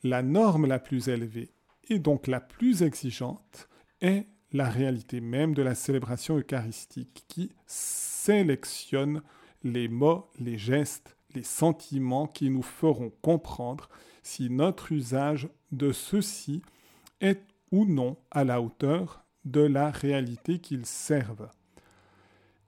La 0.03 0.21
norme 0.21 0.65
la 0.65 0.79
plus 0.79 1.09
élevée 1.09 1.51
et 1.89 1.99
donc 1.99 2.27
la 2.27 2.39
plus 2.39 2.83
exigeante 2.83 3.69
est 4.01 4.27
la 4.51 4.69
réalité 4.69 5.21
même 5.21 5.53
de 5.53 5.61
la 5.61 5.75
célébration 5.75 6.37
eucharistique 6.37 7.25
qui 7.27 7.51
sélectionne 7.65 9.21
les 9.63 9.87
mots, 9.87 10.29
les 10.39 10.57
gestes, 10.57 11.17
les 11.33 11.43
sentiments 11.43 12.27
qui 12.27 12.49
nous 12.49 12.61
feront 12.61 13.11
comprendre 13.21 13.89
si 14.23 14.49
notre 14.49 14.91
usage 14.91 15.49
de 15.71 15.91
ceux-ci 15.91 16.61
est 17.19 17.43
ou 17.71 17.85
non 17.85 18.17
à 18.31 18.43
la 18.43 18.61
hauteur 18.61 19.25
de 19.43 19.61
la 19.61 19.91
réalité 19.91 20.59
qu'ils 20.59 20.85
servent. 20.85 21.49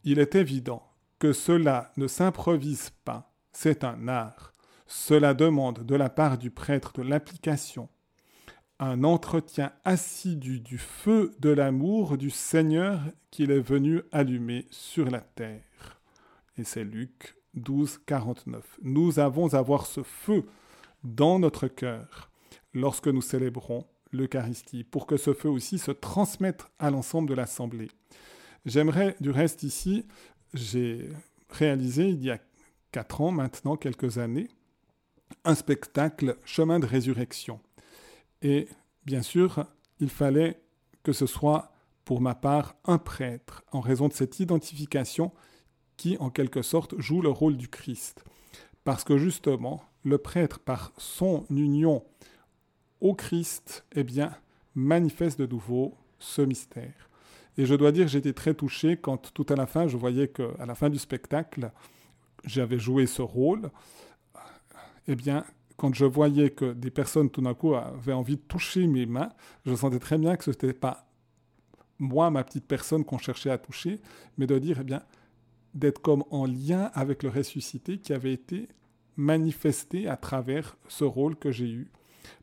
Il 0.09 0.19
est 0.19 0.35
évident 0.35 0.83
que 1.19 1.33
cela 1.33 1.91
ne 1.97 2.07
s'improvise 2.07 2.91
pas, 3.03 3.33
c'est 3.51 3.83
un 3.83 4.07
art. 4.07 4.53
Cela 4.85 5.33
demande 5.33 5.83
de 5.83 5.95
la 5.95 6.09
part 6.09 6.37
du 6.37 6.49
prêtre 6.49 6.93
de 6.95 7.01
l'application, 7.01 7.89
un 8.79 9.03
entretien 9.03 9.73
assidu 9.83 10.61
du 10.61 10.77
feu 10.77 11.35
de 11.39 11.49
l'amour 11.49 12.17
du 12.17 12.29
Seigneur 12.29 13.01
qu'il 13.31 13.51
est 13.51 13.59
venu 13.59 14.01
allumer 14.13 14.65
sur 14.71 15.09
la 15.09 15.19
terre. 15.19 15.99
Et 16.57 16.63
c'est 16.63 16.85
Luc 16.85 17.35
12, 17.55 17.99
49. 18.05 18.79
Nous 18.83 19.19
avons 19.19 19.55
à 19.55 19.61
voir 19.61 19.85
ce 19.85 20.03
feu 20.03 20.45
dans 21.03 21.37
notre 21.37 21.67
cœur 21.67 22.31
lorsque 22.73 23.09
nous 23.09 23.21
célébrons 23.21 23.85
l'Eucharistie, 24.13 24.85
pour 24.85 25.05
que 25.05 25.17
ce 25.17 25.33
feu 25.33 25.49
aussi 25.49 25.77
se 25.77 25.91
transmette 25.91 26.63
à 26.79 26.91
l'ensemble 26.91 27.27
de 27.27 27.35
l'Assemblée. 27.35 27.89
J'aimerais 28.67 29.15
du 29.21 29.31
reste 29.31 29.63
ici, 29.63 30.05
j'ai 30.53 31.09
réalisé 31.49 32.09
il 32.09 32.21
y 32.21 32.29
a 32.29 32.37
quatre 32.91 33.21
ans 33.21 33.31
maintenant, 33.31 33.77
quelques 33.77 34.17
années, 34.17 34.49
un 35.45 35.55
spectacle 35.55 36.35
Chemin 36.43 36.77
de 36.81 36.85
résurrection. 36.85 37.61
Et 38.41 38.67
bien 39.05 39.21
sûr, 39.21 39.65
il 40.01 40.09
fallait 40.09 40.61
que 41.03 41.13
ce 41.13 41.25
soit 41.25 41.71
pour 42.03 42.19
ma 42.19 42.35
part 42.35 42.75
un 42.83 42.97
prêtre, 42.97 43.63
en 43.71 43.79
raison 43.79 44.09
de 44.09 44.13
cette 44.13 44.41
identification 44.41 45.31
qui, 45.95 46.17
en 46.19 46.29
quelque 46.29 46.61
sorte, 46.61 46.99
joue 46.99 47.21
le 47.21 47.29
rôle 47.29 47.55
du 47.55 47.69
Christ. 47.69 48.25
Parce 48.83 49.05
que 49.05 49.17
justement, 49.17 49.81
le 50.03 50.17
prêtre, 50.17 50.59
par 50.59 50.91
son 50.97 51.45
union 51.49 52.03
au 52.99 53.15
Christ, 53.15 53.85
eh 53.93 54.03
bien, 54.03 54.35
manifeste 54.75 55.39
de 55.39 55.45
nouveau 55.45 55.95
ce 56.19 56.41
mystère. 56.41 57.06
Et 57.57 57.65
je 57.65 57.75
dois 57.75 57.91
dire, 57.91 58.07
j'étais 58.07 58.33
très 58.33 58.53
touché 58.53 58.97
quand 58.97 59.33
tout 59.33 59.45
à 59.49 59.55
la 59.55 59.65
fin, 59.65 59.87
je 59.87 59.97
voyais 59.97 60.27
qu'à 60.27 60.65
la 60.65 60.75
fin 60.75 60.89
du 60.89 60.99
spectacle, 60.99 61.71
j'avais 62.45 62.79
joué 62.79 63.07
ce 63.07 63.21
rôle. 63.21 63.71
Eh 65.07 65.15
bien, 65.15 65.43
quand 65.75 65.93
je 65.93 66.05
voyais 66.05 66.49
que 66.49 66.73
des 66.73 66.91
personnes 66.91 67.29
tout 67.29 67.41
d'un 67.41 67.53
coup 67.53 67.75
avaient 67.75 68.13
envie 68.13 68.35
de 68.35 68.41
toucher 68.41 68.87
mes 68.87 69.05
mains, 69.05 69.29
je 69.65 69.75
sentais 69.75 69.99
très 69.99 70.17
bien 70.17 70.35
que 70.35 70.43
ce 70.43 70.51
n'était 70.51 70.73
pas 70.73 71.07
moi, 71.99 72.29
ma 72.29 72.43
petite 72.43 72.65
personne 72.65 73.03
qu'on 73.03 73.17
cherchait 73.17 73.49
à 73.49 73.57
toucher, 73.57 73.99
mais 74.37 74.45
de 74.45 74.59
dire, 74.59 74.77
eh 74.81 74.83
bien, 74.83 75.01
d'être 75.73 75.99
comme 75.99 76.23
en 76.29 76.45
lien 76.45 76.91
avec 76.93 77.23
le 77.23 77.29
ressuscité 77.29 77.97
qui 77.97 78.13
avait 78.13 78.33
été 78.33 78.67
manifesté 79.15 80.07
à 80.07 80.15
travers 80.15 80.77
ce 80.87 81.03
rôle 81.03 81.35
que 81.35 81.51
j'ai 81.51 81.69
eu 81.69 81.89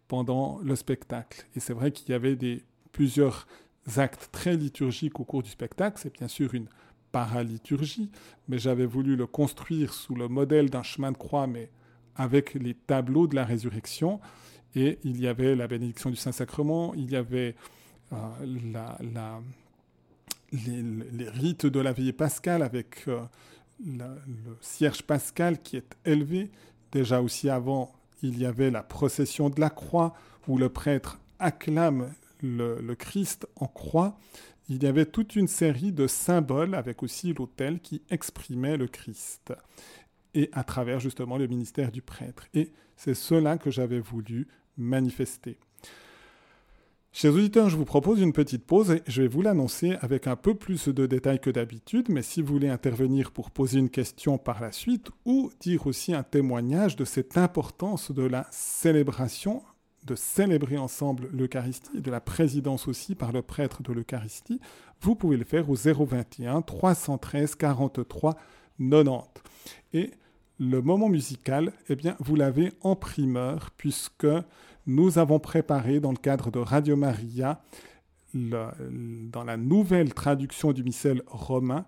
pendant 0.08 0.58
le 0.62 0.74
spectacle. 0.76 1.46
Et 1.54 1.60
c'est 1.60 1.72
vrai 1.72 1.92
qu'il 1.92 2.10
y 2.10 2.14
avait 2.14 2.36
des, 2.36 2.64
plusieurs 2.92 3.46
actes 3.96 4.30
très 4.32 4.56
liturgiques 4.56 5.20
au 5.20 5.24
cours 5.24 5.42
du 5.42 5.50
spectacle. 5.50 5.98
C'est 6.00 6.12
bien 6.12 6.28
sûr 6.28 6.54
une 6.54 6.68
paraliturgie, 7.12 8.10
mais 8.48 8.58
j'avais 8.58 8.86
voulu 8.86 9.14
le 9.16 9.26
construire 9.26 9.92
sous 9.94 10.14
le 10.14 10.28
modèle 10.28 10.70
d'un 10.70 10.82
chemin 10.82 11.12
de 11.12 11.16
croix, 11.16 11.46
mais 11.46 11.70
avec 12.16 12.54
les 12.54 12.74
tableaux 12.74 13.26
de 13.26 13.36
la 13.36 13.44
résurrection. 13.44 14.20
Et 14.74 14.98
il 15.04 15.20
y 15.20 15.28
avait 15.28 15.54
la 15.54 15.68
bénédiction 15.68 16.10
du 16.10 16.16
Saint-Sacrement, 16.16 16.92
il 16.94 17.10
y 17.10 17.16
avait 17.16 17.54
euh, 18.12 18.16
les, 20.52 21.28
rites 21.28 21.66
de 21.66 21.80
la 21.80 21.92
veillée 21.92 22.12
pascale 22.12 22.62
avec 22.62 23.04
euh, 23.06 23.20
le 23.84 24.56
cierge 24.60 25.02
pascal 25.02 25.62
qui 25.62 25.76
est 25.76 25.96
élevé. 26.04 26.50
Déjà 26.90 27.20
aussi 27.20 27.48
avant, 27.48 27.92
il 28.22 28.38
y 28.38 28.46
avait 28.46 28.70
la 28.70 28.82
procession 28.82 29.50
de 29.50 29.60
la 29.60 29.70
croix 29.70 30.14
où 30.48 30.58
le 30.58 30.68
prêtre 30.68 31.20
acclame 31.38 32.12
le, 32.44 32.94
Christ 32.94 33.46
en 33.56 33.66
croix. 33.66 34.18
Il 34.68 34.82
y 34.82 34.86
avait 34.86 35.06
toute 35.06 35.36
une 35.36 35.48
série 35.48 35.92
de 35.92 36.06
symboles 36.06 36.74
avec 36.74 37.02
aussi 37.02 37.32
l'autel 37.32 37.80
qui 37.80 38.02
exprimait 38.10 38.76
le 38.76 38.86
Christ 38.86 39.52
et 40.34 40.48
à 40.52 40.64
travers 40.64 41.00
justement 41.00 41.36
le 41.36 41.46
ministère 41.46 41.92
du 41.92 42.02
prêtre. 42.02 42.46
Et 42.54 42.72
c'est 42.96 43.14
cela 43.14 43.58
que 43.58 43.70
j'avais 43.70 44.00
voulu 44.00 44.48
manifester. 44.76 45.58
Chers 47.16 47.34
auditeurs, 47.34 47.70
je 47.70 47.76
vous 47.76 47.84
propose 47.84 48.20
une 48.20 48.32
petite 48.32 48.66
pause 48.66 48.90
et 48.90 49.02
je 49.06 49.22
vais 49.22 49.28
vous 49.28 49.40
l'annoncer 49.40 49.96
avec 50.00 50.26
un 50.26 50.34
peu 50.34 50.56
plus 50.56 50.88
de 50.88 51.06
détails 51.06 51.38
que 51.38 51.50
d'habitude, 51.50 52.08
mais 52.08 52.22
si 52.22 52.42
vous 52.42 52.54
voulez 52.54 52.68
intervenir 52.68 53.30
pour 53.30 53.52
poser 53.52 53.78
une 53.78 53.88
question 53.88 54.36
par 54.36 54.60
la 54.60 54.72
suite 54.72 55.10
ou 55.24 55.52
dire 55.60 55.86
aussi 55.86 56.12
un 56.12 56.24
témoignage 56.24 56.96
de 56.96 57.04
cette 57.04 57.38
importance 57.38 58.10
de 58.10 58.24
la 58.24 58.48
célébration, 58.50 59.62
de 60.04 60.14
célébrer 60.14 60.76
ensemble 60.76 61.28
l'Eucharistie, 61.32 62.00
de 62.00 62.10
la 62.10 62.20
présidence 62.20 62.88
aussi 62.88 63.14
par 63.14 63.32
le 63.32 63.42
prêtre 63.42 63.82
de 63.82 63.92
l'Eucharistie, 63.92 64.60
vous 65.00 65.14
pouvez 65.14 65.36
le 65.36 65.44
faire 65.44 65.68
au 65.70 65.74
021 65.74 66.62
313 66.62 67.54
43 67.54 68.36
90. 68.78 69.30
Et 69.92 70.10
le 70.58 70.82
moment 70.82 71.08
musical, 71.08 71.72
eh 71.88 71.96
bien, 71.96 72.16
vous 72.20 72.36
l'avez 72.36 72.72
en 72.82 72.96
primeur, 72.96 73.70
puisque 73.76 74.26
nous 74.86 75.18
avons 75.18 75.38
préparé 75.38 76.00
dans 76.00 76.12
le 76.12 76.16
cadre 76.16 76.50
de 76.50 76.58
Radio 76.58 76.96
Maria, 76.96 77.62
dans 78.34 79.44
la 79.44 79.56
nouvelle 79.56 80.12
traduction 80.12 80.72
du 80.72 80.82
missel 80.82 81.22
romain, 81.26 81.86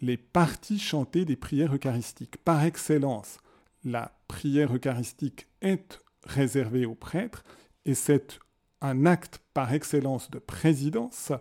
les 0.00 0.16
parties 0.16 0.78
chantées 0.78 1.24
des 1.24 1.36
prières 1.36 1.74
eucharistiques. 1.74 2.36
Par 2.38 2.64
excellence, 2.64 3.38
la 3.84 4.12
prière 4.28 4.74
eucharistique 4.74 5.48
est 5.60 5.98
réservée 6.28 6.86
aux 6.86 6.94
prêtres, 6.94 7.42
et 7.84 7.94
c'est 7.94 8.38
un 8.80 9.06
acte 9.06 9.40
par 9.54 9.72
excellence 9.72 10.30
de 10.30 10.38
présidence, 10.38 11.32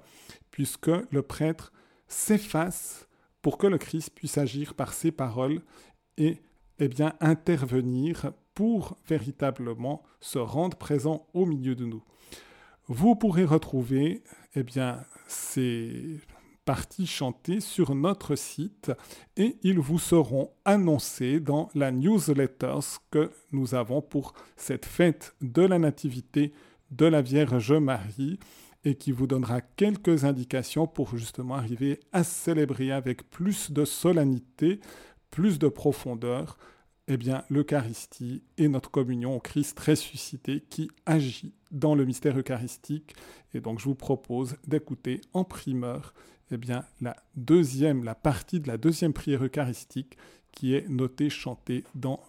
puisque 0.49 0.89
le 1.11 1.21
prêtre 1.21 1.71
s'efface 2.07 3.07
pour 3.41 3.57
que 3.57 3.67
le 3.67 3.77
Christ 3.77 4.09
puisse 4.15 4.37
agir 4.37 4.73
par 4.73 4.93
ses 4.93 5.11
paroles 5.11 5.61
et 6.17 6.41
eh 6.79 6.87
bien, 6.87 7.13
intervenir 7.19 8.31
pour 8.53 8.97
véritablement 9.07 10.03
se 10.19 10.39
rendre 10.39 10.77
présent 10.77 11.27
au 11.33 11.45
milieu 11.45 11.75
de 11.75 11.85
nous. 11.85 12.03
Vous 12.87 13.15
pourrez 13.15 13.45
retrouver 13.45 14.23
eh 14.55 14.63
bien, 14.63 15.03
ces 15.27 16.19
parties 16.67 17.07
chantées 17.07 17.61
sur 17.61 17.95
notre 17.95 18.35
site 18.35 18.91
et 19.37 19.55
ils 19.63 19.79
vous 19.79 19.99
seront 19.99 20.51
annoncés 20.65 21.39
dans 21.39 21.69
la 21.73 21.93
newsletter 21.93 22.79
que 23.09 23.31
nous 23.53 23.73
avons 23.73 24.01
pour 24.01 24.33
cette 24.57 24.85
fête 24.85 25.33
de 25.39 25.61
la 25.61 25.79
Nativité 25.79 26.51
de 26.91 27.05
la 27.05 27.21
Vierge 27.21 27.71
Marie 27.71 28.37
et 28.83 28.95
qui 28.95 29.13
vous 29.13 29.27
donnera 29.27 29.61
quelques 29.61 30.25
indications 30.25 30.87
pour 30.87 31.15
justement 31.15 31.55
arriver 31.55 32.01
à 32.11 32.25
célébrer 32.25 32.91
avec 32.91 33.29
plus 33.29 33.71
de 33.71 33.85
solennité, 33.85 34.81
plus 35.31 35.59
de 35.59 35.69
profondeur, 35.69 36.57
eh 37.07 37.15
bien, 37.15 37.45
l'Eucharistie 37.49 38.43
et 38.57 38.67
notre 38.67 38.91
communion 38.91 39.37
au 39.37 39.39
Christ 39.39 39.79
ressuscité 39.79 40.65
qui 40.69 40.91
agit 41.05 41.53
dans 41.71 41.95
le 41.95 42.03
mystère 42.03 42.37
eucharistique. 42.37 43.15
Et 43.53 43.61
donc, 43.61 43.79
je 43.79 43.85
vous 43.85 43.95
propose 43.95 44.57
d'écouter 44.67 45.21
en 45.31 45.45
primeur, 45.45 46.13
eh 46.51 46.57
bien, 46.57 46.85
la 47.01 47.15
deuxième, 47.35 48.03
la 48.03 48.15
partie 48.15 48.59
de 48.59 48.67
la 48.67 48.77
deuxième 48.77 49.13
prière 49.13 49.43
eucharistique 49.43 50.17
qui 50.51 50.73
est 50.73 50.87
notée, 50.87 51.29
chantée 51.29 51.83
dans 51.93 52.21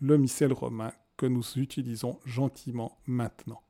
le 0.00 0.16
missel 0.16 0.52
romain 0.52 0.92
que 1.16 1.26
nous 1.26 1.44
utilisons 1.56 2.18
gentiment 2.24 2.98
maintenant. 3.06 3.60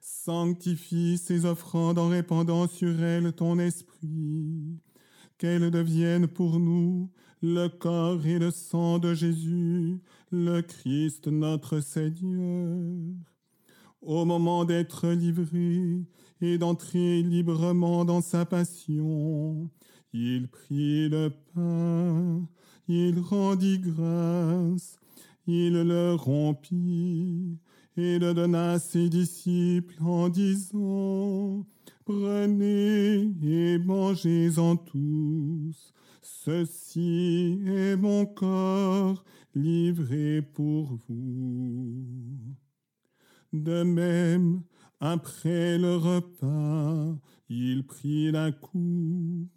Sanctifie 0.00 1.18
ces 1.18 1.44
offrandes 1.44 1.98
en 1.98 2.08
répandant 2.08 2.66
sur 2.66 3.02
elles 3.02 3.32
ton 3.32 3.58
esprit, 3.58 4.80
qu'elles 5.38 5.70
deviennent 5.70 6.28
pour 6.28 6.58
nous 6.58 7.10
le 7.42 7.68
corps 7.68 8.24
et 8.26 8.38
le 8.38 8.50
sang 8.50 8.98
de 8.98 9.14
Jésus, 9.14 10.00
le 10.30 10.60
Christ 10.62 11.28
notre 11.28 11.80
Seigneur. 11.80 13.14
Au 14.00 14.24
moment 14.24 14.64
d'être 14.64 15.08
livré 15.08 16.04
et 16.40 16.56
d'entrer 16.56 17.22
librement 17.22 18.04
dans 18.04 18.20
sa 18.20 18.44
passion, 18.44 19.68
il 20.12 20.48
prit 20.48 21.08
le 21.08 21.30
pain, 21.54 22.48
il 22.86 23.18
rendit 23.18 23.80
grâce, 23.80 24.98
il 25.46 25.72
le 25.72 26.14
rompit 26.14 27.58
et 27.96 28.20
le 28.20 28.34
donna 28.34 28.72
à 28.72 28.78
ses 28.78 29.08
disciples 29.08 30.00
en 30.00 30.28
disant, 30.28 31.66
Prenez 32.04 33.32
et 33.42 33.78
mangez-en 33.78 34.76
tous, 34.76 35.92
ceci 36.22 37.60
est 37.66 37.96
mon 37.96 38.24
corps 38.26 39.24
livré 39.54 40.40
pour 40.40 40.98
vous. 41.08 42.58
De 43.52 43.82
même, 43.82 44.62
après 45.00 45.78
le 45.78 45.96
repas, 45.96 47.16
il 47.48 47.86
prit 47.86 48.30
la 48.30 48.52
coupe. 48.52 49.48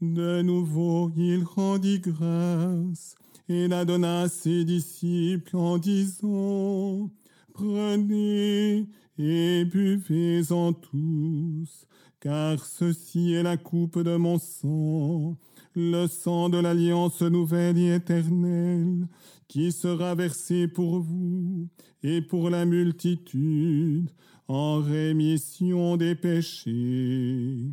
De 0.00 0.42
nouveau, 0.42 1.10
il 1.16 1.42
rendit 1.42 1.98
grâce 1.98 3.16
et 3.48 3.66
la 3.66 3.84
donna 3.84 4.22
à 4.22 4.28
ses 4.28 4.64
disciples 4.64 5.56
en 5.56 5.78
disant, 5.78 7.10
Prenez 7.54 8.86
et 9.18 9.64
buvez-en 9.64 10.72
tous, 10.74 11.87
car 12.20 12.64
ceci 12.64 13.32
est 13.34 13.42
la 13.42 13.56
coupe 13.56 14.00
de 14.02 14.16
mon 14.16 14.38
sang, 14.38 15.36
le 15.74 16.06
sang 16.06 16.48
de 16.48 16.58
l'alliance 16.58 17.22
nouvelle 17.22 17.78
et 17.78 17.94
éternelle, 17.94 19.06
qui 19.46 19.72
sera 19.72 20.14
versé 20.14 20.68
pour 20.68 21.00
vous 21.00 21.68
et 22.02 22.20
pour 22.20 22.50
la 22.50 22.64
multitude 22.64 24.10
en 24.48 24.80
rémission 24.80 25.96
des 25.96 26.14
péchés. 26.14 27.70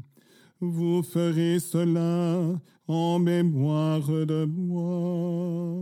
Vous 0.61 1.03
ferez 1.03 1.59
cela 1.59 2.59
en 2.87 3.19
mémoire 3.19 4.07
de 4.07 4.45
moi. 4.45 5.75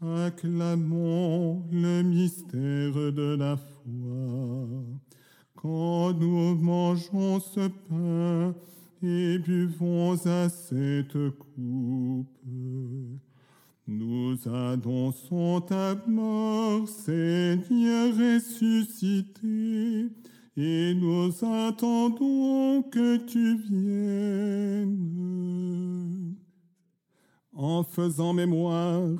Acclamons 0.00 1.64
le 1.70 2.02
mystère 2.02 3.12
de 3.12 3.36
la 3.36 3.56
foi. 3.56 5.01
Quand 5.62 6.12
nous 6.14 6.56
mangeons 6.56 7.38
ce 7.38 7.68
pain 7.88 8.52
et 9.00 9.38
buvons 9.38 10.14
à 10.26 10.48
cette 10.48 11.12
coupe, 11.12 12.26
nous 13.86 14.36
annonçons 14.48 15.60
ta 15.60 15.94
mort, 16.08 16.88
Seigneur 16.88 18.12
ressuscité, 18.12 20.08
et 20.56 20.94
nous 20.94 21.32
attendons 21.44 22.82
que 22.82 23.18
tu 23.18 23.56
viennes. 23.58 25.14
En 27.52 27.84
faisant 27.84 28.32
mémoire 28.32 29.10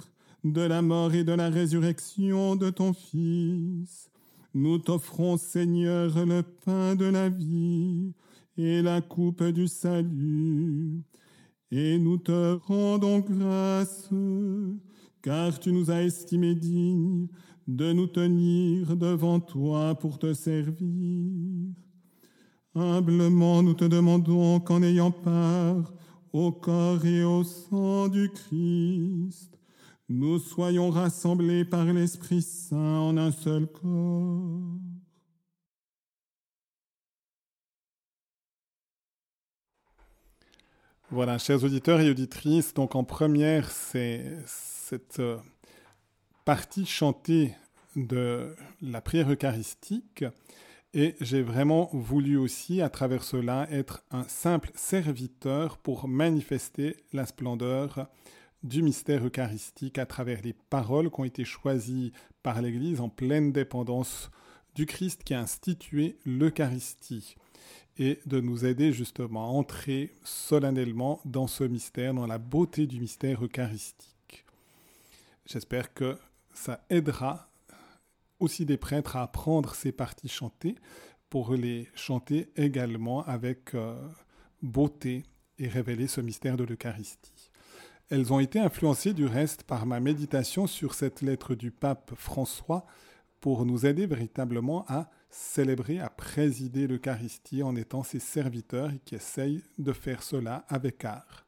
de 0.42 0.62
la 0.62 0.82
mort 0.82 1.14
et 1.14 1.22
de 1.22 1.34
la 1.34 1.50
résurrection 1.50 2.56
de 2.56 2.70
ton 2.70 2.92
Fils. 2.92 4.11
Nous 4.54 4.78
t'offrons, 4.78 5.38
Seigneur, 5.38 6.26
le 6.26 6.42
pain 6.42 6.94
de 6.94 7.06
la 7.06 7.30
vie 7.30 8.12
et 8.58 8.82
la 8.82 9.00
coupe 9.00 9.42
du 9.44 9.66
salut. 9.66 11.02
Et 11.70 11.98
nous 11.98 12.18
te 12.18 12.58
rendons 12.66 13.20
grâce, 13.20 14.10
car 15.22 15.58
tu 15.58 15.72
nous 15.72 15.90
as 15.90 16.02
estimés 16.02 16.54
dignes 16.54 17.28
de 17.66 17.94
nous 17.94 18.08
tenir 18.08 18.94
devant 18.94 19.40
toi 19.40 19.94
pour 19.94 20.18
te 20.18 20.34
servir. 20.34 21.72
Humblement, 22.74 23.62
nous 23.62 23.74
te 23.74 23.86
demandons 23.86 24.60
qu'en 24.60 24.82
ayant 24.82 25.12
part 25.12 25.94
au 26.32 26.52
corps 26.52 27.04
et 27.06 27.24
au 27.24 27.42
sang 27.44 28.08
du 28.08 28.30
Christ, 28.30 29.58
nous 30.08 30.38
soyons 30.38 30.90
rassemblés 30.90 31.64
par 31.64 31.84
l'Esprit 31.84 32.42
Saint 32.42 32.76
en 32.76 33.16
un 33.16 33.32
seul 33.32 33.66
corps. 33.66 34.78
Voilà, 41.10 41.36
chers 41.36 41.62
auditeurs 41.62 42.00
et 42.00 42.10
auditrices, 42.10 42.72
donc 42.72 42.94
en 42.94 43.04
première, 43.04 43.70
c'est 43.70 44.38
cette 44.46 45.20
euh, 45.20 45.36
partie 46.46 46.86
chantée 46.86 47.54
de 47.96 48.56
la 48.80 49.02
prière 49.02 49.30
eucharistique. 49.30 50.24
Et 50.94 51.14
j'ai 51.20 51.42
vraiment 51.42 51.90
voulu 51.92 52.36
aussi, 52.38 52.80
à 52.80 52.88
travers 52.88 53.24
cela, 53.24 53.66
être 53.70 54.02
un 54.10 54.24
simple 54.24 54.70
serviteur 54.74 55.78
pour 55.78 56.08
manifester 56.08 56.96
la 57.12 57.26
splendeur 57.26 58.08
du 58.62 58.82
mystère 58.82 59.26
eucharistique 59.26 59.98
à 59.98 60.06
travers 60.06 60.40
les 60.42 60.52
paroles 60.52 61.10
qui 61.10 61.20
ont 61.20 61.24
été 61.24 61.44
choisies 61.44 62.12
par 62.42 62.62
l'Église 62.62 63.00
en 63.00 63.08
pleine 63.08 63.52
dépendance 63.52 64.30
du 64.74 64.86
Christ 64.86 65.24
qui 65.24 65.34
a 65.34 65.40
institué 65.40 66.16
l'Eucharistie 66.24 67.36
et 67.98 68.20
de 68.26 68.40
nous 68.40 68.64
aider 68.64 68.92
justement 68.92 69.44
à 69.44 69.48
entrer 69.48 70.14
solennellement 70.24 71.20
dans 71.24 71.46
ce 71.46 71.64
mystère, 71.64 72.14
dans 72.14 72.26
la 72.26 72.38
beauté 72.38 72.86
du 72.86 73.00
mystère 73.00 73.44
eucharistique. 73.44 74.46
J'espère 75.46 75.92
que 75.92 76.16
ça 76.54 76.84
aidera 76.88 77.50
aussi 78.38 78.64
des 78.64 78.76
prêtres 78.76 79.16
à 79.16 79.22
apprendre 79.22 79.74
ces 79.74 79.92
parties 79.92 80.28
chantées 80.28 80.76
pour 81.28 81.54
les 81.54 81.88
chanter 81.94 82.50
également 82.56 83.24
avec 83.24 83.74
euh, 83.74 83.94
beauté 84.62 85.24
et 85.58 85.68
révéler 85.68 86.06
ce 86.06 86.20
mystère 86.20 86.56
de 86.56 86.64
l'Eucharistie. 86.64 87.41
Elles 88.12 88.30
ont 88.30 88.40
été 88.40 88.58
influencées 88.58 89.14
du 89.14 89.24
reste 89.24 89.62
par 89.62 89.86
ma 89.86 89.98
méditation 89.98 90.66
sur 90.66 90.92
cette 90.92 91.22
lettre 91.22 91.54
du 91.54 91.70
pape 91.70 92.12
François 92.14 92.84
pour 93.40 93.64
nous 93.64 93.86
aider 93.86 94.04
véritablement 94.04 94.84
à 94.86 95.08
célébrer, 95.30 95.98
à 95.98 96.10
présider 96.10 96.86
l'Eucharistie 96.86 97.62
en 97.62 97.74
étant 97.74 98.02
ses 98.02 98.18
serviteurs 98.18 98.90
et 98.90 98.98
qui 98.98 99.14
essayent 99.14 99.62
de 99.78 99.94
faire 99.94 100.22
cela 100.22 100.66
avec 100.68 101.02
art. 101.06 101.46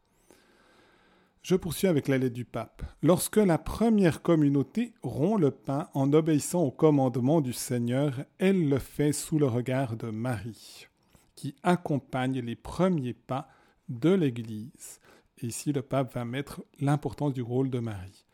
Je 1.43 1.55
poursuis 1.55 1.87
avec 1.87 2.09
la 2.09 2.17
lettre 2.17 2.35
du 2.35 2.47
pape. 2.47 2.83
Lorsque 3.03 3.37
la 3.37 3.59
première 3.59 4.23
communauté 4.23 4.95
rompt 5.03 5.39
le 5.39 5.51
pain 5.51 5.91
en 5.93 6.15
obéissant 6.15 6.63
au 6.63 6.71
commandement 6.71 7.43
du 7.43 7.53
Seigneur, 7.53 8.25
elle 8.39 8.71
le 8.71 8.79
fait 8.79 9.13
sous 9.13 9.39
le 9.39 9.49
regard 9.49 9.99
de 9.99 10.09
Marie, 10.09 10.87
qui 11.35 11.57
accompagne 11.63 12.41
les 12.41 12.57
premiers 12.57 13.13
pas 13.13 13.49
de 13.91 14.15
l'Église 14.15 14.99
ici, 15.45 15.73
le 15.73 15.83
pape 15.83 16.15
va 16.15 16.25
mettre 16.25 16.63
l'importance 16.81 17.33
du 17.33 17.43
rôle 17.43 17.71
de 17.71 17.79
Marie. 17.79 18.25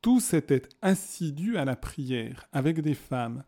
Tous 0.00 0.34
étaient 0.34 0.62
assidus 0.82 1.56
à 1.56 1.64
la 1.64 1.76
prière 1.76 2.46
avec 2.52 2.80
des 2.80 2.94
femmes, 2.94 3.42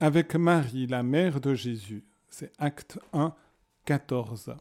avec 0.00 0.34
Marie, 0.34 0.86
la 0.86 1.02
mère 1.02 1.40
de 1.40 1.54
Jésus. 1.54 2.04
C'est 2.28 2.52
Acte 2.58 2.98
1, 3.12 3.34
14. 3.84 4.54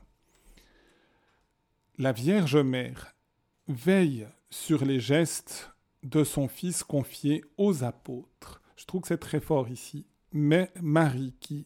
La 1.98 2.12
Vierge 2.12 2.58
Mère 2.58 3.14
veille 3.68 4.28
sur 4.50 4.86
les 4.86 5.00
gestes 5.00 5.72
de 6.04 6.24
son 6.24 6.48
Fils 6.48 6.84
confié 6.84 7.44
aux 7.58 7.84
apôtres. 7.84 8.62
Je 8.76 8.86
trouve 8.86 9.02
que 9.02 9.08
c'est 9.08 9.18
très 9.18 9.40
fort 9.40 9.70
ici. 9.70 10.06
Mais 10.34 10.72
Marie, 10.82 11.36
qui 11.40 11.66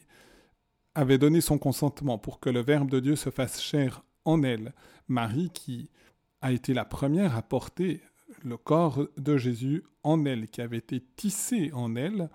avait 0.95 1.17
donné 1.17 1.41
son 1.41 1.57
consentement 1.57 2.17
pour 2.17 2.39
que 2.39 2.49
le 2.49 2.61
Verbe 2.61 2.89
de 2.89 2.99
Dieu 2.99 3.15
se 3.15 3.29
fasse 3.29 3.61
chair 3.61 4.03
en 4.23 4.41
elle, 4.43 4.73
Marie 5.07 5.51
qui 5.53 5.89
a 6.45 6.51
été 6.51 6.75
la 6.75 6.85
première 6.85 7.35
à 7.35 7.41
porter 7.41 8.01
le 8.43 8.55
corps 8.55 9.07
de 9.17 9.35
Jésus 9.35 9.83
en 10.03 10.25
elle, 10.25 10.47
qui 10.47 10.61
avait 10.61 10.77
été 10.77 11.03
tissé 11.15 11.71
en 11.73 11.95
elle, 11.95 12.29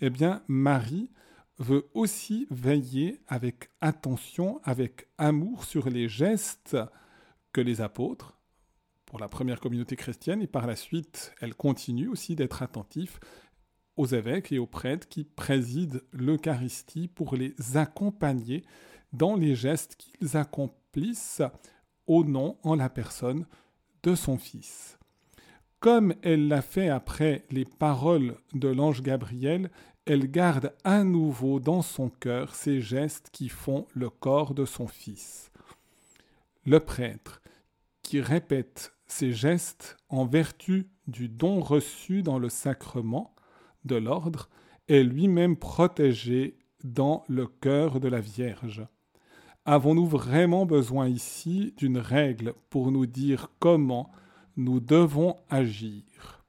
eh 0.00 0.08
bien 0.08 0.42
Marie 0.48 1.10
veut 1.58 1.86
aussi 1.92 2.46
veiller 2.50 3.20
avec 3.28 3.68
attention, 3.82 4.58
avec 4.64 5.06
amour 5.18 5.64
sur 5.64 5.90
les 5.90 6.08
gestes 6.08 6.78
que 7.52 7.60
les 7.60 7.82
apôtres, 7.82 8.40
pour 9.04 9.18
la 9.18 9.28
première 9.28 9.60
communauté 9.60 9.96
chrétienne, 9.96 10.40
et 10.40 10.46
par 10.46 10.66
la 10.66 10.74
suite, 10.74 11.34
elle 11.42 11.54
continue 11.54 12.08
aussi 12.08 12.34
d'être 12.34 12.62
attentive 12.62 13.18
aux 13.98 14.06
évêques 14.06 14.50
et 14.52 14.58
aux 14.58 14.66
prêtres 14.66 15.08
qui 15.08 15.24
président 15.24 15.98
l'Eucharistie 16.14 17.06
pour 17.06 17.36
les 17.36 17.54
accompagner 17.74 18.64
dans 19.12 19.36
les 19.36 19.54
gestes 19.54 19.96
qu'ils 19.96 20.38
accomplissent 20.38 21.42
au 22.06 22.24
nom, 22.24 22.56
en 22.62 22.74
la 22.74 22.88
personne 22.88 23.46
de 24.02 24.14
son 24.14 24.38
Fils. 24.38 24.98
Comme 25.80 26.14
elle 26.22 26.48
l'a 26.48 26.62
fait 26.62 26.88
après 26.88 27.44
les 27.50 27.64
paroles 27.64 28.36
de 28.54 28.68
l'ange 28.68 29.02
Gabriel, 29.02 29.70
elle 30.04 30.30
garde 30.30 30.74
à 30.84 31.04
nouveau 31.04 31.60
dans 31.60 31.82
son 31.82 32.08
cœur 32.08 32.54
ces 32.54 32.80
gestes 32.80 33.30
qui 33.32 33.48
font 33.48 33.86
le 33.94 34.10
corps 34.10 34.54
de 34.54 34.64
son 34.64 34.86
Fils. 34.86 35.50
Le 36.64 36.80
prêtre, 36.80 37.42
qui 38.02 38.20
répète 38.20 38.92
ces 39.06 39.32
gestes 39.32 39.96
en 40.08 40.24
vertu 40.24 40.88
du 41.06 41.28
don 41.28 41.60
reçu 41.60 42.22
dans 42.22 42.38
le 42.38 42.48
sacrement 42.48 43.34
de 43.84 43.96
l'ordre, 43.96 44.48
est 44.88 45.02
lui-même 45.02 45.56
protégé 45.56 46.58
dans 46.84 47.24
le 47.28 47.46
cœur 47.46 48.00
de 48.00 48.08
la 48.08 48.20
Vierge. 48.20 48.86
Avons-nous 49.64 50.06
vraiment 50.06 50.66
besoin 50.66 51.06
ici 51.08 51.72
d'une 51.76 51.98
règle 51.98 52.52
pour 52.68 52.90
nous 52.90 53.06
dire 53.06 53.48
comment 53.60 54.10
nous 54.56 54.80
devons 54.80 55.36
agir? 55.50 56.44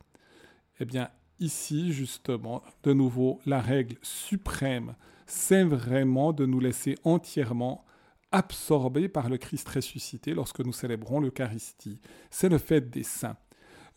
Eh 0.79 0.85
bien, 0.85 1.09
ici, 1.39 1.93
justement, 1.93 2.63
de 2.81 2.91
nouveau, 2.91 3.39
la 3.45 3.61
règle 3.61 3.97
suprême, 4.01 4.95
c'est 5.27 5.63
vraiment 5.63 6.33
de 6.33 6.47
nous 6.47 6.59
laisser 6.59 6.95
entièrement 7.03 7.85
absorber 8.31 9.07
par 9.09 9.29
le 9.29 9.37
Christ 9.37 9.69
ressuscité 9.69 10.33
lorsque 10.33 10.61
nous 10.61 10.73
célébrons 10.73 11.19
l'Eucharistie. 11.19 11.99
C'est 12.31 12.49
le 12.49 12.57
fait 12.57 12.89
des 12.89 13.03
saints. 13.03 13.37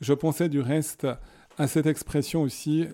Je 0.02 0.12
pensais 0.12 0.50
du 0.50 0.60
reste 0.60 1.06
à 1.56 1.66
cette 1.66 1.86
expression 1.86 2.42
aussi, 2.42 2.86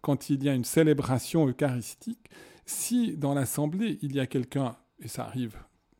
quand 0.00 0.28
il 0.28 0.42
y 0.42 0.48
a 0.48 0.54
une 0.54 0.64
célébration 0.64 1.46
eucharistique, 1.46 2.28
si 2.66 3.16
dans 3.16 3.34
l'assemblée 3.34 3.98
il 4.02 4.14
y 4.14 4.20
a 4.20 4.26
quelqu'un, 4.26 4.76
et 4.98 5.08
ça 5.08 5.24
arrive 5.24 5.56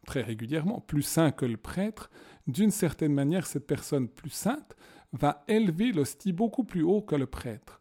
très 0.07 0.22
régulièrement, 0.22 0.81
plus 0.81 1.03
saint 1.03 1.31
que 1.31 1.46
le 1.46 1.57
prêtre, 1.57 2.11
d'une 2.46 2.70
certaine 2.70 3.12
manière, 3.12 3.46
cette 3.46 3.66
personne 3.66 4.09
plus 4.09 4.31
sainte 4.31 4.77
va 5.12 5.44
élever 5.48 5.92
l'hostie 5.92 6.33
beaucoup 6.33 6.64
plus 6.64 6.83
haut 6.83 7.03
que 7.03 7.14
le 7.14 7.27
prêtre. 7.27 7.81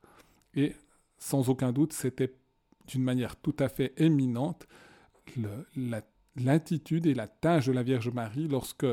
Et 0.54 0.76
sans 1.18 1.50
aucun 1.50 1.72
doute, 1.72 1.94
c'était 1.94 2.36
d'une 2.88 3.04
manière 3.04 3.36
tout 3.36 3.56
à 3.60 3.70
fait 3.70 3.94
éminente 3.98 4.68
l'attitude 6.36 7.06
et 7.06 7.14
la 7.14 7.28
tâche 7.28 7.68
de 7.68 7.72
la 7.72 7.84
Vierge 7.84 8.10
Marie 8.10 8.48
lorsque 8.48 8.86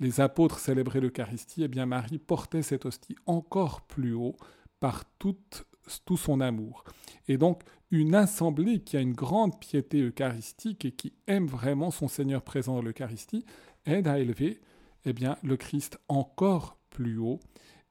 les 0.00 0.20
apôtres 0.20 0.58
célébraient 0.58 1.00
l'Eucharistie, 1.00 1.64
eh 1.64 1.68
bien 1.68 1.86
Marie 1.86 2.18
portait 2.18 2.62
cette 2.62 2.86
hostie 2.86 3.16
encore 3.26 3.82
plus 3.82 4.14
haut 4.14 4.36
par 4.80 5.04
toute 5.18 5.66
tout 6.04 6.16
son 6.16 6.40
amour. 6.40 6.84
Et 7.28 7.38
donc, 7.38 7.62
une 7.90 8.14
assemblée 8.14 8.80
qui 8.80 8.96
a 8.96 9.00
une 9.00 9.12
grande 9.12 9.58
piété 9.60 10.00
eucharistique 10.00 10.84
et 10.84 10.92
qui 10.92 11.12
aime 11.26 11.46
vraiment 11.46 11.90
son 11.90 12.08
Seigneur 12.08 12.42
présent 12.42 12.74
dans 12.74 12.82
l'Eucharistie 12.82 13.44
aide 13.84 14.08
à 14.08 14.18
élever 14.18 14.60
eh 15.04 15.12
bien, 15.12 15.36
le 15.42 15.56
Christ 15.56 15.98
encore 16.08 16.78
plus 16.90 17.18
haut 17.18 17.38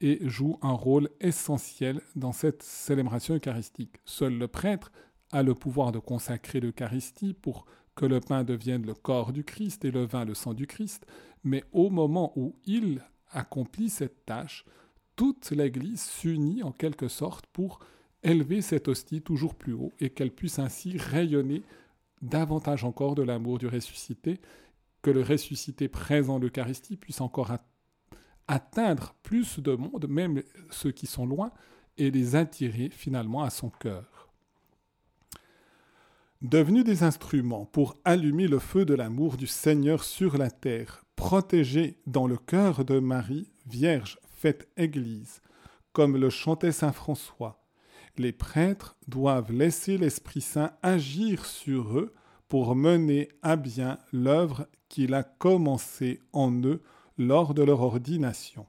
et 0.02 0.20
joue 0.28 0.60
un 0.62 0.74
rôle 0.74 1.10
essentiel 1.22 2.02
dans 2.16 2.34
cette 2.34 2.62
célébration 2.62 3.36
eucharistique. 3.36 3.96
Seul 4.04 4.38
le 4.38 4.50
prêtre 4.50 4.92
a 5.32 5.42
le 5.42 5.56
pouvoir 5.56 5.92
de 5.94 6.00
consacrer 6.00 6.60
l'Eucharistie 6.60 7.34
pour 7.34 7.66
que 7.96 8.06
le 8.06 8.20
pain 8.20 8.44
devienne 8.44 8.86
le 8.86 8.94
corps 8.94 9.32
du 9.32 9.46
Christ 9.46 9.86
et 9.86 9.92
le 9.92 10.06
vin 10.06 10.26
le 10.26 10.34
sang 10.34 10.54
du 10.54 10.68
Christ, 10.68 11.06
mais 11.44 11.64
au 11.72 11.90
moment 11.90 12.34
où 12.36 12.56
il 12.66 13.02
accomplit 13.32 13.90
cette 13.90 14.26
tâche, 14.26 14.66
toute 15.16 15.52
l'Église 15.52 16.04
s'unit 16.04 16.64
en 16.64 16.72
quelque 16.72 17.08
sorte 17.08 17.46
pour 17.48 17.80
élever 18.24 18.62
cette 18.62 18.88
hostie 18.88 19.22
toujours 19.22 19.56
plus 19.56 19.74
haut 19.74 19.94
et 20.00 20.10
qu'elle 20.10 20.32
puisse 20.32 20.60
ainsi 20.60 20.98
rayonner 20.98 21.64
davantage 22.22 22.84
encore 22.84 23.16
de 23.16 23.24
l'amour 23.24 23.60
du 23.60 23.68
ressuscité, 23.68 24.40
que 25.02 25.12
le 25.12 25.22
ressuscité 25.22 25.88
présent 25.88 26.40
l'Eucharistie 26.40 26.98
puisse 26.98 27.22
encore 27.22 27.52
atteindre 28.48 29.16
plus 29.22 29.60
de 29.60 29.76
monde, 29.76 30.08
même 30.10 30.42
ceux 30.70 30.92
qui 30.92 31.06
sont 31.06 31.26
loin, 31.26 31.52
et 31.98 32.12
les 32.12 32.36
attirer 32.36 32.90
finalement 32.90 33.44
à 33.44 33.50
son 33.50 33.70
cœur. 33.70 34.34
Devenus 36.42 36.84
des 36.84 37.04
instruments 37.04 37.66
pour 37.66 37.96
allumer 38.04 38.48
le 38.48 38.60
feu 38.60 38.86
de 38.86 38.94
l'amour 38.94 39.38
du 39.38 39.48
Seigneur 39.48 40.04
sur 40.04 40.38
la 40.38 40.52
terre, 40.52 41.06
protégés 41.16 42.00
dans 42.06 42.28
le 42.28 42.38
cœur 42.38 42.84
de 42.84 43.00
Marie, 43.00 43.50
Vierge 43.68 44.20
faite 44.36 44.68
Église, 44.78 45.42
comme 45.94 46.18
le 46.18 46.30
chantait 46.30 46.72
Saint 46.72 46.92
François. 46.92 47.64
Les 48.18 48.32
prêtres 48.32 48.96
doivent 49.08 49.52
laisser 49.52 49.98
l'Esprit 49.98 50.42
Saint 50.42 50.72
agir 50.82 51.46
sur 51.46 51.98
eux 51.98 52.14
pour 52.48 52.76
mener 52.76 53.30
à 53.42 53.56
bien 53.56 53.98
l'œuvre 54.12 54.68
qu'il 54.90 55.14
a 55.14 55.24
commencée 55.24 56.20
en 56.32 56.52
eux 56.64 56.82
lors 57.18 57.54
de 57.54 57.64
leur 57.64 57.82
ordination. 57.82 58.68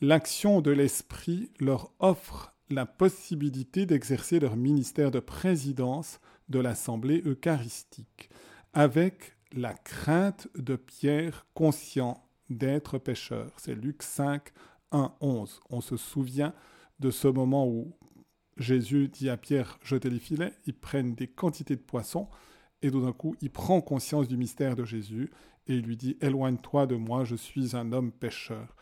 L'action 0.00 0.60
de 0.60 0.70
l'Esprit 0.70 1.50
leur 1.60 1.92
offre 1.98 2.54
la 2.70 2.86
possibilité 2.86 3.86
d'exercer 3.86 4.40
leur 4.40 4.56
ministère 4.56 5.10
de 5.10 5.20
présidence 5.20 6.20
de 6.48 6.58
l'Assemblée 6.58 7.22
eucharistique, 7.24 8.30
avec 8.74 9.36
la 9.52 9.74
crainte 9.74 10.48
de 10.56 10.76
Pierre 10.76 11.46
conscient 11.54 12.22
d'être 12.50 12.98
pécheur. 12.98 13.52
C'est 13.56 13.74
Luc 13.74 14.02
5, 14.02 14.52
1, 14.92 15.12
11. 15.20 15.60
On 15.70 15.80
se 15.80 15.96
souvient 15.96 16.54
de 17.00 17.10
ce 17.10 17.28
moment 17.28 17.66
où 17.66 17.92
Jésus 18.56 19.08
dit 19.08 19.30
à 19.30 19.36
Pierre, 19.36 19.78
jetez 19.82 20.10
les 20.10 20.18
filets, 20.18 20.52
ils 20.66 20.74
prennent 20.74 21.14
des 21.14 21.28
quantités 21.28 21.76
de 21.76 21.80
poissons, 21.80 22.28
et 22.82 22.90
tout 22.90 23.00
d'un 23.00 23.12
coup, 23.12 23.36
il 23.40 23.50
prend 23.50 23.80
conscience 23.80 24.28
du 24.28 24.36
mystère 24.36 24.76
de 24.76 24.84
Jésus, 24.84 25.30
et 25.66 25.74
il 25.74 25.84
lui 25.84 25.96
dit, 25.96 26.16
éloigne-toi 26.20 26.86
de 26.86 26.96
moi, 26.96 27.24
je 27.24 27.36
suis 27.36 27.76
un 27.76 27.92
homme 27.92 28.12
pécheur. 28.12 28.74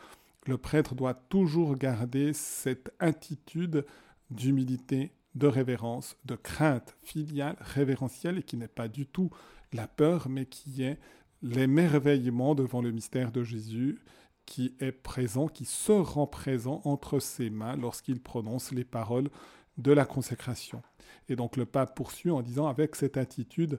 Le 0.47 0.57
prêtre 0.57 0.95
doit 0.95 1.15
toujours 1.15 1.75
garder 1.75 2.33
cette 2.33 2.91
attitude 3.01 3.85
d'humilité, 4.31 5.13
de 5.35 5.47
révérence, 5.47 6.17
de 6.25 6.37
crainte 6.37 6.97
filiale, 7.03 7.57
révérentielle, 7.61 8.39
et 8.39 8.43
qui 8.43 8.57
n'est 8.57 8.69
pas 8.69 8.89
du 8.89 9.07
tout 9.07 9.31
la 9.73 9.87
peur, 9.87 10.29
mais 10.29 10.47
qui 10.47 10.83
est 10.83 10.99
l'émerveillement 11.43 12.55
devant 12.55 12.81
le 12.81 12.93
mystère 12.93 13.33
de 13.33 13.43
Jésus, 13.43 13.99
qui 14.47 14.75
est 14.81 14.93
présent, 14.93 15.49
qui 15.49 15.65
se 15.65 15.93
rend 15.93 16.27
présent 16.27 16.81
entre 16.85 17.19
ses 17.19 17.51
mains 17.51 17.77
lorsqu'il 17.77 18.21
prononce 18.21 18.73
les 18.73 18.85
paroles 18.85 19.29
de 19.77 19.93
la 19.93 20.07
consécration. 20.07 20.83
Et 21.29 21.37
donc 21.37 21.57
le 21.57 21.67
pape 21.67 21.95
poursuit 21.95 22.31
en 22.31 22.43
disant 22.43 22.67
avec 22.67 22.97
cette 22.97 23.17
attitude 23.17 23.79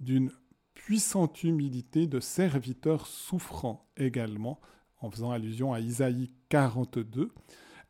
d'une 0.00 0.30
puissante 0.74 1.44
humilité 1.44 2.06
de 2.06 2.20
serviteur 2.20 3.06
souffrant 3.06 3.86
également, 3.96 4.60
en 5.00 5.10
faisant 5.10 5.30
allusion 5.30 5.72
à 5.72 5.80
Isaïe 5.80 6.32
42, 6.48 7.30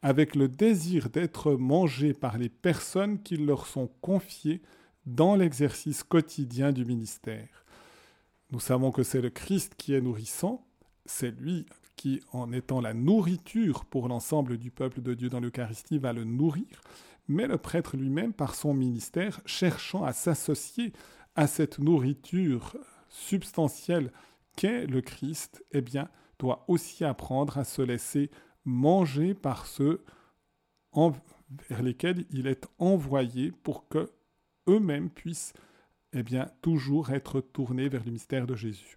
avec 0.03 0.35
le 0.35 0.49
désir 0.49 1.09
d'être 1.11 1.53
mangé 1.55 2.13
par 2.13 2.39
les 2.39 2.49
personnes 2.49 3.23
qui 3.23 3.37
leur 3.37 3.67
sont 3.67 3.89
confiées 4.01 4.63
dans 5.07 5.37
l'exercice 5.37 6.03
quotidien 6.03 6.73
du 6.73 6.85
ministère. 6.85 7.65
Nous 8.51 8.61
savons 8.61 8.91
que 8.91 9.03
c'est 9.03 9.21
le 9.21 9.31
Christ 9.31 9.75
qui 9.77 9.95
est 9.95 10.01
nourrissant, 10.01 10.67
c'est 11.05 11.31
lui 11.41 11.67
qui, 11.97 12.21
en 12.33 12.53
étant 12.53 12.81
la 12.81 12.95
nourriture 12.95 13.85
pour 13.85 14.09
l'ensemble 14.09 14.59
du 14.59 14.71
peuple 14.71 15.03
de 15.03 15.15
Dieu 15.15 15.29
dans 15.29 15.41
l'Eucharistie, 15.41 15.99
va 15.99 16.13
le 16.13 16.25
nourrir, 16.25 16.83
mais 17.29 17.47
le 17.47 17.59
prêtre 17.59 17.97
lui-même, 17.97 18.33
par 18.33 18.55
son 18.55 18.75
ministère, 18.75 19.41
cherchant 19.47 20.05
à 20.05 20.13
s'associer 20.13 20.93
à 21.35 21.47
cette 21.47 21.79
nourriture 21.79 22.77
substantielle 23.09 24.13
qu'est 24.57 24.87
le 24.87 25.01
Christ, 25.01 25.65
eh 25.73 25.81
bien, 25.81 26.09
doit 26.39 26.65
aussi 26.69 27.05
apprendre 27.05 27.59
à 27.59 27.65
se 27.65 27.83
laisser 27.83 28.31
manger 28.65 29.35
par 29.35 29.67
ceux 29.67 30.05
vers 31.69 31.83
lesquels 31.83 32.25
il 32.31 32.47
est 32.47 32.67
envoyé 32.79 33.53
pour 33.53 33.89
que 33.89 34.11
eux-mêmes 34.69 35.11
puissent 35.11 35.53
eh 36.13 36.23
bien, 36.23 36.51
toujours 36.63 37.11
être 37.11 37.41
tourné 37.41 37.89
vers 37.89 38.05
le 38.05 38.13
mystère 38.13 38.47
de 38.47 38.55
Jésus. 38.55 38.97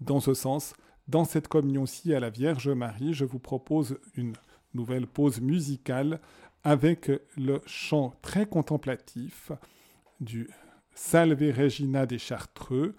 Dans 0.00 0.20
ce 0.20 0.34
sens, 0.34 0.74
dans 1.08 1.24
cette 1.24 1.48
communion-ci 1.48 2.14
à 2.14 2.20
la 2.20 2.30
Vierge 2.30 2.68
Marie, 2.68 3.14
je 3.14 3.24
vous 3.24 3.38
propose 3.38 3.98
une 4.14 4.34
nouvelle 4.74 5.06
pause 5.06 5.40
musicale 5.40 6.20
avec 6.64 7.10
le 7.36 7.60
chant 7.66 8.14
très 8.20 8.46
contemplatif 8.46 9.50
du 10.20 10.50
Salve 10.94 11.40
Regina 11.56 12.04
des 12.04 12.18
Chartreux 12.18 12.94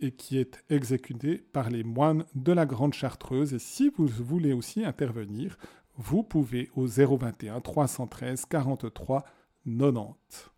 et 0.00 0.12
qui 0.12 0.38
est 0.38 0.62
exécuté 0.68 1.38
par 1.38 1.70
les 1.70 1.82
moines 1.82 2.26
de 2.34 2.52
la 2.52 2.66
Grande 2.66 2.92
Chartreuse. 2.92 3.54
Et 3.54 3.58
si 3.58 3.90
vous 3.96 4.06
voulez 4.06 4.52
aussi 4.52 4.84
intervenir, 4.84 5.56
vous 5.96 6.22
pouvez 6.22 6.70
au 6.76 6.86
021 6.86 7.60
313 7.62 8.44
43 8.44 9.24
90. 9.66 10.55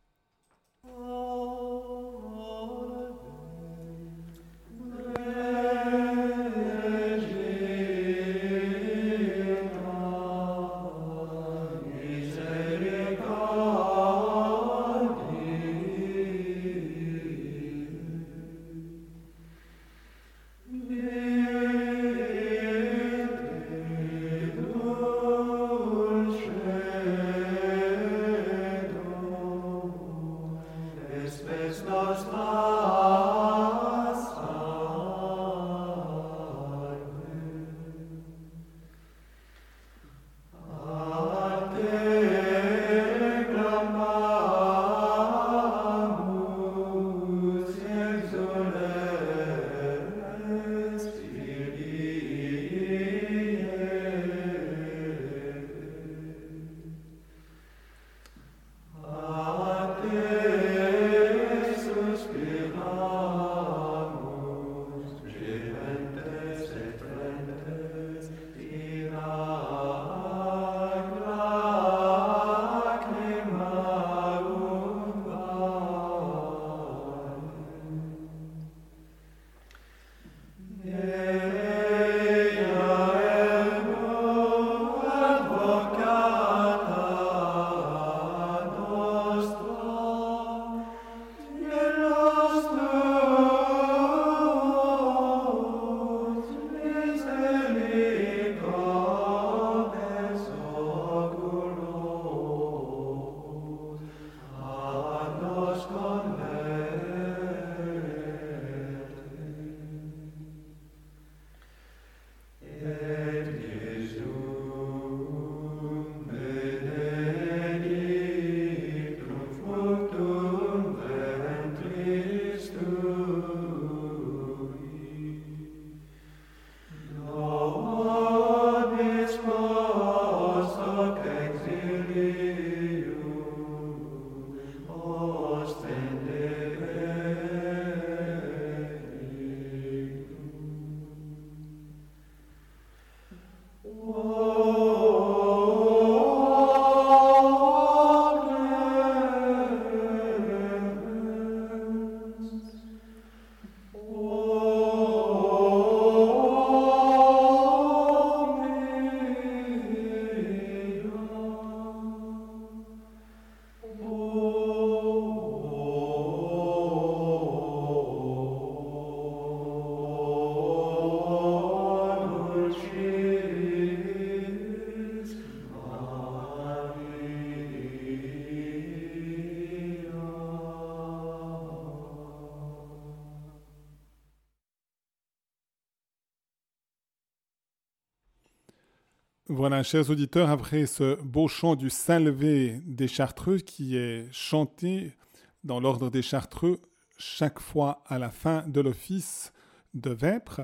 Voilà, 189.59 189.83
chers 189.83 190.09
auditeurs, 190.09 190.51
après 190.51 190.87
ce 190.87 191.21
beau 191.21 191.49
chant 191.49 191.75
du 191.75 191.91
Salvé 191.91 192.81
des 192.87 193.09
Chartreux 193.09 193.59
qui 193.59 193.97
est 193.97 194.29
chanté 194.31 195.17
dans 195.65 195.81
l'ordre 195.81 196.11
des 196.11 196.23
Chartreux 196.23 196.81
chaque 197.17 197.59
fois 197.59 198.05
à 198.07 198.21
la 198.21 198.31
fin 198.31 198.63
de 198.69 198.81
l'office 198.81 199.53
de 199.95 200.11
Vêpres 200.11 200.61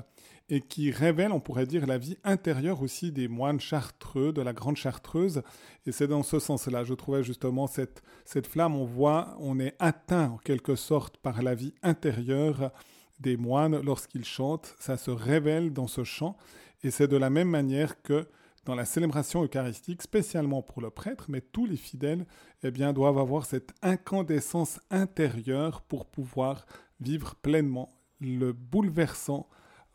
et 0.47 0.61
qui 0.61 0.91
révèle, 0.91 1.33
on 1.33 1.41
pourrait 1.41 1.65
dire, 1.65 1.87
la 1.87 1.97
vie 1.97 2.15
intérieure 2.23 2.81
aussi 2.81 3.11
des 3.11 3.27
moines 3.27 3.59
chartreux, 3.59 4.31
de 4.31 4.41
la 4.41 4.53
Grande 4.53 4.77
Chartreuse. 4.77 5.41
Et 5.85 5.91
c'est 5.91 6.07
dans 6.07 6.23
ce 6.23 6.39
sens-là, 6.39 6.85
je 6.85 6.93
trouvais 6.93 7.21
justement 7.21 7.67
cette, 7.67 8.01
cette 8.23 8.47
flamme, 8.47 8.77
on 8.77 8.85
voit, 8.85 9.35
on 9.41 9.59
est 9.59 9.75
atteint 9.77 10.29
en 10.29 10.37
quelque 10.37 10.77
sorte 10.77 11.17
par 11.17 11.43
la 11.43 11.53
vie 11.53 11.73
intérieure 11.83 12.71
des 13.19 13.35
moines 13.35 13.77
lorsqu'ils 13.81 14.23
chantent, 14.23 14.73
ça 14.79 14.95
se 14.95 15.11
révèle 15.11 15.73
dans 15.73 15.87
ce 15.87 16.05
chant. 16.05 16.37
Et 16.81 16.91
c'est 16.91 17.09
de 17.09 17.17
la 17.17 17.29
même 17.29 17.49
manière 17.49 18.01
que 18.01 18.25
dans 18.65 18.75
la 18.75 18.85
célébration 18.85 19.43
eucharistique, 19.43 20.01
spécialement 20.01 20.61
pour 20.61 20.81
le 20.81 20.89
prêtre, 20.89 21.25
mais 21.29 21.41
tous 21.41 21.65
les 21.65 21.77
fidèles 21.77 22.25
eh 22.63 22.71
doivent 22.71 23.19
avoir 23.19 23.45
cette 23.45 23.73
incandescence 23.81 24.79
intérieure 24.89 25.81
pour 25.81 26.05
pouvoir 26.05 26.65
vivre 26.99 27.35
pleinement 27.35 27.97
le 28.19 28.53
bouleversant 28.53 29.47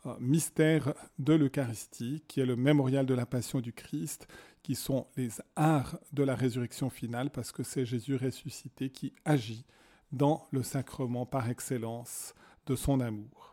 euh, 0.05 0.15
mystère 0.19 0.93
de 1.19 1.33
l'Eucharistie, 1.33 2.23
qui 2.27 2.39
est 2.39 2.45
le 2.45 2.55
mémorial 2.55 3.05
de 3.05 3.13
la 3.13 3.25
passion 3.25 3.59
du 3.59 3.73
Christ, 3.73 4.27
qui 4.63 4.75
sont 4.75 5.07
les 5.17 5.29
arts 5.55 5.99
de 6.13 6.23
la 6.23 6.35
résurrection 6.35 6.89
finale, 6.89 7.29
parce 7.29 7.51
que 7.51 7.63
c'est 7.63 7.85
Jésus 7.85 8.15
ressuscité 8.15 8.89
qui 8.89 9.13
agit 9.25 9.65
dans 10.11 10.47
le 10.51 10.63
sacrement 10.63 11.25
par 11.25 11.49
excellence 11.49 12.33
de 12.67 12.75
son 12.75 12.99
amour. 12.99 13.50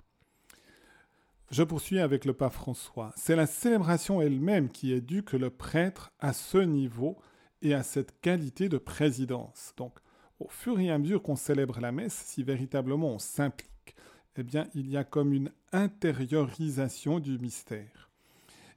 Je 1.51 1.63
poursuis 1.63 1.99
avec 1.99 2.27
le 2.27 2.35
pape 2.35 2.53
François. 2.53 3.13
C'est 3.17 3.35
la 3.35 3.47
célébration 3.47 4.21
elle-même 4.21 4.69
qui 4.69 4.93
éduque 4.93 5.33
le 5.33 5.49
prêtre 5.49 6.11
à 6.21 6.35
ce 6.35 6.59
niveau 6.59 7.17
et 7.63 7.73
à 7.73 7.83
cette 7.83 8.21
qualité 8.21 8.69
de 8.69 8.77
présidence. 8.77 9.73
Donc, 9.79 9.99
au 10.41 10.49
fur 10.49 10.79
et 10.79 10.91
à 10.91 10.99
mesure 10.99 11.23
qu'on 11.23 11.37
célèbre 11.37 11.81
la 11.81 11.91
messe, 11.91 12.15
si 12.15 12.43
véritablement 12.43 13.15
on 13.15 13.19
s'implique, 13.19 13.97
eh 14.37 14.43
bien, 14.43 14.69
il 14.75 14.91
y 14.91 14.99
a 14.99 15.05
comme 15.05 15.33
une 15.33 15.51
intériorisation 15.73 17.19
du 17.19 17.39
mystère. 17.39 18.11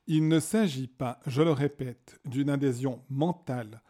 Il 0.07 0.29
ne 0.29 0.39
s'agit 0.39 0.87
pas, 0.87 1.19
je 1.27 1.41
le 1.41 1.51
répète, 1.51 2.21
d'une 2.23 2.49
adhésion 2.49 3.03
mentale, 3.09 3.81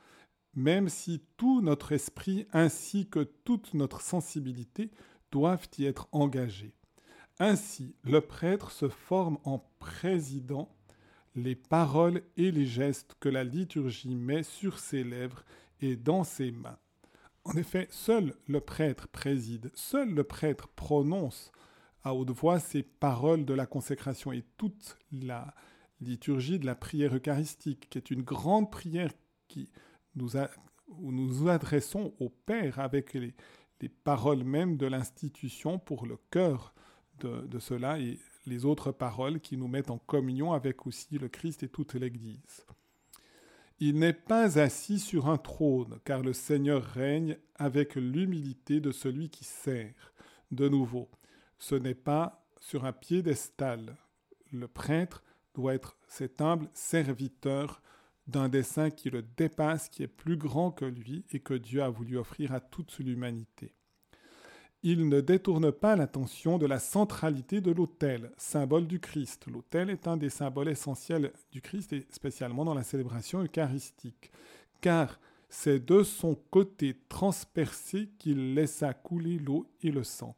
même 0.55 0.89
si 0.89 1.21
tout 1.37 1.61
notre 1.61 1.91
esprit 1.91 2.47
ainsi 2.51 3.07
que 3.07 3.19
toute 3.19 3.75
notre 3.75 4.01
sensibilité 4.01 4.89
doivent 5.31 5.69
y 5.77 5.85
être 5.85 6.09
engagés. 6.11 6.73
Ainsi, 7.43 7.95
le 8.03 8.21
prêtre 8.21 8.69
se 8.69 8.87
forme 8.87 9.39
en 9.45 9.65
président 9.79 10.69
les 11.33 11.55
paroles 11.55 12.21
et 12.37 12.51
les 12.51 12.67
gestes 12.67 13.15
que 13.19 13.29
la 13.29 13.43
liturgie 13.43 14.13
met 14.13 14.43
sur 14.43 14.77
ses 14.77 15.03
lèvres 15.03 15.43
et 15.79 15.95
dans 15.95 16.23
ses 16.23 16.51
mains. 16.51 16.77
En 17.43 17.53
effet, 17.53 17.87
seul 17.89 18.35
le 18.45 18.61
prêtre 18.61 19.07
préside, 19.07 19.71
seul 19.73 20.13
le 20.13 20.23
prêtre 20.23 20.67
prononce 20.75 21.51
à 22.03 22.13
haute 22.13 22.29
voix 22.29 22.59
ces 22.59 22.83
paroles 22.83 23.43
de 23.43 23.55
la 23.55 23.65
consécration 23.65 24.31
et 24.31 24.43
toute 24.57 24.99
la 25.11 25.55
liturgie 25.99 26.59
de 26.59 26.67
la 26.67 26.75
prière 26.75 27.15
eucharistique, 27.15 27.89
qui 27.89 27.97
est 27.97 28.11
une 28.11 28.21
grande 28.21 28.69
prière 28.69 29.13
où 30.89 31.11
nous 31.11 31.27
nous 31.27 31.49
adressons 31.49 32.13
au 32.19 32.29
Père 32.29 32.79
avec 32.79 33.15
les, 33.15 33.33
paroles 34.03 34.43
même 34.43 34.77
de 34.77 34.85
l'institution 34.85 35.79
pour 35.79 36.05
le 36.05 36.17
cœur 36.29 36.75
de, 37.25 37.59
cela 37.59 37.99
et 37.99 38.19
les 38.45 38.65
autres 38.65 38.91
paroles 38.91 39.39
qui 39.39 39.57
nous 39.57 39.67
mettent 39.67 39.91
en 39.91 39.97
communion 39.97 40.53
avec 40.53 40.87
aussi 40.87 41.17
le 41.17 41.29
Christ 41.29 41.63
et 41.63 41.69
toute 41.69 41.93
l'Église. 41.93 42.65
Il 43.79 43.97
n'est 43.99 44.13
pas 44.13 44.59
assis 44.59 44.99
sur 44.99 45.27
un 45.27 45.37
trône, 45.37 45.99
car 46.05 46.21
le 46.21 46.33
Seigneur 46.33 46.83
règne 46.83 47.37
avec 47.55 47.95
l'humilité 47.95 48.79
de 48.79 48.91
celui 48.91 49.29
qui 49.29 49.43
sert. 49.43 50.13
De 50.51 50.69
nouveau, 50.69 51.09
ce 51.57 51.75
n'est 51.75 51.95
pas 51.95 52.45
sur 52.59 52.85
un 52.85 52.93
piédestal. 52.93 53.97
Le 54.51 54.67
prêtre 54.67 55.23
doit 55.55 55.73
être 55.73 55.97
cet 56.07 56.41
humble 56.41 56.69
serviteur 56.73 57.81
d'un 58.27 58.49
dessein 58.49 58.89
qui 58.91 59.09
le 59.09 59.23
dépasse, 59.23 59.89
qui 59.89 60.03
est 60.03 60.07
plus 60.07 60.37
grand 60.37 60.71
que 60.71 60.85
lui 60.85 61.25
et 61.31 61.39
que 61.39 61.53
Dieu 61.53 61.81
a 61.81 61.89
voulu 61.89 62.17
offrir 62.17 62.53
à 62.53 62.59
toute 62.59 62.97
l'humanité. 62.99 63.73
Il 64.83 65.07
ne 65.09 65.21
détourne 65.21 65.71
pas 65.71 65.95
l'attention 65.95 66.57
de 66.57 66.65
la 66.65 66.79
centralité 66.79 67.61
de 67.61 67.71
l'autel, 67.71 68.31
symbole 68.37 68.87
du 68.87 68.99
Christ. 68.99 69.45
L'autel 69.45 69.91
est 69.91 70.07
un 70.07 70.17
des 70.17 70.29
symboles 70.29 70.69
essentiels 70.69 71.31
du 71.51 71.61
Christ 71.61 71.93
et 71.93 72.07
spécialement 72.09 72.65
dans 72.65 72.73
la 72.73 72.81
célébration 72.81 73.43
eucharistique, 73.43 74.31
car 74.81 75.19
c'est 75.49 75.85
de 75.85 76.01
son 76.01 76.33
côté 76.49 76.97
transpercé 77.09 78.09
qu'il 78.17 78.55
laissa 78.55 78.95
couler 78.95 79.37
l'eau 79.37 79.67
et 79.83 79.91
le 79.91 80.03
sang. 80.03 80.35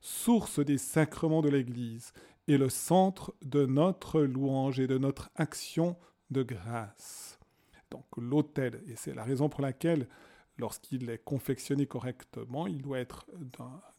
Source 0.00 0.58
des 0.58 0.78
sacrements 0.78 1.42
de 1.42 1.48
l'Église 1.48 2.12
et 2.48 2.58
le 2.58 2.70
centre 2.70 3.32
de 3.42 3.64
notre 3.64 4.22
louange 4.22 4.80
et 4.80 4.88
de 4.88 4.98
notre 4.98 5.30
action 5.36 5.96
de 6.30 6.42
grâce. 6.42 7.38
Donc 7.92 8.06
l'autel, 8.16 8.82
et 8.88 8.96
c'est 8.96 9.14
la 9.14 9.22
raison 9.22 9.48
pour 9.48 9.60
laquelle 9.60 10.08
lorsqu'il 10.58 11.08
est 11.10 11.24
confectionné 11.24 11.86
correctement, 11.86 12.66
il 12.66 12.82
doit 12.82 12.98
être 12.98 13.26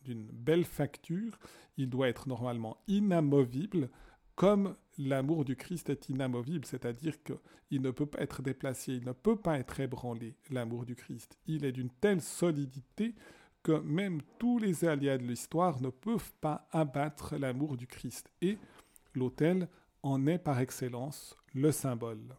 d'une 0.03 0.27
belle 0.31 0.65
facture, 0.65 1.39
il 1.77 1.89
doit 1.89 2.09
être 2.09 2.27
normalement 2.27 2.77
inamovible, 2.87 3.89
comme 4.35 4.75
l'amour 4.97 5.43
du 5.43 5.55
Christ 5.55 5.89
est 5.89 6.09
inamovible, 6.09 6.65
c'est-à-dire 6.65 7.15
qu'il 7.23 7.81
ne 7.81 7.91
peut 7.91 8.05
pas 8.05 8.21
être 8.21 8.41
déplacé, 8.41 8.93
il 8.93 9.05
ne 9.05 9.11
peut 9.11 9.35
pas 9.35 9.59
être 9.59 9.79
ébranlé, 9.79 10.35
l'amour 10.49 10.85
du 10.85 10.95
Christ. 10.95 11.37
Il 11.47 11.65
est 11.65 11.71
d'une 11.71 11.89
telle 11.89 12.21
solidité 12.21 13.15
que 13.63 13.79
même 13.81 14.21
tous 14.37 14.57
les 14.59 14.85
aléas 14.85 15.17
de 15.17 15.23
l'histoire 15.23 15.81
ne 15.81 15.89
peuvent 15.89 16.33
pas 16.39 16.67
abattre 16.71 17.35
l'amour 17.35 17.75
du 17.75 17.87
Christ. 17.87 18.31
Et 18.41 18.57
l'autel 19.13 19.67
en 20.03 20.25
est 20.27 20.39
par 20.39 20.59
excellence 20.59 21.35
le 21.53 21.71
symbole. 21.71 22.37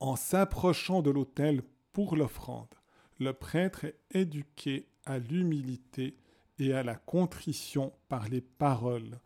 En 0.00 0.16
s'approchant 0.16 1.02
de 1.02 1.10
l'autel 1.10 1.62
pour 1.96 2.14
l'offrande, 2.14 2.74
le 3.18 3.32
prêtre 3.32 3.86
est 3.86 3.96
éduqué 4.10 4.86
à 5.06 5.16
l'humilité 5.16 6.18
et 6.58 6.74
à 6.74 6.82
la 6.82 6.94
contrition 6.94 7.94
par 8.10 8.28
les 8.28 8.42
paroles. 8.42 9.18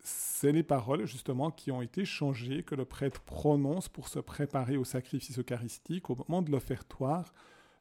C'est 0.00 0.52
les 0.52 0.62
paroles 0.62 1.06
justement 1.06 1.50
qui 1.50 1.70
ont 1.70 1.80
été 1.80 2.04
changées, 2.04 2.64
que 2.64 2.74
le 2.74 2.84
prêtre 2.84 3.22
prononce 3.22 3.88
pour 3.88 4.08
se 4.08 4.18
préparer 4.18 4.76
au 4.76 4.84
sacrifice 4.84 5.38
eucharistique 5.38 6.10
au 6.10 6.16
moment 6.16 6.42
de 6.42 6.50
l'offertoire. 6.50 7.32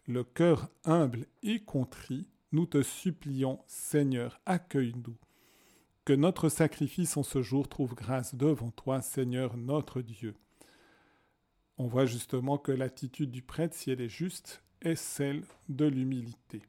Le 0.07 0.23
cœur 0.23 0.69
humble 0.85 1.25
et 1.43 1.59
contrit, 1.59 2.29
nous 2.53 2.67
te 2.67 2.83
supplions, 2.83 3.59
Seigneur, 3.67 4.39
accueille-nous. 4.45 5.17
Que 6.05 6.13
notre 6.13 6.47
sacrifice 6.47 7.17
en 7.17 7.23
ce 7.23 7.41
jour 7.41 7.67
trouve 7.67 7.95
grâce 7.95 8.33
devant 8.33 8.71
toi, 8.71 9.01
Seigneur 9.01 9.57
notre 9.57 10.01
Dieu. 10.01 10.37
On 11.77 11.87
voit 11.87 12.05
justement 12.05 12.57
que 12.57 12.71
l'attitude 12.71 13.31
du 13.31 13.41
prêtre, 13.41 13.75
si 13.75 13.91
elle 13.91 14.01
est 14.01 14.09
juste, 14.09 14.63
est 14.81 14.95
celle 14.95 15.43
de 15.67 15.85
l'humilité. 15.85 16.61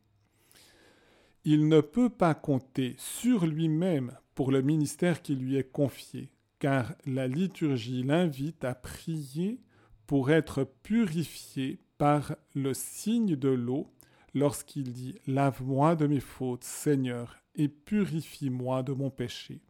Il 1.44 1.68
ne 1.68 1.80
peut 1.80 2.10
pas 2.10 2.34
compter 2.34 2.96
sur 2.98 3.46
lui-même 3.46 4.16
pour 4.34 4.50
le 4.50 4.62
ministère 4.62 5.22
qui 5.22 5.36
lui 5.36 5.56
est 5.56 5.70
confié, 5.70 6.32
car 6.58 6.94
la 7.04 7.28
liturgie 7.28 8.02
l'invite 8.02 8.64
à 8.64 8.74
prier 8.74 9.60
pour 10.06 10.30
être 10.30 10.64
purifié 10.82 11.78
par 11.98 12.34
le 12.54 12.74
signe 12.74 13.36
de 13.36 13.48
l'eau 13.48 13.92
lorsqu'il 14.34 14.92
dit 14.92 15.14
Lave-moi 15.26 15.94
de 15.94 16.06
mes 16.06 16.20
fautes, 16.20 16.64
Seigneur, 16.64 17.36
et 17.54 17.68
purifie-moi 17.68 18.82
de 18.82 18.92
mon 18.92 19.10
péché. 19.10 19.60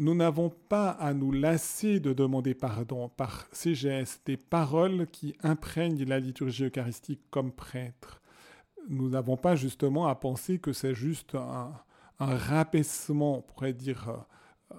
Nous 0.00 0.14
n'avons 0.14 0.48
pas 0.48 0.92
à 0.92 1.12
nous 1.12 1.30
lasser 1.30 2.00
de 2.00 2.14
demander 2.14 2.54
pardon 2.54 3.10
par 3.10 3.46
ces 3.52 3.74
gestes, 3.74 4.22
des 4.24 4.38
paroles 4.38 5.06
qui 5.08 5.34
imprègnent 5.42 6.04
la 6.04 6.18
liturgie 6.18 6.64
eucharistique 6.64 7.20
comme 7.30 7.52
prêtre. 7.52 8.22
Nous 8.88 9.10
n'avons 9.10 9.36
pas 9.36 9.56
justement 9.56 10.06
à 10.06 10.14
penser 10.14 10.58
que 10.58 10.72
c'est 10.72 10.94
juste 10.94 11.34
un, 11.34 11.74
rabaissement, 12.18 13.40
on 13.40 13.42
pourrait 13.42 13.74
dire, 13.74 14.24
euh, 14.72 14.76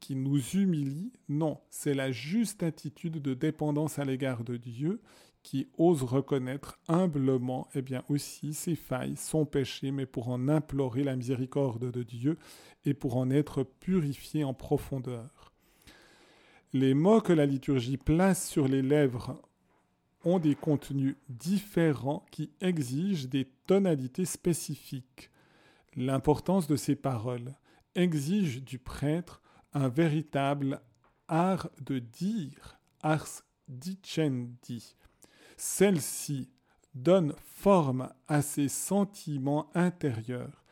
qui, 0.00 0.16
nous 0.16 0.40
humilie. 0.56 1.12
Non, 1.28 1.60
c'est 1.70 1.94
la 1.94 2.10
juste 2.10 2.64
attitude 2.64 3.22
de 3.22 3.34
dépendance 3.34 4.00
à 4.00 4.04
l'égard 4.04 4.42
de 4.42 4.56
Dieu 4.56 5.00
qui 5.46 5.68
ose 5.78 6.02
reconnaître 6.02 6.80
humblement 6.88 7.68
eh 7.76 7.80
bien 7.80 8.02
aussi 8.08 8.52
ses 8.52 8.74
failles, 8.74 9.14
son 9.16 9.46
péché, 9.46 9.92
mais 9.92 10.04
pour 10.04 10.28
en 10.28 10.48
implorer 10.48 11.04
la 11.04 11.14
miséricorde 11.14 11.92
de 11.92 12.02
Dieu 12.02 12.36
et 12.84 12.94
pour 12.94 13.16
en 13.16 13.30
être 13.30 13.62
purifié 13.62 14.42
en 14.42 14.54
profondeur. 14.54 15.52
Les 16.72 16.94
mots 16.94 17.20
que 17.20 17.32
la 17.32 17.46
liturgie 17.46 17.96
place 17.96 18.48
sur 18.48 18.66
les 18.66 18.82
lèvres 18.82 19.40
ont 20.24 20.40
des 20.40 20.56
contenus 20.56 21.14
différents 21.28 22.26
qui 22.32 22.50
exigent 22.60 23.28
des 23.28 23.44
tonalités 23.68 24.24
spécifiques. 24.24 25.30
L'importance 25.94 26.66
de 26.66 26.74
ces 26.74 26.96
paroles 26.96 27.54
exige 27.94 28.64
du 28.64 28.80
prêtre 28.80 29.40
un 29.74 29.86
véritable 29.86 30.80
art 31.28 31.70
de 31.80 32.00
dire, 32.00 32.80
ars 33.04 33.44
dicendi, 33.68 34.96
celle-ci 35.56 36.50
donne 36.94 37.34
forme 37.38 38.12
à 38.28 38.42
ses 38.42 38.68
sentiments 38.68 39.70
intérieurs, 39.74 40.64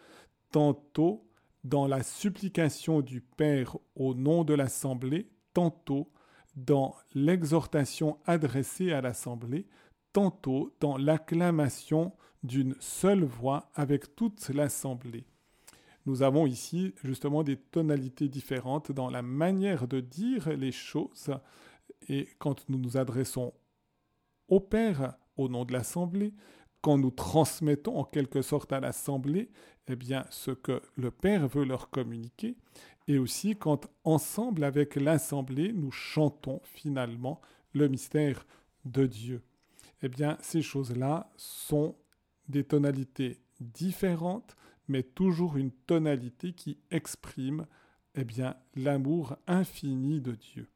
tantôt 0.50 1.26
dans 1.64 1.86
la 1.86 2.02
supplication 2.02 3.00
du 3.00 3.20
Père 3.20 3.76
au 3.96 4.14
nom 4.14 4.44
de 4.44 4.54
l'Assemblée, 4.54 5.28
tantôt 5.52 6.10
dans 6.56 6.94
l'exhortation 7.14 8.18
adressée 8.26 8.92
à 8.92 9.00
l'Assemblée, 9.00 9.66
tantôt 10.12 10.74
dans 10.80 10.96
l'acclamation 10.96 12.12
d'une 12.42 12.74
seule 12.78 13.24
voix 13.24 13.70
avec 13.74 14.14
toute 14.14 14.48
l'Assemblée. 14.50 15.24
Nous 16.06 16.22
avons 16.22 16.46
ici 16.46 16.94
justement 17.02 17.42
des 17.42 17.56
tonalités 17.56 18.28
différentes 18.28 18.92
dans 18.92 19.08
la 19.08 19.22
manière 19.22 19.88
de 19.88 20.00
dire 20.00 20.50
les 20.50 20.72
choses 20.72 21.34
et 22.08 22.28
quand 22.38 22.68
nous 22.68 22.78
nous 22.78 22.98
adressons 22.98 23.54
au 24.48 24.60
Père 24.60 25.14
au 25.36 25.48
nom 25.48 25.64
de 25.64 25.72
l'Assemblée, 25.72 26.32
quand 26.80 26.98
nous 26.98 27.10
transmettons 27.10 27.96
en 27.96 28.04
quelque 28.04 28.42
sorte 28.42 28.72
à 28.72 28.80
l'Assemblée 28.80 29.50
eh 29.88 29.96
bien, 29.96 30.26
ce 30.30 30.50
que 30.50 30.82
le 30.96 31.10
Père 31.10 31.48
veut 31.48 31.64
leur 31.64 31.90
communiquer, 31.90 32.56
et 33.06 33.18
aussi 33.18 33.56
quand 33.56 33.86
ensemble 34.04 34.64
avec 34.64 34.96
l'Assemblée, 34.96 35.72
nous 35.72 35.90
chantons 35.90 36.60
finalement 36.64 37.40
le 37.72 37.88
mystère 37.88 38.46
de 38.84 39.06
Dieu. 39.06 39.42
Eh 40.02 40.08
bien, 40.08 40.38
ces 40.40 40.62
choses-là 40.62 41.30
sont 41.36 41.96
des 42.48 42.64
tonalités 42.64 43.40
différentes, 43.60 44.56
mais 44.88 45.02
toujours 45.02 45.56
une 45.56 45.70
tonalité 45.72 46.52
qui 46.52 46.78
exprime 46.90 47.66
eh 48.14 48.24
bien, 48.24 48.56
l'amour 48.74 49.36
infini 49.46 50.20
de 50.20 50.32
Dieu. 50.32 50.68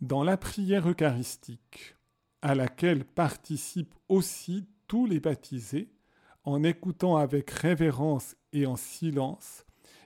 Dans 0.00 0.22
la 0.22 0.36
prière 0.36 0.88
eucharistique, 0.88 1.96
à 2.44 2.54
laquelle 2.54 3.06
participent 3.06 3.94
aussi 4.10 4.68
tous 4.86 5.06
les 5.06 5.18
baptisés, 5.18 5.90
en 6.44 6.62
écoutant 6.62 7.16
avec 7.16 7.50
révérence 7.50 8.36
et 8.52 8.66
en 8.66 8.76
silence, 8.76 9.64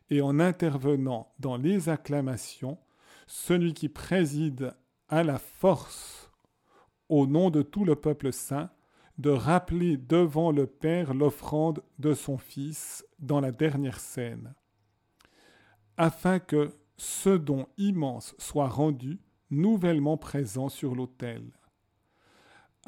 et 0.08 0.22
en 0.22 0.38
intervenant 0.38 1.32
dans 1.40 1.56
les 1.56 1.88
acclamations, 1.88 2.78
celui 3.26 3.74
qui 3.74 3.88
préside 3.88 4.72
à 5.08 5.24
la 5.24 5.38
force 5.38 6.30
au 7.08 7.26
nom 7.26 7.50
de 7.50 7.60
tout 7.60 7.84
le 7.84 7.96
peuple 7.96 8.32
saint 8.32 8.70
de 9.18 9.30
rappeler 9.30 9.96
devant 9.96 10.52
le 10.52 10.68
Père 10.68 11.14
l'offrande 11.14 11.82
de 11.98 12.14
son 12.14 12.38
Fils 12.38 13.04
dans 13.18 13.40
la 13.40 13.50
dernière 13.50 13.98
scène, 13.98 14.54
afin 15.96 16.38
que 16.38 16.70
ce 16.96 17.30
don 17.30 17.66
immense 17.78 18.36
soit 18.38 18.68
rendu 18.68 19.18
nouvellement 19.50 20.16
présent 20.16 20.68
sur 20.68 20.94
l'autel. 20.94 21.42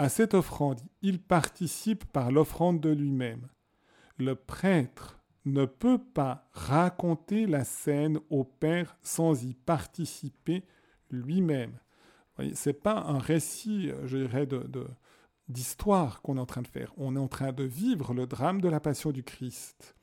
À 0.00 0.08
cette 0.08 0.32
offrande, 0.32 0.80
il 1.02 1.20
participe 1.20 2.06
par 2.06 2.32
l'offrande 2.32 2.80
de 2.80 2.88
lui-même. 2.88 3.48
Le 4.16 4.34
prêtre 4.34 5.20
ne 5.44 5.66
peut 5.66 5.98
pas 5.98 6.48
raconter 6.54 7.46
la 7.46 7.64
scène 7.64 8.18
au 8.30 8.42
Père 8.42 8.96
sans 9.02 9.44
y 9.44 9.52
participer 9.52 10.64
lui-même. 11.10 11.78
Ce 12.38 12.70
n'est 12.70 12.72
pas 12.72 12.96
un 12.96 13.18
récit, 13.18 13.90
je 14.06 14.16
dirais, 14.16 14.46
de, 14.46 14.88
d'histoire 15.48 16.22
qu'on 16.22 16.38
est 16.38 16.40
en 16.40 16.46
train 16.46 16.62
de 16.62 16.66
faire. 16.66 16.94
On 16.96 17.14
est 17.14 17.18
en 17.18 17.28
train 17.28 17.52
de 17.52 17.64
vivre 17.64 18.14
le 18.14 18.26
drame 18.26 18.62
de 18.62 18.70
la 18.70 18.80
passion 18.80 19.12
du 19.12 19.22
Christ. 19.22 19.96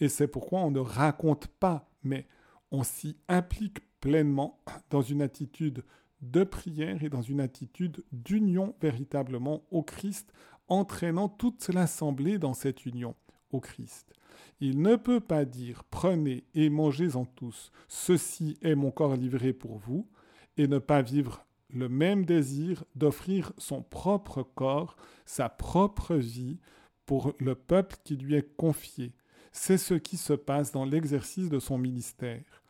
Et 0.00 0.08
c'est 0.08 0.28
pourquoi 0.28 0.60
on 0.60 0.70
ne 0.70 0.80
raconte 0.80 1.46
pas, 1.46 1.90
mais 2.04 2.26
on 2.70 2.84
s'y 2.84 3.18
implique 3.28 3.80
pleinement 4.00 4.62
dans 4.88 5.02
une 5.02 5.20
attitude 5.20 5.84
de 6.22 6.44
prière 6.44 7.02
et 7.02 7.08
dans 7.08 7.22
une 7.22 7.40
attitude 7.40 8.04
d'union 8.12 8.74
véritablement 8.80 9.64
au 9.70 9.82
Christ, 9.82 10.32
entraînant 10.68 11.28
toute 11.28 11.68
l'assemblée 11.68 12.38
dans 12.38 12.54
cette 12.54 12.86
union 12.86 13.14
au 13.50 13.60
Christ. 13.60 14.12
Il 14.60 14.80
ne 14.80 14.96
peut 14.96 15.20
pas 15.20 15.44
dire 15.44 15.84
prenez 15.84 16.44
et 16.54 16.70
mangez-en 16.70 17.24
tous, 17.24 17.72
ceci 17.88 18.56
est 18.62 18.76
mon 18.76 18.90
corps 18.90 19.16
livré 19.16 19.52
pour 19.52 19.78
vous, 19.78 20.08
et 20.56 20.68
ne 20.68 20.78
pas 20.78 21.02
vivre 21.02 21.44
le 21.70 21.88
même 21.88 22.24
désir 22.24 22.84
d'offrir 22.94 23.52
son 23.58 23.82
propre 23.82 24.42
corps, 24.42 24.96
sa 25.24 25.48
propre 25.48 26.14
vie 26.14 26.58
pour 27.06 27.34
le 27.38 27.54
peuple 27.54 27.96
qui 28.04 28.16
lui 28.16 28.34
est 28.34 28.56
confié. 28.56 29.12
C'est 29.52 29.78
ce 29.78 29.94
qui 29.94 30.16
se 30.16 30.32
passe 30.32 30.72
dans 30.72 30.84
l'exercice 30.84 31.48
de 31.48 31.58
son 31.58 31.78
ministère 31.78 32.62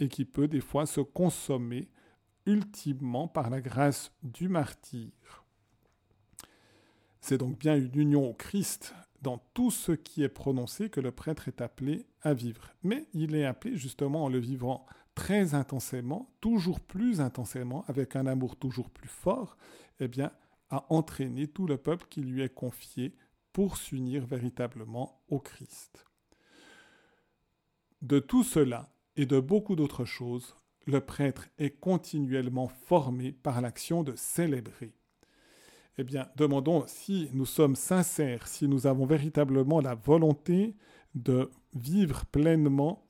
et 0.00 0.08
qui 0.08 0.24
peut 0.24 0.48
des 0.48 0.60
fois 0.60 0.86
se 0.86 1.00
consommer 1.00 1.88
ultimement 2.48 3.28
par 3.28 3.50
la 3.50 3.60
grâce 3.60 4.10
du 4.22 4.48
martyr. 4.48 5.12
C'est 7.20 7.38
donc 7.38 7.58
bien 7.58 7.76
une 7.76 7.94
union 7.94 8.30
au 8.30 8.32
Christ 8.32 8.94
dans 9.20 9.38
tout 9.52 9.70
ce 9.70 9.92
qui 9.92 10.22
est 10.22 10.28
prononcé 10.28 10.88
que 10.88 11.00
le 11.00 11.12
prêtre 11.12 11.48
est 11.48 11.60
appelé 11.60 12.06
à 12.22 12.32
vivre. 12.32 12.70
Mais 12.82 13.06
il 13.12 13.34
est 13.34 13.44
appelé 13.44 13.76
justement 13.76 14.24
en 14.24 14.28
le 14.28 14.38
vivant 14.38 14.86
très 15.14 15.54
intensément, 15.54 16.32
toujours 16.40 16.80
plus 16.80 17.20
intensément, 17.20 17.84
avec 17.88 18.16
un 18.16 18.26
amour 18.26 18.56
toujours 18.56 18.88
plus 18.88 19.08
fort, 19.08 19.56
eh 20.00 20.08
bien, 20.08 20.30
à 20.70 20.86
entraîner 20.92 21.48
tout 21.48 21.66
le 21.66 21.76
peuple 21.76 22.06
qui 22.08 22.22
lui 22.22 22.42
est 22.42 22.54
confié 22.54 23.14
pour 23.52 23.76
s'unir 23.76 24.24
véritablement 24.24 25.20
au 25.28 25.40
Christ. 25.40 26.06
De 28.00 28.20
tout 28.20 28.44
cela 28.44 28.88
et 29.16 29.26
de 29.26 29.40
beaucoup 29.40 29.74
d'autres 29.74 30.04
choses, 30.04 30.54
le 30.88 31.00
prêtre 31.00 31.48
est 31.58 31.78
continuellement 31.78 32.68
formé 32.86 33.32
par 33.32 33.60
l'action 33.60 34.02
de 34.02 34.14
célébrer. 34.16 34.94
Eh 35.98 36.04
bien, 36.04 36.28
demandons 36.36 36.84
si 36.86 37.28
nous 37.34 37.44
sommes 37.44 37.76
sincères, 37.76 38.48
si 38.48 38.66
nous 38.66 38.86
avons 38.86 39.04
véritablement 39.04 39.80
la 39.80 39.94
volonté 39.94 40.74
de 41.14 41.50
vivre 41.74 42.24
pleinement 42.26 43.04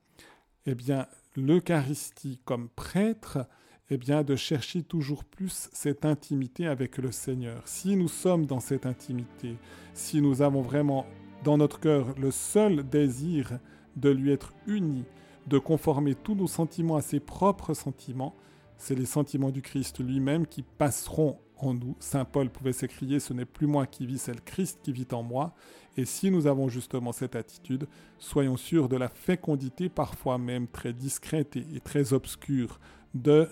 eh 0.66 0.74
bien, 0.74 1.06
l'Eucharistie 1.36 2.40
comme 2.44 2.68
prêtre, 2.68 3.46
eh 3.90 3.96
bien, 3.96 4.24
de 4.24 4.34
chercher 4.34 4.82
toujours 4.82 5.24
plus 5.24 5.68
cette 5.72 6.04
intimité 6.04 6.66
avec 6.66 6.98
le 6.98 7.12
Seigneur. 7.12 7.62
Si 7.64 7.94
nous 7.94 8.08
sommes 8.08 8.44
dans 8.44 8.60
cette 8.60 8.86
intimité, 8.86 9.56
si 9.94 10.20
nous 10.20 10.42
avons 10.42 10.62
vraiment 10.62 11.06
dans 11.44 11.56
notre 11.56 11.78
cœur 11.78 12.14
le 12.18 12.32
seul 12.32 12.88
désir 12.88 13.60
de 13.96 14.10
lui 14.10 14.32
être 14.32 14.52
unis, 14.66 15.04
de 15.48 15.58
conformer 15.58 16.14
tous 16.14 16.34
nos 16.34 16.46
sentiments 16.46 16.96
à 16.96 17.02
ses 17.02 17.20
propres 17.20 17.74
sentiments, 17.74 18.34
c'est 18.76 18.94
les 18.94 19.06
sentiments 19.06 19.50
du 19.50 19.62
Christ 19.62 19.98
lui-même 20.00 20.46
qui 20.46 20.62
passeront 20.62 21.38
en 21.56 21.74
nous. 21.74 21.96
Saint 21.98 22.24
Paul 22.24 22.50
pouvait 22.50 22.72
s'écrier, 22.72 23.18
ce 23.18 23.32
n'est 23.32 23.44
plus 23.44 23.66
moi 23.66 23.86
qui 23.86 24.06
vis, 24.06 24.18
c'est 24.18 24.34
le 24.34 24.40
Christ 24.40 24.80
qui 24.82 24.92
vit 24.92 25.08
en 25.12 25.22
moi. 25.22 25.54
Et 25.96 26.04
si 26.04 26.30
nous 26.30 26.46
avons 26.46 26.68
justement 26.68 27.12
cette 27.12 27.34
attitude, 27.34 27.88
soyons 28.18 28.56
sûrs 28.56 28.88
de 28.88 28.96
la 28.96 29.08
fécondité, 29.08 29.88
parfois 29.88 30.38
même 30.38 30.68
très 30.68 30.92
discrète 30.92 31.56
et 31.56 31.80
très 31.80 32.12
obscure, 32.12 32.78
de 33.14 33.48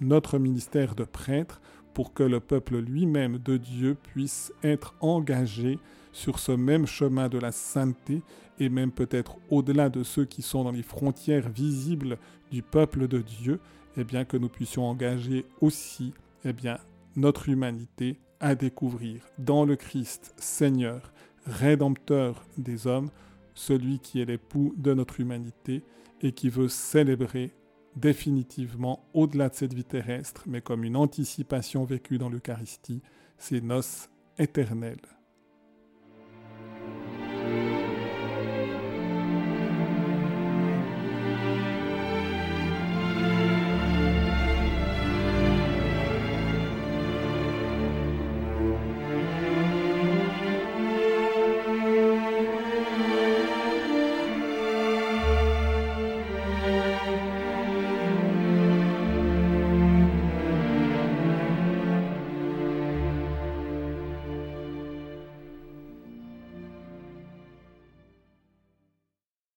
notre 0.00 0.38
ministère 0.38 0.94
de 0.94 1.04
prêtre, 1.04 1.60
pour 1.94 2.12
que 2.12 2.22
le 2.22 2.38
peuple 2.38 2.78
lui-même 2.78 3.38
de 3.38 3.56
Dieu 3.56 3.96
puisse 3.96 4.52
être 4.62 4.94
engagé 5.00 5.80
sur 6.12 6.38
ce 6.38 6.52
même 6.52 6.86
chemin 6.86 7.28
de 7.28 7.38
la 7.38 7.52
sainteté 7.52 8.22
et 8.58 8.68
même 8.68 8.90
peut-être 8.90 9.36
au-delà 9.50 9.88
de 9.88 10.02
ceux 10.02 10.24
qui 10.24 10.42
sont 10.42 10.64
dans 10.64 10.72
les 10.72 10.82
frontières 10.82 11.48
visibles 11.48 12.18
du 12.50 12.62
peuple 12.62 13.08
de 13.08 13.20
Dieu, 13.20 13.60
eh 13.96 14.04
bien 14.04 14.24
que 14.24 14.36
nous 14.36 14.48
puissions 14.48 14.86
engager 14.86 15.44
aussi 15.60 16.12
eh 16.44 16.52
bien, 16.52 16.78
notre 17.16 17.48
humanité 17.48 18.18
à 18.40 18.54
découvrir 18.54 19.22
dans 19.38 19.64
le 19.64 19.76
Christ 19.76 20.34
Seigneur, 20.36 21.12
Rédempteur 21.46 22.44
des 22.58 22.86
hommes, 22.86 23.10
celui 23.54 24.00
qui 24.00 24.20
est 24.20 24.26
l'époux 24.26 24.74
de 24.76 24.92
notre 24.92 25.18
humanité 25.20 25.82
et 26.20 26.32
qui 26.32 26.50
veut 26.50 26.68
célébrer 26.68 27.52
définitivement, 27.96 29.04
au-delà 29.14 29.48
de 29.48 29.54
cette 29.54 29.74
vie 29.74 29.84
terrestre, 29.84 30.44
mais 30.46 30.60
comme 30.60 30.84
une 30.84 30.96
anticipation 30.96 31.84
vécue 31.84 32.18
dans 32.18 32.28
l'Eucharistie, 32.28 33.02
ces 33.38 33.60
noces 33.60 34.08
éternelles. 34.38 35.17